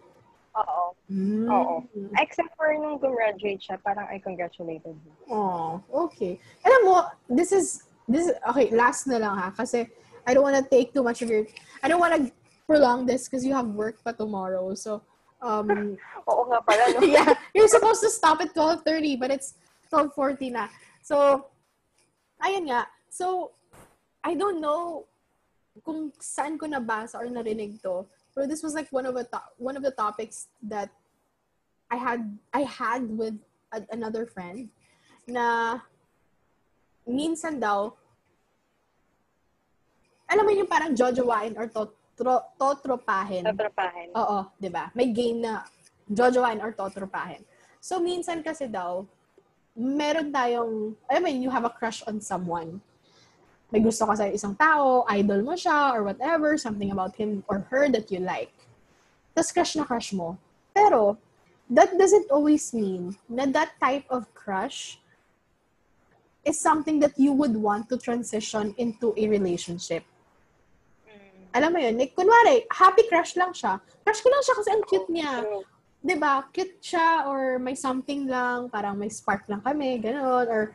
[0.59, 0.83] Oo.
[1.11, 1.47] Mm.
[1.47, 1.75] Oo.
[2.19, 5.15] Except for nung gumraduate siya, parang I congratulated him.
[5.31, 6.39] Oh, okay.
[6.67, 6.95] Alam mo,
[7.31, 9.87] this is, this is, okay, last na lang ha, kasi
[10.27, 11.47] I don't wanna take too much of your,
[11.83, 12.31] I don't wanna
[12.67, 14.75] prolong this because you have work pa tomorrow.
[14.75, 15.03] So,
[15.43, 15.97] um,
[16.31, 17.01] Oo nga pala, no?
[17.19, 19.55] yeah, you're supposed to stop at 12.30, but it's
[19.91, 20.67] 12.40 na.
[21.03, 21.47] So,
[22.43, 22.87] ayun nga.
[23.11, 23.55] So,
[24.23, 25.07] I don't know
[25.83, 28.05] kung saan ko nabasa or narinig to.
[28.35, 30.91] Pero this was like one of the to- one of the topics that
[31.91, 32.23] I had
[32.55, 33.35] I had with
[33.75, 34.71] a- another friend
[35.27, 35.79] na
[37.07, 37.95] minsan daw
[40.31, 43.43] alam mo yung parang jojowain or totro, totropahin.
[43.51, 44.15] Tatrapahin.
[44.15, 44.95] Oo, 'di ba?
[44.95, 45.67] May game na
[46.07, 47.43] jojowain or totropahin.
[47.83, 49.03] So minsan kasi daw
[49.75, 52.79] meron tayong I mean, you have a crush on someone.
[53.71, 57.67] May gusto ka sa isang tao, idol mo siya or whatever, something about him or
[57.71, 58.51] her that you like.
[59.35, 60.39] Tapos crush na crush mo.
[60.75, 61.19] Pero
[61.71, 64.99] that doesn't always mean na that type of crush
[66.43, 70.03] is something that you would want to transition into a relationship.
[71.55, 73.79] Alam mo yun, like, kunwari, happy crush lang siya.
[74.07, 75.33] Crush ko lang siya kasi ang cute niya.
[76.01, 80.73] 'di ba, cute siya or may something lang, parang may spark lang kami, gano'n, or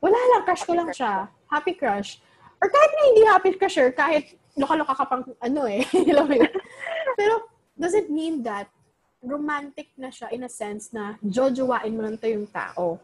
[0.00, 1.28] wala lang, crush ko lang siya.
[1.50, 2.18] Happy crush.
[2.58, 5.84] Or kahit na hindi happy crush, or kahit loka-loka ka pang ano eh.
[7.18, 7.34] Pero,
[7.76, 8.72] doesn't mean that
[9.20, 12.96] romantic na siya in a sense na jojowain mo lang to yung tao.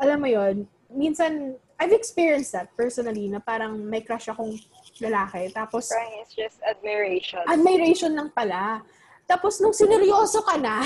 [0.00, 4.56] Alam mo yun, minsan, I've experienced that personally, na parang may crush akong
[5.02, 7.42] lalaki, tapos Parang it's just admiration.
[7.46, 8.80] admiration lang pala.
[9.26, 10.80] Tapos nung sineryoso ka na,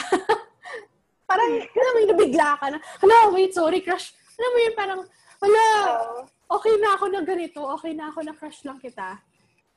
[1.30, 4.10] parang, alam mo yun, nabigla ka na, hala, wait, sorry, crush.
[4.40, 5.00] Alam mo yun, parang,
[5.38, 6.18] hala, Oo.
[6.48, 9.20] Okay na ako na ganito, okay na ako na crush lang kita.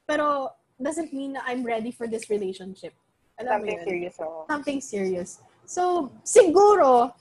[0.07, 0.49] Pero,
[0.79, 2.95] doesn't mean na I'm ready for this relationship.
[3.37, 3.87] Alam mo something yun?
[3.87, 4.37] serious ako.
[4.49, 5.29] Something serious.
[5.67, 5.81] So,
[6.23, 7.13] siguro,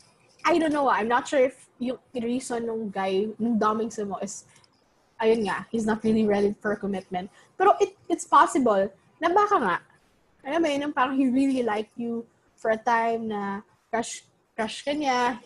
[0.46, 4.48] I don't know, I'm not sure if yung reason nung guy, nung doming mo is,
[5.20, 7.28] ayun nga, he's not really ready for commitment.
[7.58, 8.88] Pero it, it's possible
[9.20, 9.76] na baka nga,
[10.46, 12.24] alam mo yun, yung parang he really liked you
[12.56, 13.60] for a time na
[13.92, 14.24] crush,
[14.56, 15.36] crush ka niya,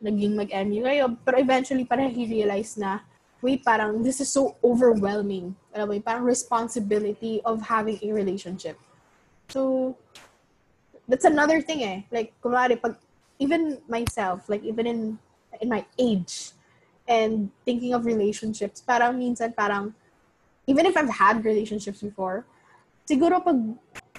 [0.00, 3.04] naging mag-MU kayo, pero eventually parang he realized na,
[3.42, 5.54] wait, parang this is so overwhelming.
[5.74, 8.78] Alam mo parang responsibility of having a relationship.
[9.48, 9.94] So,
[11.08, 12.02] that's another thing eh.
[12.10, 12.96] Like, kumari, pag,
[13.38, 15.00] even myself, like, even in,
[15.60, 16.52] in my age,
[17.08, 19.94] and thinking of relationships, parang minsan, parang,
[20.66, 22.44] even if I've had relationships before,
[23.08, 23.56] siguro pag,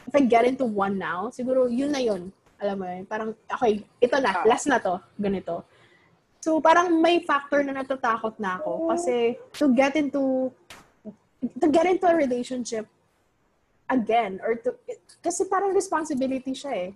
[0.07, 2.34] if I get into one now, siguro yun na yun.
[2.59, 5.63] Alam mo yun, parang, okay, ito na, last na to, ganito.
[6.40, 8.96] So, parang may factor na natatakot na ako.
[8.96, 10.54] Kasi, to get into,
[11.60, 12.88] to get into a relationship,
[13.90, 14.76] again, or to,
[15.20, 16.92] kasi parang responsibility siya eh.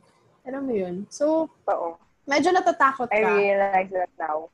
[0.48, 0.96] Alam mo yun?
[1.10, 2.00] So, Oo.
[2.24, 3.30] medyo natatakot I ka.
[3.36, 4.48] realize that now.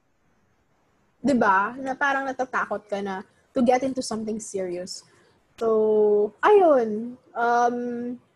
[1.19, 1.75] 'di ba?
[1.79, 5.03] Na parang natatakot ka na to get into something serious.
[5.59, 7.19] So, ayun.
[7.35, 7.77] Um,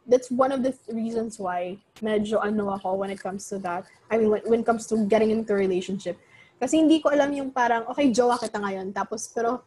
[0.04, 3.88] that's one of the th- reasons why medyo ano ako when it comes to that.
[4.12, 6.20] I mean, when, when it comes to getting into a relationship.
[6.64, 8.96] Kasi hindi ko alam yung parang, okay, jowa kita ngayon.
[8.96, 9.60] Tapos, pero,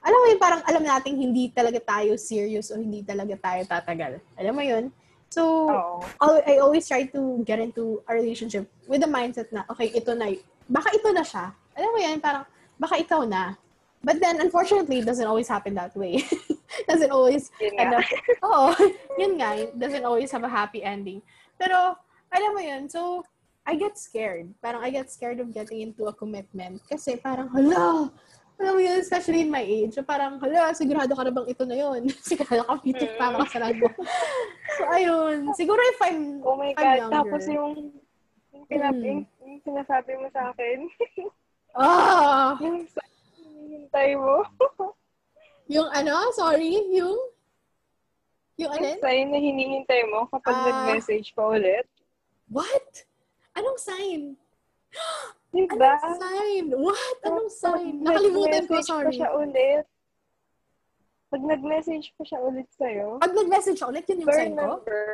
[0.00, 4.12] alam mo yung parang alam nating hindi talaga tayo serious o hindi talaga tayo tatagal.
[4.40, 4.88] Alam mo yun?
[5.28, 5.68] So,
[6.16, 10.16] al- I always try to get into a relationship with the mindset na, okay, ito
[10.16, 10.32] na,
[10.72, 11.52] baka ito na siya.
[11.76, 12.48] Alam mo yan, parang,
[12.80, 13.60] baka ikaw na.
[14.00, 16.24] But then, unfortunately, it doesn't always happen that way.
[16.90, 17.96] doesn't always, Yun ano,
[18.40, 18.72] oo,
[19.20, 21.20] yun nga, doesn't always have a happy ending.
[21.60, 21.96] Pero,
[22.32, 23.20] alam mo yun, so,
[23.62, 24.50] I get scared.
[24.58, 26.82] Parang I get scared of getting into a commitment.
[26.84, 28.10] Kasi parang, hala,
[28.58, 31.62] alam mo yun, especially in my age, so parang, hala, sigurado ka na bang ito
[31.62, 32.10] na yun?
[32.26, 33.34] sigurado ka, pitik pa Mm.
[33.38, 33.88] makasalan mo.
[34.76, 35.36] so, ayun.
[35.54, 36.98] Siguro if I'm, Oh my I'm God.
[36.98, 37.14] younger.
[37.16, 37.72] Tapos yung,
[38.50, 39.06] yung, pinap- Mm.
[39.06, 40.78] yung, yung sinasabi mo sa akin,
[41.78, 43.02] ah, yung sa
[43.38, 44.42] hinihintay mo,
[45.70, 47.18] yung ano, sorry, yung, yung
[48.58, 48.98] yung alin?
[48.98, 50.66] sign na hinihintay mo kapag Ah.
[50.66, 51.86] nag-message pa ulit.
[52.50, 53.06] What?
[53.52, 54.20] Anong sign?
[55.52, 55.92] Diba?
[56.00, 56.64] Anong sign?
[56.72, 57.16] What?
[57.24, 57.94] Anong sign?
[58.00, 59.12] Nakalimutan ko, Nag-message pa sorry.
[59.16, 59.84] siya ulit.
[61.28, 64.80] Pag nag-message pa siya ulit sa'yo, Pag nag-message siya ulit, yun yung sign ko?
[64.80, 65.04] number,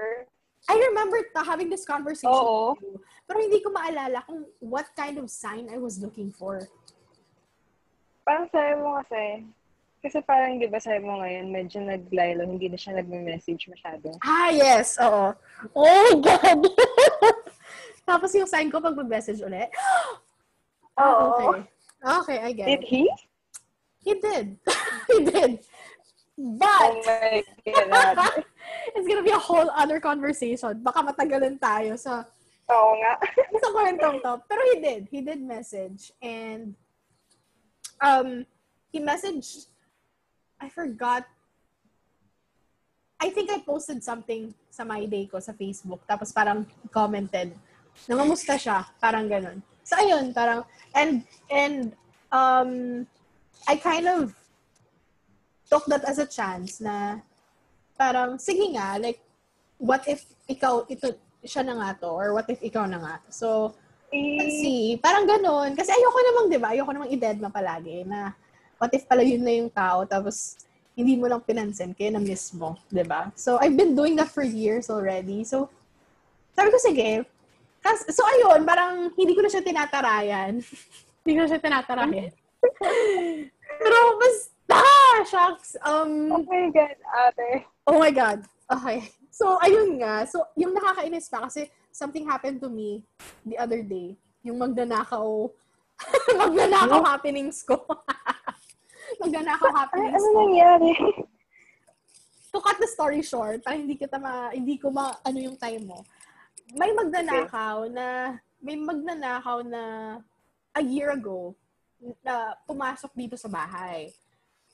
[0.67, 2.75] I remember ta- having this conversation Oo.
[2.75, 2.95] with you.
[3.27, 6.67] Pero hindi ko maalala kung what kind of sign I was looking for.
[8.23, 9.47] parang sabi mo kasi,
[10.05, 14.13] kasi parang di ba sabi mo ngayon, medyo nag-lilo, hindi na siya nag-message masyado.
[14.21, 15.01] Ah, yes.
[15.01, 15.33] Oo.
[15.73, 16.61] Oh, God.
[18.09, 19.69] Tapos yung sign ko pag mag-message ulit.
[21.05, 21.53] Oo.
[21.53, 21.69] okay.
[22.01, 22.89] Okay, I get Did it.
[22.89, 23.05] he?
[24.01, 24.57] He did.
[25.13, 25.53] he did.
[26.39, 28.45] Oh But, God.
[28.97, 30.81] it's gonna be a whole other conversation.
[30.81, 32.25] Baka matagalan tayo sa
[32.71, 33.13] Oo nga.
[33.65, 34.33] sa kwentong to.
[34.49, 35.03] Pero he did.
[35.11, 36.13] He did message.
[36.23, 36.73] And,
[38.01, 38.47] um,
[38.93, 39.69] he messaged,
[40.61, 41.27] I forgot,
[43.19, 46.07] I think I posted something sa my day ko sa Facebook.
[46.07, 46.63] Tapos parang
[46.95, 47.51] commented,
[48.07, 48.87] nangamusta siya.
[49.03, 49.59] Parang ganun.
[49.83, 50.63] So, ayun, parang,
[50.95, 51.97] and, and,
[52.31, 53.03] um,
[53.67, 54.37] I kind of
[55.69, 57.21] took that as a chance na
[57.97, 59.21] parang, sige nga, like,
[59.81, 63.15] what if ikaw, ito, siya na nga to, or what if ikaw na nga.
[63.33, 63.75] So,
[64.13, 64.85] let's Eh, see.
[65.01, 65.77] Parang ganun.
[65.77, 68.33] Kasi ayoko namang, di ba, ayoko namang i-deadma palagi na
[68.81, 70.57] what if pala yun na yung tao, tapos
[70.99, 73.31] hindi mo lang pinansin, kaya na-miss mo, di ba?
[73.39, 75.45] So, I've been doing that for years already.
[75.45, 75.71] So,
[76.57, 77.23] sabi ko, sige.
[77.89, 80.61] Kas, so, ayun, parang hindi ko na siya tinatarayan.
[81.25, 82.33] hindi ko na siya tinatarayan.
[83.81, 84.81] Pero, basta!
[85.25, 85.81] Shucks!
[85.81, 87.65] Um, oh my God, ate.
[87.89, 88.45] Oh my God.
[88.69, 89.09] Okay.
[89.33, 90.29] So, ayun nga.
[90.29, 93.09] So, yung nakakainis pa kasi something happened to me
[93.49, 94.21] the other day.
[94.45, 95.49] Yung magnanakaw,
[96.45, 97.81] magnanakaw happenings ko.
[99.17, 100.39] magnanakaw Ay, happenings ano ko.
[100.45, 100.93] nangyari?
[102.53, 105.89] To cut the story short, para hindi kita ma, hindi ko ma, ano yung time
[105.89, 106.05] mo.
[106.77, 109.83] May magnanakaw na, may magnanakaw na
[110.77, 111.57] a year ago
[112.23, 114.13] na pumasok dito sa bahay.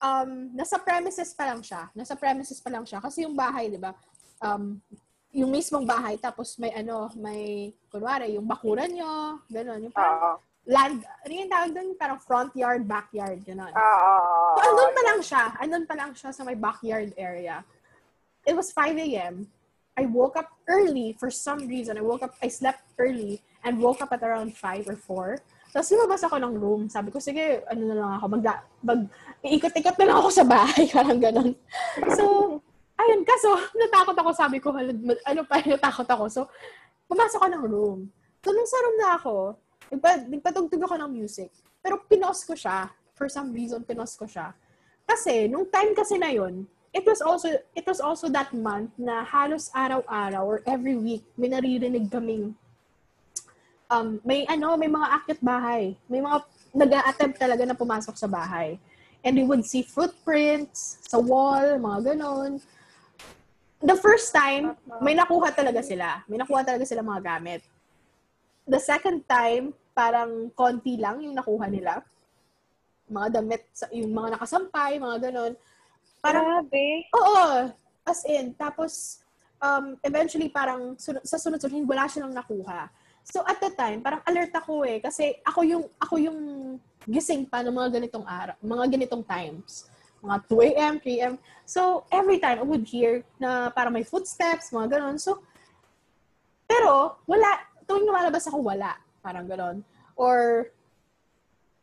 [0.02, 1.88] Um, nasa premises pa lang siya.
[1.94, 2.98] Nasa premises pa lang siya.
[3.00, 3.94] Kasi yung bahay, di ba?
[4.42, 4.82] Um,
[5.34, 9.88] yung mismong bahay, tapos may ano, may, kunwari, yung bakuran nyo, gano'n.
[9.88, 10.32] Yung parang Oo.
[10.66, 11.88] land, ano yung tawag doon?
[11.98, 13.72] Parang front yard, backyard, gano'n.
[13.74, 14.14] Oo.
[14.54, 15.44] So, andun pa lang siya.
[15.58, 17.66] Andun pa lang siya sa my backyard area.
[18.44, 19.48] It was 5 a.m.
[19.94, 21.98] I woke up early for some reason.
[21.98, 25.38] I woke up, I slept early and woke up at around 5 or 4.
[25.74, 26.82] Tapos lumabas ako ng room.
[26.90, 28.42] Sabi ko, sige, ano na lang ako, mag,
[28.82, 29.00] mag
[29.42, 30.86] iikot-ikot na lang ako sa bahay.
[30.94, 31.50] Parang ganon.
[32.14, 32.24] So,
[32.98, 34.30] ayun, kaso, natakot ako.
[34.34, 34.94] Sabi ko, "Hala,
[35.26, 36.24] ano pa, natakot ako.
[36.30, 36.40] So,
[37.10, 37.98] pumasok ako ng room.
[38.42, 39.34] So, nung sa room na ako,
[39.94, 41.50] nagpa, nagpatugtog ako ng music.
[41.82, 42.90] Pero pinos ko siya.
[43.14, 44.54] For some reason, pinos ko siya.
[45.06, 49.26] Kasi, nung time kasi na yun, it was also it was also that month na
[49.26, 52.54] halos araw-araw or every week may naririnig kaming
[53.90, 55.98] um may ano may mga akyat bahay.
[56.06, 56.38] May mga
[56.74, 58.78] nag-attempt talaga na pumasok sa bahay.
[59.26, 62.62] And we would see footprints sa wall mga ganon.
[63.82, 66.22] The first time may nakuha talaga sila.
[66.30, 67.66] May nakuha talaga sila mga gamit.
[68.70, 72.06] The second time parang konti lang yung nakuha nila.
[73.10, 75.58] Mga damit yung mga nakasampay mga ganon
[76.24, 77.04] parang Grabe.
[77.12, 77.68] Oo.
[78.04, 79.20] As in, tapos,
[79.60, 82.88] um, eventually, parang sun- sa sunod-sunod, wala silang nakuha.
[83.24, 85.00] So, at the time, parang alert ako eh.
[85.00, 86.38] Kasi ako yung, ako yung
[87.04, 89.88] gising pa ng mga ganitong araw, mga ganitong times.
[90.24, 91.34] Mga 2 a.m., 3 a.m.
[91.68, 95.16] So, every time, I would hear na parang may footsteps, mga ganon.
[95.20, 95.44] So,
[96.68, 97.48] pero, wala.
[97.84, 98.96] Tuwing lumalabas ako, wala.
[99.20, 99.84] Parang ganon.
[100.16, 100.68] Or,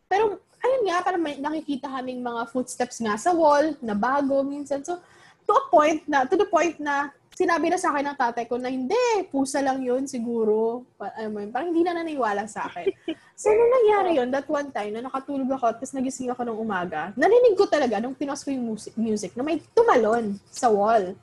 [0.09, 4.85] pero, ayun nga, parang may nakikita kaming mga footsteps nga sa wall, na bago minsan.
[4.85, 5.01] So,
[5.45, 8.61] to a point na, to the point na, sinabi na sa akin ng tatay ko
[8.61, 10.85] na hindi, pusa lang yun siguro.
[10.99, 12.85] Alam mo parang hindi na naniwala sa akin.
[13.33, 17.09] So, nung nangyari yun, that one time, na nakatulog ako, tapos nagising ako ng umaga,
[17.17, 21.17] narinig ko talaga, nung pinos ko yung music, music na may tumalon sa wall.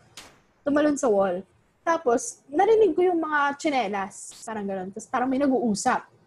[0.67, 1.47] Tumalon sa wall.
[1.87, 4.43] Tapos, narinig ko yung mga tsinelas.
[4.43, 4.89] Parang gano'n.
[4.93, 6.18] Tapos parang may nag-uusap.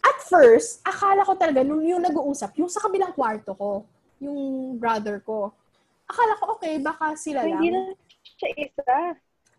[0.00, 3.84] At first, akala ko talaga, nung yung nag-uusap, yung sa kabilang kwarto ko,
[4.20, 5.52] yung brother ko.
[6.08, 7.60] Akala ko, okay, baka sila lang.
[7.60, 7.80] Hindi na
[8.36, 8.96] siya isa.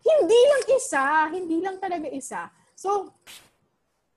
[0.02, 1.04] Hindi lang isa.
[1.30, 2.50] Hindi lang talaga isa.
[2.74, 3.14] So,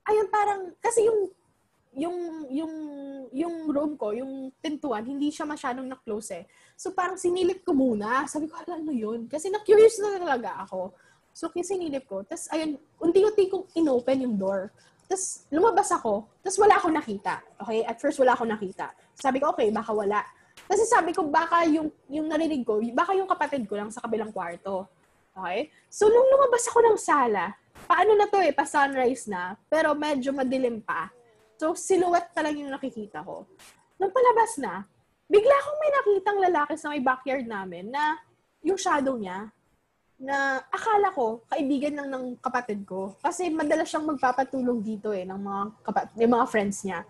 [0.06, 1.30] ayun parang, kasi yung,
[1.96, 2.16] yung,
[2.50, 2.74] yung,
[3.32, 6.44] yung room ko, yung pintuan, hindi siya masyadong na-close eh.
[6.76, 8.28] So, parang sinilip ko muna.
[8.28, 9.30] Sabi ko, ano yun?
[9.30, 10.92] Kasi na-curious na talaga ako.
[11.32, 12.20] So, sinilip ko.
[12.24, 14.72] Tapos, ayun, unti-unti kong inopen yung door.
[15.06, 16.26] Tapos, lumabas ako.
[16.42, 17.34] Tapos, wala akong nakita.
[17.62, 17.86] Okay?
[17.86, 18.90] At first, wala akong nakita.
[19.14, 20.20] Sabi ko, okay, baka wala.
[20.66, 24.34] Kasi sabi ko, baka yung, yung narinig ko, baka yung kapatid ko lang sa kabilang
[24.34, 24.90] kwarto.
[25.36, 25.70] Okay?
[25.86, 27.54] So, nung lumabas ako ng sala,
[27.86, 31.12] paano na to eh, pa-sunrise na, pero medyo madilim pa.
[31.56, 33.46] So, silhouette pa lang yung nakikita ko.
[33.96, 34.84] Nung palabas na,
[35.30, 38.18] bigla akong may nakitang lalaki sa may backyard namin na
[38.64, 39.48] yung shadow niya,
[40.16, 43.12] na akala ko, kaibigan lang ng kapatid ko.
[43.20, 47.04] Kasi madalas siyang magpapatulong dito eh, ng mga, kapat- ng mga friends niya.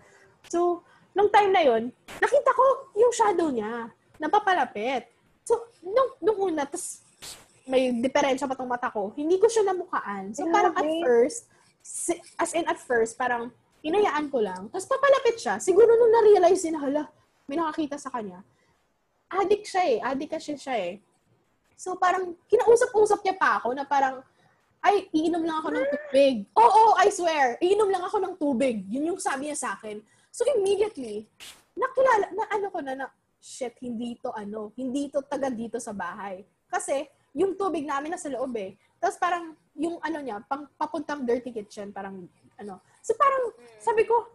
[0.51, 0.83] So,
[1.15, 1.83] nung time na yon
[2.19, 2.65] nakita ko
[2.99, 3.87] yung shadow niya,
[4.19, 5.07] napapalapit.
[5.47, 7.01] So, nung, nung una, tas
[7.67, 10.31] may diferensya pa tong mata ko, hindi ko siya namukaan.
[10.35, 11.51] So, parang at first,
[11.83, 13.51] si- as in at first, parang
[13.83, 14.67] inayaan ko lang.
[14.67, 15.59] Tapos papalapit siya.
[15.63, 17.03] Siguro nung na-realize niya na, hala,
[17.47, 18.43] may nakakita sa kanya.
[19.31, 19.97] Addict siya eh.
[20.03, 20.93] Addict kasi siya eh.
[21.77, 24.25] So, parang kinausap-usap niya pa ako na parang,
[24.81, 26.35] ay, iinom lang ako ng tubig.
[26.57, 27.61] Oo, I swear.
[27.61, 28.81] Iinom lang ako ng tubig.
[28.89, 30.01] Yun yung sabi niya sa akin.
[30.33, 31.29] So, immediately,
[31.77, 33.05] nakilala, na ano ko na, na,
[33.37, 36.41] shit, hindi to ano, hindi to taga dito sa bahay.
[36.65, 37.05] Kasi,
[37.37, 38.73] yung tubig namin nasa loob eh.
[38.97, 42.25] Tapos parang, yung ano niya, pang, papuntang dirty kitchen, parang,
[42.57, 42.81] ano.
[43.05, 44.25] So, parang, sabi ko,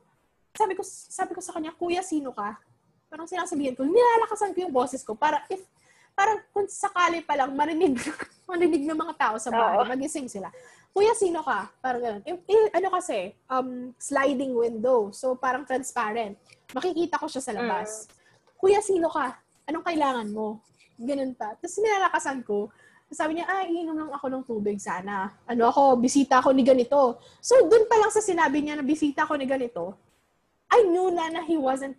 [0.54, 2.54] sabi ko, sabi ko sa kanya, kuya, sino ka?
[3.10, 5.66] Parang sinasabihin ko, nilalakasan ko yung boses ko para if,
[6.12, 7.96] parang kung sakali pa lang marinig,
[8.50, 10.48] marinig ng mga tao sa bahay, magising sila.
[10.92, 11.72] Kuya, sino ka?
[11.80, 12.22] Parang ganun.
[12.28, 15.08] Eh, eh, ano kasi, um, sliding window.
[15.08, 16.36] So, parang transparent.
[16.76, 18.12] Makikita ko siya sa labas.
[18.60, 19.40] Kuya, sino ka?
[19.64, 20.60] Anong kailangan mo?
[21.00, 21.56] Ganun pa.
[21.56, 22.68] Tapos nilalakasan ko.
[23.08, 25.32] Sabi niya, ah, iinom lang ako ng tubig sana.
[25.48, 27.20] Ano ako, bisita ako ni ganito.
[27.40, 29.96] So, dun pa lang sa sinabi niya na bisita ako ni ganito,
[30.72, 31.96] I knew na na he wasn't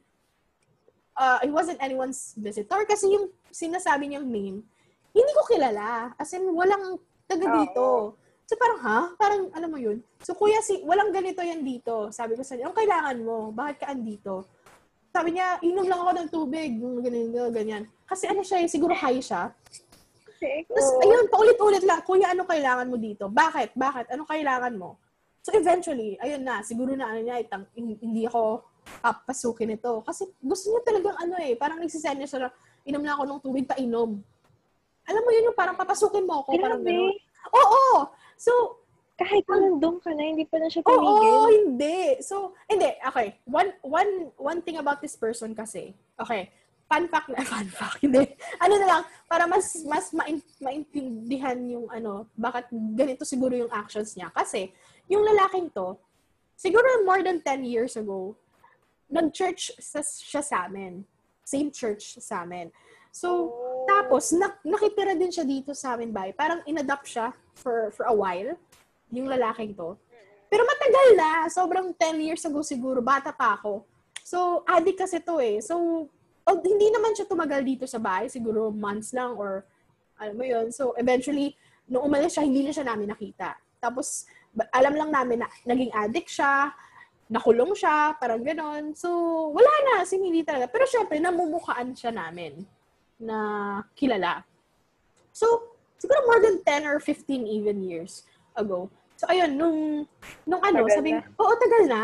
[1.17, 4.65] uh, he wasn't anyone's visitor kasi yung sinasabi niyang name,
[5.13, 6.17] hindi ko kilala.
[6.17, 6.97] As in, walang
[7.29, 8.17] taga dito.
[8.49, 8.99] So parang, ha?
[9.15, 10.01] Parang, alam mo yun?
[10.25, 12.09] So kuya, si, walang ganito yan dito.
[12.09, 13.37] Sabi ko sa niya, anong kailangan mo?
[13.53, 14.49] Bakit ka andito?
[15.13, 16.69] Sabi niya, inom lang ako ng tubig.
[16.81, 17.83] Ganyan, ganyan.
[18.09, 19.53] Kasi ano siya, eh, siguro high siya.
[20.67, 23.31] Tapos, ayun, paulit-ulit lang, kuya, anong kailangan mo dito?
[23.31, 23.77] Bakit?
[23.77, 24.11] Bakit?
[24.11, 24.99] Anong kailangan mo?
[25.39, 28.65] So, eventually, ayun na, siguro na ano niya, itang, hin- hindi ako
[28.99, 30.03] papasukin ito.
[30.03, 32.51] Kasi gusto niya talagang ano eh, parang nagsisend niya siya
[32.83, 34.19] inom lang ako ng tubig, painom.
[35.03, 37.15] Alam mo yun yung parang papasukin mo ako, parang gano'n.
[37.51, 38.07] Oo!
[38.39, 38.79] So,
[39.13, 41.37] Kahit nandun ka na, hindi pa na siya Oo, tumigil.
[41.53, 42.17] hindi.
[42.25, 42.97] So, hindi.
[42.97, 43.37] Okay.
[43.45, 46.49] One, one, one thing about this person kasi, okay,
[46.89, 48.25] fun fact na, fun fact, hindi.
[48.57, 54.17] Ano na lang, para mas, mas main, maintindihan yung ano, bakit ganito siguro yung actions
[54.17, 54.33] niya.
[54.33, 54.73] Kasi,
[55.05, 55.93] yung lalaking to,
[56.57, 58.33] siguro more than 10 years ago,
[59.13, 61.05] nag-church sa, siya sa amin.
[61.43, 62.71] Same church sa amin.
[63.13, 63.53] So,
[63.85, 66.33] tapos, nak- nakitira din siya dito sa amin bay.
[66.33, 68.57] Parang inadopt siya for, for a while,
[69.13, 69.93] yung lalaking to.
[70.49, 71.29] Pero matagal na.
[71.49, 73.01] Sobrang 10 years ago siguro.
[73.01, 73.85] Bata pa ako.
[74.21, 75.57] So, adik kasi to eh.
[75.61, 76.05] So,
[76.45, 78.29] oh, hindi naman siya tumagal dito sa bahay.
[78.29, 79.65] Siguro months lang or
[80.17, 80.69] alam mo yun.
[80.69, 81.57] So, eventually,
[81.89, 83.57] nung umalis siya, hindi na siya namin nakita.
[83.81, 84.29] Tapos,
[84.71, 86.71] alam lang namin na naging addict siya,
[87.33, 88.93] nakulong siya, parang ganon.
[88.93, 89.09] So,
[89.49, 90.69] wala na, si hindi talaga.
[90.69, 92.61] Pero syempre, namumukhaan siya namin
[93.17, 93.37] na
[93.97, 94.45] kilala.
[95.33, 98.21] So, siguro more than 10 or 15 even years
[98.53, 98.85] ago.
[99.17, 100.05] So, ayun, nung,
[100.45, 101.25] nung ano, Tagal sabi, na.
[101.41, 102.01] oo, tagal na.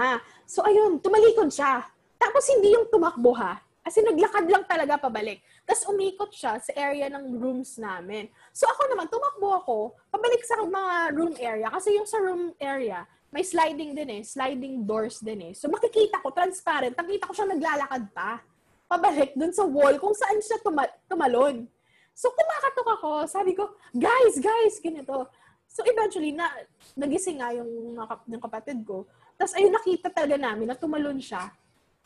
[0.50, 1.86] So, ayun, tumalikod siya.
[2.18, 3.62] Tapos, hindi yung tumakbo ha.
[3.86, 5.46] Kasi naglakad lang talaga pabalik.
[5.62, 8.34] Tapos, umikot siya sa area ng rooms namin.
[8.50, 9.78] So, ako naman, tumakbo ako,
[10.10, 11.70] pabalik sa mga room area.
[11.70, 14.22] Kasi yung sa room area, may sliding din eh.
[14.26, 15.54] Sliding doors din eh.
[15.54, 16.98] So, makikita ko, transparent.
[16.98, 18.42] Nakita ko siya naglalakad pa.
[18.90, 21.70] Pabalik dun sa wall kung saan siya tuma- tumalon.
[22.18, 23.12] So, kumakatok ako.
[23.30, 25.30] Sabi ko, guys, guys, ganito.
[25.70, 26.50] So, eventually, na,
[26.98, 27.94] nagising nga yung,
[28.26, 29.06] yung kapatid ko.
[29.38, 31.54] Tapos, ayun, nakita talaga namin na tumalon siya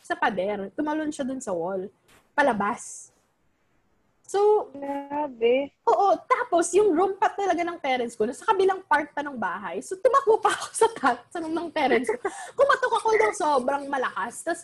[0.04, 0.68] sa pader.
[0.76, 1.88] Tumalon siya dun sa wall.
[2.36, 3.13] Palabas.
[4.24, 5.76] So, Grabe.
[5.84, 9.84] Oo, tapos yung room pa talaga ng parents ko, nasa kabilang part pa ng bahay.
[9.84, 12.18] So, tumakbo pa ako sa tat, sa room ng parents ko.
[12.56, 14.42] Kumatok ako ng sobrang malakas.
[14.48, 14.64] Tapos,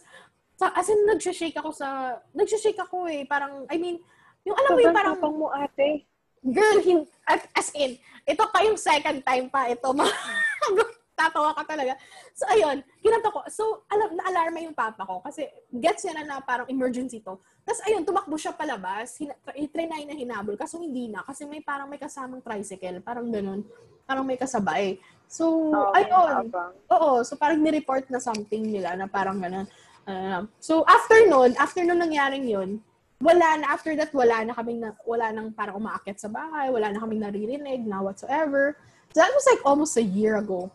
[0.60, 3.24] sa, as in, nagsishake ako sa, nagsishake ako eh.
[3.28, 4.00] Parang, I mean,
[4.48, 6.08] yung alam mo yung Sobrang parang, tapang mo, ate.
[6.44, 9.88] girl, hin, as in, ito pa yung second time pa ito.
[11.20, 12.00] Tatawa ka talaga.
[12.32, 13.44] So, ayun, kinato ko.
[13.52, 17.36] So, alam, na-alarma yung papa ko kasi gets niya na na parang emergency to.
[17.70, 19.14] Tapos, ayun, tumakbo siya palabas.
[19.22, 20.58] Hina, trinay na hinabol.
[20.58, 21.22] Kaso hindi na.
[21.22, 22.98] Kasi may parang may kasamang tricycle.
[23.06, 23.62] Parang ganun.
[24.10, 24.98] Parang may kasabay.
[25.30, 26.50] So, Oo, ayun.
[26.90, 29.70] Oo, so parang ni-report na something nila na parang gano'n.
[30.10, 32.82] Uh, so, after nun, after nun nangyaring yun,
[33.22, 36.90] wala na, after that, wala na kaming, na, wala nang parang umaakit sa bahay, wala
[36.90, 38.74] na kaming naririnig na whatsoever.
[39.14, 40.74] So, that was like almost a year ago.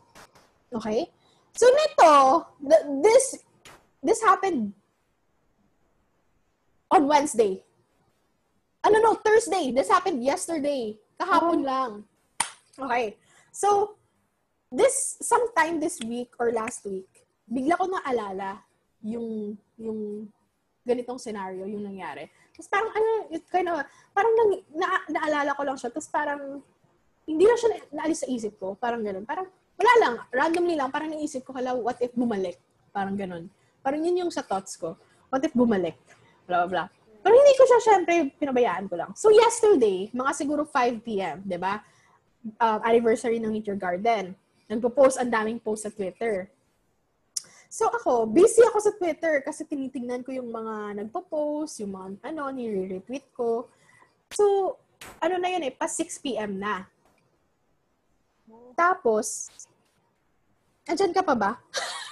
[0.71, 1.11] Okay?
[1.59, 3.43] So, nito, th- this,
[3.99, 4.71] this happened
[6.91, 7.63] on Wednesday.
[8.85, 9.73] Ano no, Thursday.
[9.73, 10.99] This happened yesterday.
[11.17, 11.91] Kahapon lang.
[12.77, 13.17] Okay.
[13.55, 13.97] So,
[14.69, 17.09] this, sometime this week or last week,
[17.49, 18.61] bigla ko naalala
[19.01, 20.29] yung, yung
[20.85, 22.29] ganitong scenario, yung nangyari.
[22.53, 23.81] Tapos parang, ano, it kind of,
[24.13, 25.89] parang nang, na, naalala ko lang siya.
[25.89, 26.61] Tapos parang,
[27.25, 28.77] hindi lang siya na, naalis sa isip ko.
[28.77, 29.25] Parang ganun.
[29.25, 30.15] Parang, wala lang.
[30.29, 30.93] Randomly lang.
[30.93, 32.61] Parang naisip ko, hala, what if bumalik?
[32.93, 33.49] Parang ganun.
[33.81, 34.95] Parang yun yung sa thoughts ko.
[35.33, 35.97] What if bumalik?
[36.45, 36.89] Blah, blah.
[37.25, 39.11] Pero hindi ko siya, syempre, pinabayaan ko lang.
[39.17, 41.81] So, yesterday, mga siguro 5 p.m., di ba?
[42.61, 44.37] Um, anniversary ng Nature Garden.
[44.69, 46.53] Nagpo-post, ang daming post sa Twitter.
[47.73, 52.53] So, ako, busy ako sa Twitter kasi tinitingnan ko yung mga nagpo-post, yung mga, ano,
[52.53, 53.73] nire-retweet ko.
[54.29, 54.77] So,
[55.19, 56.61] ano na yun eh, pa 6 p.m.
[56.61, 56.85] na.
[58.77, 59.49] Tapos,
[60.85, 61.53] andyan ka pa ba?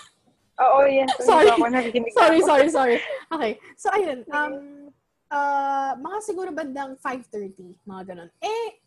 [0.62, 1.08] Oo, yan.
[1.18, 1.50] Sorry.
[1.50, 2.12] Hindi ako nakikinig.
[2.14, 2.96] sorry, sorry, sorry.
[3.32, 3.52] Okay.
[3.74, 4.22] So, ayun.
[4.30, 4.54] Um,
[5.32, 8.30] uh, mga siguro bandang 5.30, mga ganun.
[8.38, 8.78] Eh,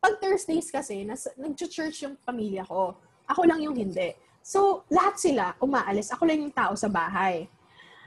[0.00, 2.96] pag Thursdays kasi, nas, nag-church yung pamilya ko.
[3.28, 4.14] Ako lang yung hindi.
[4.40, 6.10] So, lahat sila umaalis.
[6.14, 7.46] Ako lang yung tao sa bahay.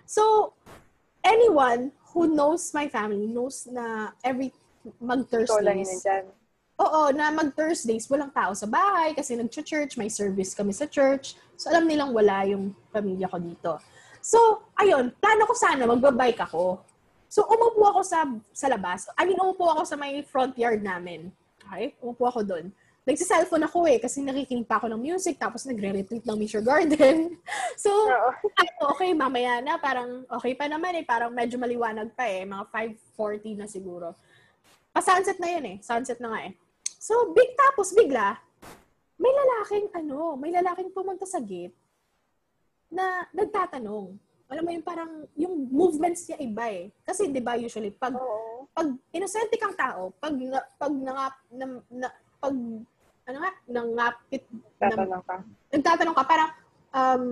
[0.04, 0.54] So,
[1.24, 4.52] anyone who knows my family knows na every
[5.00, 6.04] mag-Thursdays.
[6.82, 11.38] Oo, na mag-Thursdays, walang tao sa bahay kasi nag-church, may service kami sa church.
[11.54, 13.72] So, alam nilang wala yung pamilya ko dito.
[14.26, 16.82] So, ayun, plano ko sana, magbabike ako.
[17.30, 19.06] So, umupo ako sa, sa labas.
[19.22, 21.30] I mean, umupo ako sa may front yard namin.
[21.62, 21.94] Okay?
[22.02, 22.66] Umupo ako doon.
[23.04, 27.36] Nagsi-cellphone ako eh, kasi nakikinig pa ako ng music, tapos nagre-retweet ng Miss Garden.
[27.84, 32.48] so, ano, okay, mamaya na, parang okay pa naman eh, parang medyo maliwanag pa eh,
[32.48, 32.66] mga
[33.14, 34.16] 5.40 na siguro.
[34.94, 36.54] Pa-sunset na yun eh, sunset na nga eh.
[37.02, 38.38] So, big tapos bigla,
[39.18, 41.74] may lalaking ano, may lalaking pumunta sa gate
[42.94, 44.14] na nagtatanong.
[44.54, 46.94] Alam mo yung parang, yung movements niya iba eh.
[47.02, 48.70] Kasi 'di ba usually pag Oo.
[48.70, 52.08] pag inosente kang tao, pag na, pag nangap na, na,
[52.38, 52.54] pag
[53.24, 54.44] ano nga, nangapit
[54.78, 55.38] Tatanong ka.
[55.74, 56.52] Nagtatanong ka parang
[56.94, 57.26] um,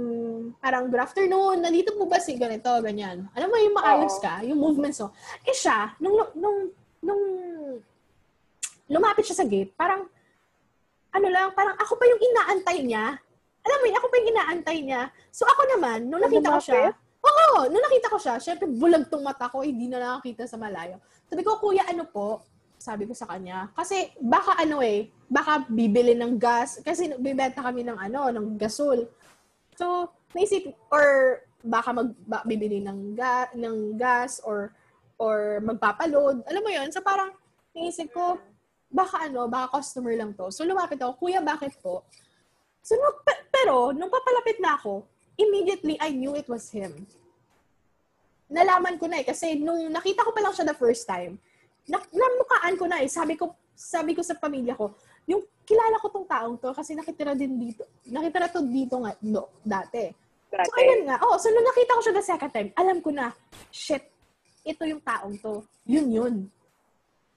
[0.57, 3.29] parang good afternoon, nandito po ba si ganito, ganyan.
[3.37, 5.13] Alam mo yung maayos ka, yung movements mo.
[5.45, 7.23] Eh siya, nung, nung, nung
[8.87, 10.07] lumapit siya sa gate, parang,
[11.11, 13.19] ano lang, parang ako pa yung inaantay niya.
[13.61, 15.01] Alam mo yun, ako pa yung inaantay niya.
[15.29, 16.83] So ako naman, nung nakita ko siya,
[17.21, 20.97] oo, nung nakita ko siya, syempre bulag tong mata ko, hindi na nakakita sa malayo.
[21.29, 22.41] Sabi ko, kuya, ano po?
[22.81, 23.69] sabi ko sa kanya.
[23.77, 26.81] Kasi baka ano eh, baka bibili ng gas.
[26.81, 29.05] Kasi bibenta kami ng ano, ng gasol.
[29.77, 32.09] So, naisip, or baka mag,
[32.49, 34.73] bibili ng, ga, ng gas or
[35.21, 36.41] or magpapaload.
[36.49, 37.29] Alam mo yon So, parang
[37.77, 38.41] naisip ko,
[38.89, 40.49] baka ano, baka customer lang to.
[40.49, 42.01] So, lumapit ako, kuya, bakit po?
[42.81, 43.21] So, no,
[43.53, 45.05] pero, nung papalapit na ako,
[45.37, 47.05] immediately, I knew it was him.
[48.49, 51.37] Nalaman ko na eh, kasi nung nakita ko pa lang siya the first time,
[51.85, 53.07] na, namukaan ko na eh.
[53.07, 54.97] Sabi ko, sabi ko sa pamilya ko,
[55.29, 57.85] yung kilala ko tong taong to kasi nakitira din dito.
[58.09, 60.09] Nakitira to dito nga no, dati.
[60.49, 60.67] dati.
[60.67, 61.17] So, ayun nga.
[61.23, 63.31] Oh, so nung nakita ko siya the second time, alam ko na,
[63.71, 64.03] shit,
[64.61, 65.65] ito yung taong to.
[65.89, 66.35] Yun yun.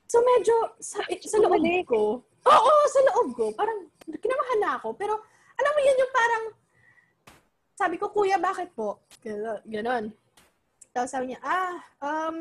[0.09, 4.95] So medyo, sa, sa loob ko, oo, sa loob ko, parang kinamahan na ako.
[4.95, 5.17] Pero,
[5.57, 6.45] alam mo yun yung parang,
[7.75, 9.03] sabi ko, kuya, bakit po?
[9.67, 10.13] Ganon.
[10.95, 12.39] Tapos sabi niya, ah, um,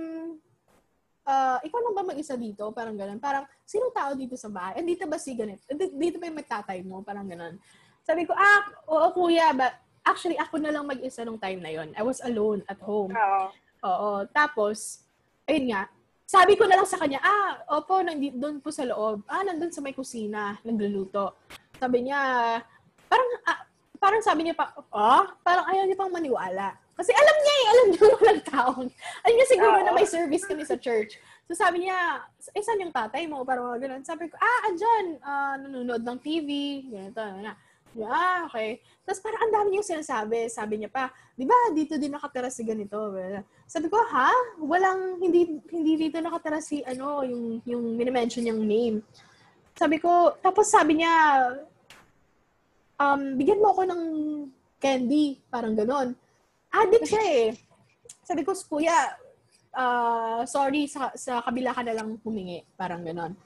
[1.26, 2.69] uh, ikaw lang ba mag-isa dito?
[2.69, 3.18] Parang ganun.
[3.18, 4.77] Parang, sinong tao dito sa bahay?
[4.77, 5.64] And dito ba si ganit?
[5.73, 7.01] Dito ba yung may tatay mo?
[7.01, 7.57] Parang ganun.
[8.03, 8.61] Sabi ko, ah,
[8.91, 9.73] oo kuya, but
[10.05, 11.95] actually, ako na lang mag-isa nung time na yon.
[11.95, 13.15] I was alone at home.
[13.15, 13.43] Oo.
[13.84, 14.23] Oo.
[14.31, 15.03] Tapos,
[15.43, 15.91] ayun nga,
[16.23, 19.27] sabi ko na lang sa kanya, ah, opo, nandito doon po sa loob.
[19.30, 21.35] Ah, nandun sa may kusina, nagluluto.
[21.77, 22.19] Sabi niya,
[23.05, 23.60] parang, ah,
[23.99, 26.73] parang sabi niya pa, ah, parang ayaw niya pang maniwala.
[26.93, 28.88] Kasi alam niya eh, alam niya walang taon.
[29.26, 31.18] Alam niya siguro uh na may service kami sa church.
[31.49, 32.23] So sabi niya,
[32.55, 33.43] eh saan yung tatay mo?
[33.43, 34.03] Parang mga ganun.
[34.05, 36.49] Sabi ko, ah, andyan, uh, nanonood ng TV,
[36.88, 37.57] ganito, na.
[38.02, 38.82] Ah, okay.
[39.06, 40.49] Tapos parang ang dami niyang sinasabi.
[40.49, 43.14] Sabi niya pa, di ba, dito din nakatira si ganito.
[43.70, 44.34] Sabi ko, ha?
[44.57, 48.98] Walang, hindi, hindi dito nakatira si, ano, yung, yung minimension niyang name.
[49.78, 51.14] Sabi ko, tapos sabi niya,
[52.98, 54.03] um, bigyan mo ako ng
[54.82, 55.38] candy.
[55.53, 56.18] Parang ganon.
[56.74, 57.48] Addict siya eh.
[58.26, 59.14] Sabi ko, kuya,
[59.78, 62.65] uh, sorry, sa, sa kabila ka na lang humingi.
[62.74, 63.38] Parang ganon.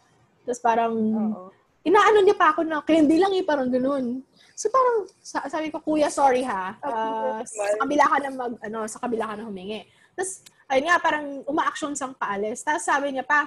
[0.48, 1.52] Tapos parang, Uh-oh.
[1.84, 4.24] inaano niya pa ako na, candy lang eh, parang ganon.
[4.57, 6.73] So parang, sabi ko, kuya, sorry ha.
[6.81, 9.85] Uh, sa kabila ka na mag, ano, sa kabila ka na humingi.
[10.17, 12.65] Tapos, ayun nga, parang uma-action sang paalis.
[12.65, 13.45] Tapos sabi niya pa,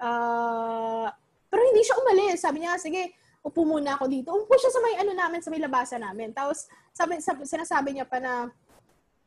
[0.00, 1.12] uh,
[1.52, 2.40] pero hindi siya umalis.
[2.40, 3.12] Sabi niya, sige,
[3.44, 4.32] upo muna ako dito.
[4.32, 6.32] Upo siya sa may ano namin, sa may labasan namin.
[6.32, 8.48] Tapos, sabi, sabi, sinasabi niya pa na,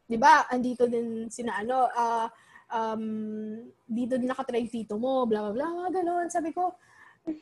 [0.09, 0.49] 'di ba?
[0.49, 2.25] Andito din sina ano, uh,
[2.73, 3.05] um,
[3.85, 6.25] dito din nakatira yung tito mo, bla bla bla, ganun.
[6.33, 6.73] Sabi ko,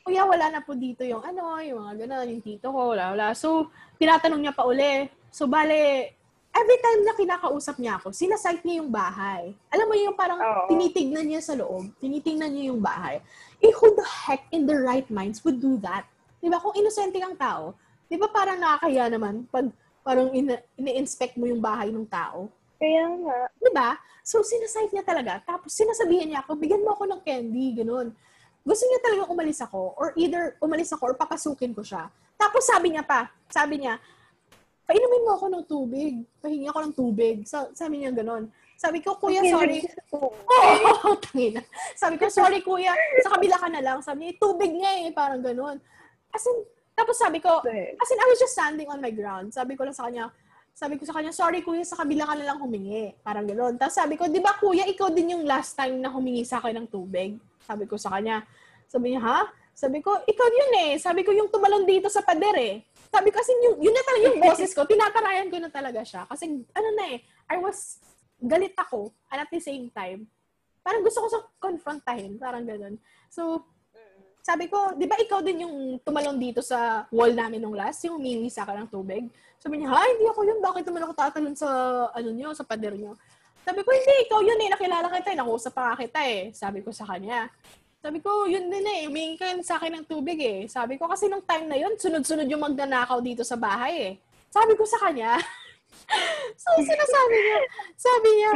[0.03, 3.31] kuya, wala na po dito yung ano, yung mga ganun, yung tito ko, bla bla.
[3.37, 3.69] So,
[3.99, 5.07] tinatanong niya pa uli.
[5.29, 6.13] So, bale,
[6.57, 9.53] every time na kinakausap niya ako, sinasite niya yung bahay.
[9.69, 10.65] Alam mo yung parang Oo.
[10.73, 13.21] tinitignan niya sa loob, tinitingnan niya yung bahay.
[13.61, 16.05] Eh, who the heck in their right minds would do that?
[16.41, 16.57] Di ba?
[16.61, 17.77] Kung inosente kang tao,
[18.07, 19.67] di ba parang nakakaya naman pag
[20.07, 22.47] parang ina- ini-inspect mo yung bahay ng tao?
[22.77, 23.39] Kaya nga.
[23.59, 23.89] Diba?
[24.23, 25.41] So, sinasite niya talaga.
[25.43, 28.13] Tapos, sinasabihan niya ako, bigyan mo ako ng candy, ganun.
[28.67, 29.95] Gusto niya talaga umalis ako.
[29.95, 32.11] Or either umalis ako or papasukin ko siya.
[32.35, 33.95] Tapos, sabi niya pa, sabi niya,
[34.83, 36.13] painumin mo ako ng tubig.
[36.43, 37.35] Pahingi ako ng tubig.
[37.47, 38.51] So, sabi niya ganun.
[38.75, 39.87] Sabi ko, kuya, sorry.
[40.13, 40.29] Oo,
[41.07, 41.63] oh, tangina.
[41.95, 42.91] Sabi ko, sorry, kuya.
[43.23, 44.03] Sa kabila ka na lang.
[44.03, 45.15] Sabi niya, tubig nga eh.
[45.15, 45.79] Parang ganun.
[46.35, 49.55] As in, tapos sabi ko, as in, I was just standing on my ground.
[49.55, 50.27] Sabi ko lang sa kanya,
[50.77, 53.15] sabi ko sa kanya, sorry kuya, sa kabila ka na lang humingi.
[53.25, 53.81] Parang gano'n.
[53.81, 56.83] Tapos sabi ko, di ba kuya, ikaw din yung last time na humingi sa akin
[56.83, 57.33] ng tubig?
[57.67, 58.47] Sabi ko sa kanya.
[58.87, 59.39] Sabi niya, ha?
[59.75, 60.91] Sabi ko, ikaw yun eh.
[60.95, 62.75] Sabi ko, yung tumalon dito sa pader eh.
[63.07, 66.27] sabi kasi yun, yun na talaga yung boses ko, tinatarayan ko na talaga siya.
[66.27, 68.03] Kasi ano na eh, I was,
[68.37, 70.27] galit ako, and at the same time,
[70.83, 72.95] parang gusto ko sa confrontahin, parang ganun.
[73.31, 73.63] So,
[74.47, 78.15] sabi ko, di ba ikaw din yung tumalon dito sa wall namin nung last, yung
[78.15, 79.27] humingi sa akin ng tubig?
[79.59, 80.59] Sabi niya, ha, hindi ako yun.
[80.63, 81.67] Bakit naman ako tatalon sa,
[82.15, 83.19] ano niyo, sa pader niyo?
[83.67, 84.69] Sabi ko, hindi, ikaw yun eh.
[84.71, 85.37] Nakilala kita eh.
[85.43, 86.55] Nakusap pa kita eh.
[86.55, 87.51] Sabi ko sa kanya.
[87.99, 89.11] Sabi ko, yun din eh.
[89.11, 90.71] Humingi ka sa akin ng tubig eh.
[90.71, 94.13] Sabi ko, kasi nung time na yun, sunod-sunod yung magnanakaw dito sa bahay eh.
[94.47, 95.35] Sabi ko sa kanya.
[96.63, 97.59] so, sinasabi niya,
[97.99, 98.51] sabi niya,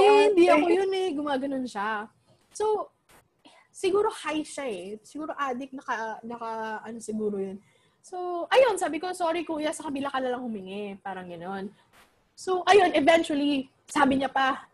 [0.00, 1.08] eh, hindi ako yun eh.
[1.12, 2.08] Gumaganon siya.
[2.56, 2.88] So,
[3.68, 4.96] siguro high siya eh.
[5.04, 7.60] Siguro addict, naka, naka, ano siguro yun.
[8.00, 10.96] So, ayun, sabi ko, sorry kuya, sa kabila ka na lang humingi.
[11.04, 11.68] Parang gano'n.
[12.32, 14.68] So, ayun, eventually, sabi niya pa,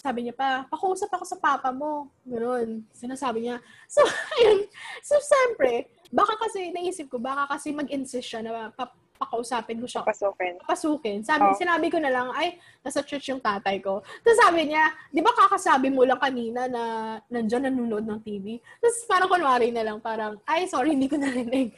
[0.00, 2.08] sabi niya pa, pakusap ako sa papa mo.
[2.24, 2.80] Gano'n.
[2.88, 3.60] Sinasabi niya.
[3.84, 4.00] So,
[4.40, 4.64] ayun.
[5.04, 8.88] So, siyempre, baka kasi, naisip ko, baka kasi mag-insist siya na pa,
[9.20, 10.00] pakausapin ko siya.
[10.00, 10.56] Papasukin.
[10.64, 11.18] Papasukin.
[11.20, 11.52] Sabi, oh.
[11.52, 14.00] Sinabi ko na lang, ay, nasa church yung tatay ko.
[14.24, 16.82] Tapos sabi niya, di ba kakasabi mo lang kanina na
[17.28, 18.56] nandyan nanonood ng TV?
[18.80, 21.76] Tapos parang kunwari na lang, parang, ay, sorry, hindi ko narinig.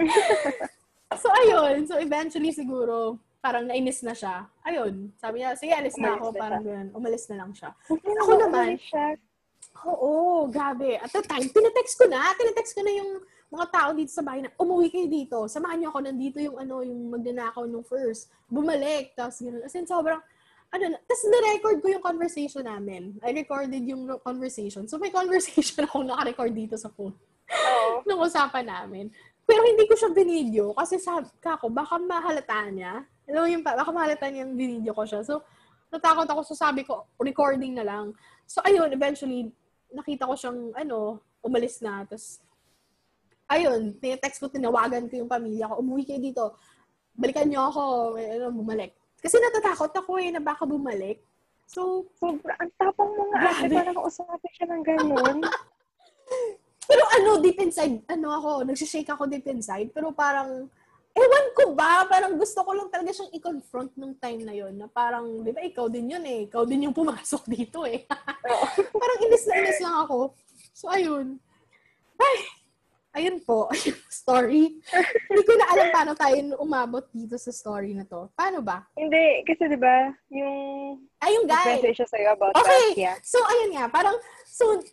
[1.20, 1.84] so, ayun.
[1.84, 4.50] So, eventually, siguro, parang nainis na siya.
[4.66, 5.14] Ayun.
[5.22, 6.34] Sabi niya, sige, alis na ako.
[6.34, 6.90] Parang ganun.
[6.98, 7.70] Umalis na lang siya.
[7.86, 8.74] Ako naman,
[9.86, 10.98] Oo, gabi.
[10.98, 12.34] At the time, tinetext ko na.
[12.34, 13.22] Tinetext ko na yung
[13.54, 15.38] mga tao dito sa bahay na, umuwi kayo dito.
[15.46, 16.00] Samahan niyo ako.
[16.02, 18.34] Nandito yung ano, yung magnanakaw nung first.
[18.50, 19.14] Bumalik.
[19.14, 19.62] Tapos gano'n.
[19.62, 20.18] As in, sobrang,
[20.74, 20.98] ano na.
[21.06, 23.14] Tapos na-record ko yung conversation namin.
[23.22, 24.90] I recorded yung conversation.
[24.90, 27.14] So, may conversation ako naka-record dito sa phone.
[27.46, 28.02] Oo.
[28.02, 29.06] nung usapan namin.
[29.46, 33.06] Pero hindi ko siya binidyo kasi sabi ko, baka mahalata niya.
[33.26, 35.20] Alam mo yung, baka mahalata niya yung binidyo ko siya.
[35.26, 35.42] So,
[35.90, 36.40] natakot ako.
[36.46, 38.14] So, sabi ko, recording na lang.
[38.46, 39.50] So, ayun, eventually,
[39.90, 42.06] nakita ko siyang, ano, umalis na.
[42.06, 42.38] Tapos,
[43.50, 46.44] ayun, text ko, tinawagan ko yung pamilya ko, umuwi kayo dito.
[47.14, 48.94] Balikan niyo ako, ano, bumalik.
[49.18, 51.18] Kasi natatakot ako eh, na baka bumalik.
[51.66, 55.38] So, sobra, ang tapang mo nga ate, parang usapin siya ng ganun.
[56.90, 60.70] pero ano, deep inside, ano ako, nagsishake ako deep inside, pero parang,
[61.16, 64.84] ewan ko ba, parang gusto ko lang talaga siyang i-confront nung time na yon na
[64.86, 68.04] parang, di ba, ikaw din yun eh, ikaw din yung pumasok dito eh.
[69.00, 70.36] parang inis na inis lang ako.
[70.76, 71.40] So, ayun.
[72.20, 72.36] Ay,
[73.16, 73.72] ayun po,
[74.12, 74.76] story.
[75.32, 78.28] Hindi ko na alam paano tayo umabot dito sa story na to.
[78.36, 78.84] Paano ba?
[78.92, 81.00] Hindi, kasi di ba yung...
[81.16, 81.80] Ay, yung guy.
[81.80, 82.92] Message siya sa'yo about okay.
[82.92, 83.00] that.
[83.00, 83.16] Yeah.
[83.24, 84.84] So, ayun nga, parang, so,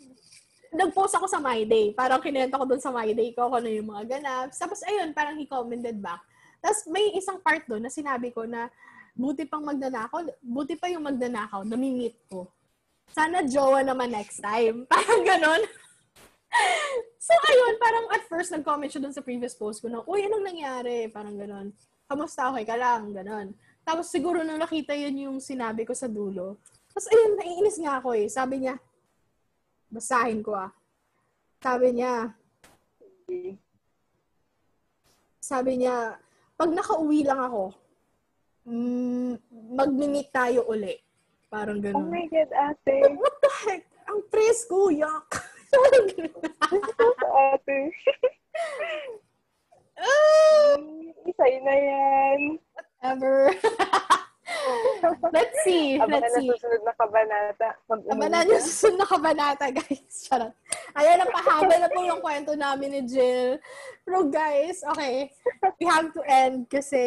[0.74, 1.94] nag-post ako sa My Day.
[1.94, 4.50] Parang kinento ko dun sa My Day ko kung ano yung mga ganap.
[4.52, 6.20] Tapos, ayun, parang he commented back.
[6.60, 8.68] Tapos, may isang part doon na sinabi ko na,
[9.14, 12.50] buti pang magnanakaw, buti pa yung magnanakaw, nami-meet ko.
[13.14, 14.84] Sana jowa naman next time.
[14.92, 15.62] Parang ganon
[17.26, 20.46] so, ayun, parang at first, nag-comment siya dun sa previous post ko na, uy, anong
[20.46, 21.10] nangyari?
[21.10, 21.74] Parang ganon.
[22.06, 22.54] Kamusta?
[22.54, 23.10] Okay ka lang?
[23.10, 23.58] Ganon.
[23.84, 26.62] Tapos siguro nung nakita yun yung sinabi ko sa dulo.
[26.94, 28.28] Tapos ayun, naiinis nga ako eh.
[28.30, 28.78] Sabi niya,
[29.94, 30.74] basahin ko ah.
[31.62, 32.34] Sabi niya,
[35.40, 36.18] sabi niya,
[36.58, 37.72] pag nakauwi lang ako,
[38.68, 39.38] mm,
[39.78, 40.98] mag-meet tayo uli.
[41.48, 42.02] Parang ganun.
[42.02, 43.14] Oh my God, ate.
[43.14, 43.86] What the heck?
[44.10, 45.30] Ang presko, yuck.
[47.54, 47.78] ate.
[50.02, 50.76] ah,
[51.30, 52.40] Isay na yan.
[53.00, 53.54] Whatever.
[55.34, 56.00] Let's see.
[56.00, 56.50] Abangan Let's na see.
[56.56, 57.70] susunod na kabanata.
[57.90, 60.14] Abangan yung susunod na kabanata, guys.
[60.26, 60.54] Charot.
[60.96, 63.60] Ayan, napahaba na po yung kwento namin ni Jill.
[64.04, 65.32] Pero guys, okay.
[65.80, 67.02] We have to end kasi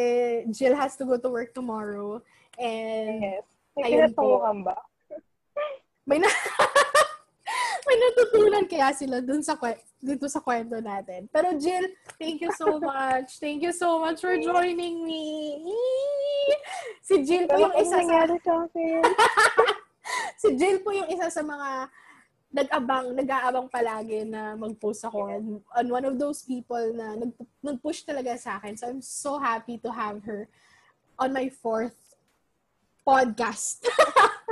[0.53, 2.21] Jill has to go to work tomorrow.
[2.61, 3.45] And, Yes.
[3.77, 4.41] May ayun po.
[4.65, 4.77] ba?
[6.09, 6.29] May na...
[7.87, 9.55] may natutunan kaya sila dun sa
[10.03, 11.31] dito sa kwento natin.
[11.31, 11.87] Pero Jill,
[12.19, 13.39] thank you so much.
[13.39, 15.71] Thank you so much for joining me.
[17.07, 18.27] Si Jill po yung isa sa
[20.43, 21.87] si Jill po yung isa sa mga
[22.57, 25.45] nag-abang, nag-aabang palagi na mag-post ako on,
[25.77, 27.31] on one of those people na nag,
[27.63, 28.75] nag-push talaga sa akin.
[28.75, 30.51] So I'm so happy to have her
[31.19, 31.95] on my fourth
[33.07, 33.87] podcast.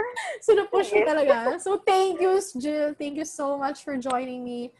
[0.45, 1.59] so na-push niya talaga.
[1.61, 2.95] So thank you, Jill.
[2.95, 4.73] Thank you so much for joining me.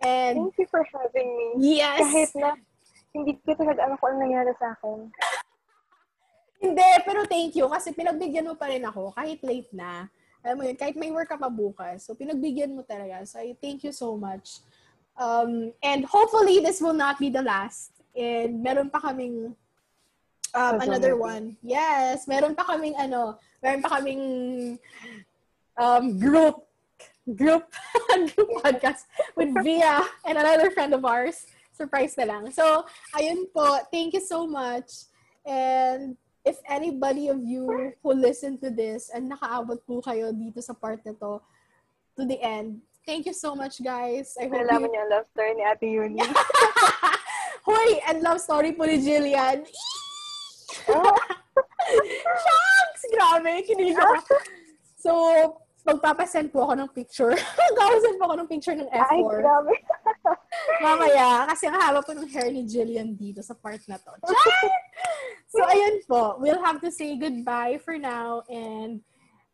[0.00, 1.76] And Thank you for having me.
[1.76, 2.56] yes, Kahit na
[3.12, 5.12] hindi ko talaga alam kung ano nangyari sa akin.
[6.60, 7.66] Hindi, pero thank you.
[7.68, 10.08] Kasi pinagbigyan mo pa rin ako kahit late na.
[10.40, 12.04] Alam mo yun, kahit may work ka pa bukas.
[12.08, 13.24] So, pinagbigyan mo talaga.
[13.28, 14.64] So, I thank you so much.
[15.20, 17.92] Um, and hopefully, this will not be the last.
[18.16, 19.52] And meron pa kaming
[20.56, 21.56] um, another one.
[21.60, 24.24] Yes, meron pa kaming ano, meron pa kaming
[25.76, 26.64] um, group
[27.36, 27.68] group
[28.34, 29.06] group podcast
[29.36, 31.46] with Via and another friend of ours.
[31.72, 32.52] Surprise na lang.
[32.52, 32.84] So,
[33.16, 33.80] ayun po.
[33.88, 35.08] Thank you so much.
[35.48, 40.76] And if anybody of you who listen to this and nakaabot po kayo dito sa
[40.76, 41.40] part na to,
[42.16, 44.36] to the end, thank you so much, guys.
[44.36, 45.00] I hope Nalaman you...
[45.00, 46.20] niyo love story ni Ate Yuni.
[47.68, 47.90] Hoy!
[48.08, 49.64] And love story po ni Jillian.
[50.88, 51.16] Oh.
[53.08, 54.14] Grabe, kinilig ako.
[55.00, 55.12] So,
[55.88, 57.32] magpapasend po ako ng picture.
[57.72, 59.32] Magpapasend po ako ng picture ng Ay, F4.
[59.40, 59.72] grabe.
[60.84, 64.12] Mamaya, kasi ang haba po ng hair ni Jillian dito sa part na to.
[65.48, 66.36] So, ayun po.
[66.36, 68.44] We'll have to say goodbye for now.
[68.52, 69.00] And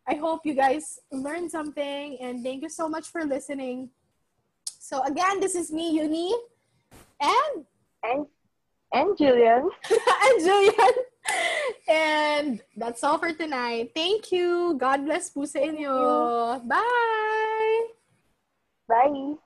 [0.03, 2.19] I hope you guys learned something.
[2.19, 3.95] And thank you so much for listening.
[4.67, 6.35] So, again, this is me, Uni.
[7.23, 7.63] And,
[8.03, 8.27] And,
[8.91, 9.71] and Julian.
[9.95, 10.95] and Jillian.
[11.89, 13.93] And that's all for tonight.
[13.95, 14.75] Thank you.
[14.79, 15.95] God bless po sa inyo.
[16.67, 17.79] Bye!
[18.87, 19.46] Bye.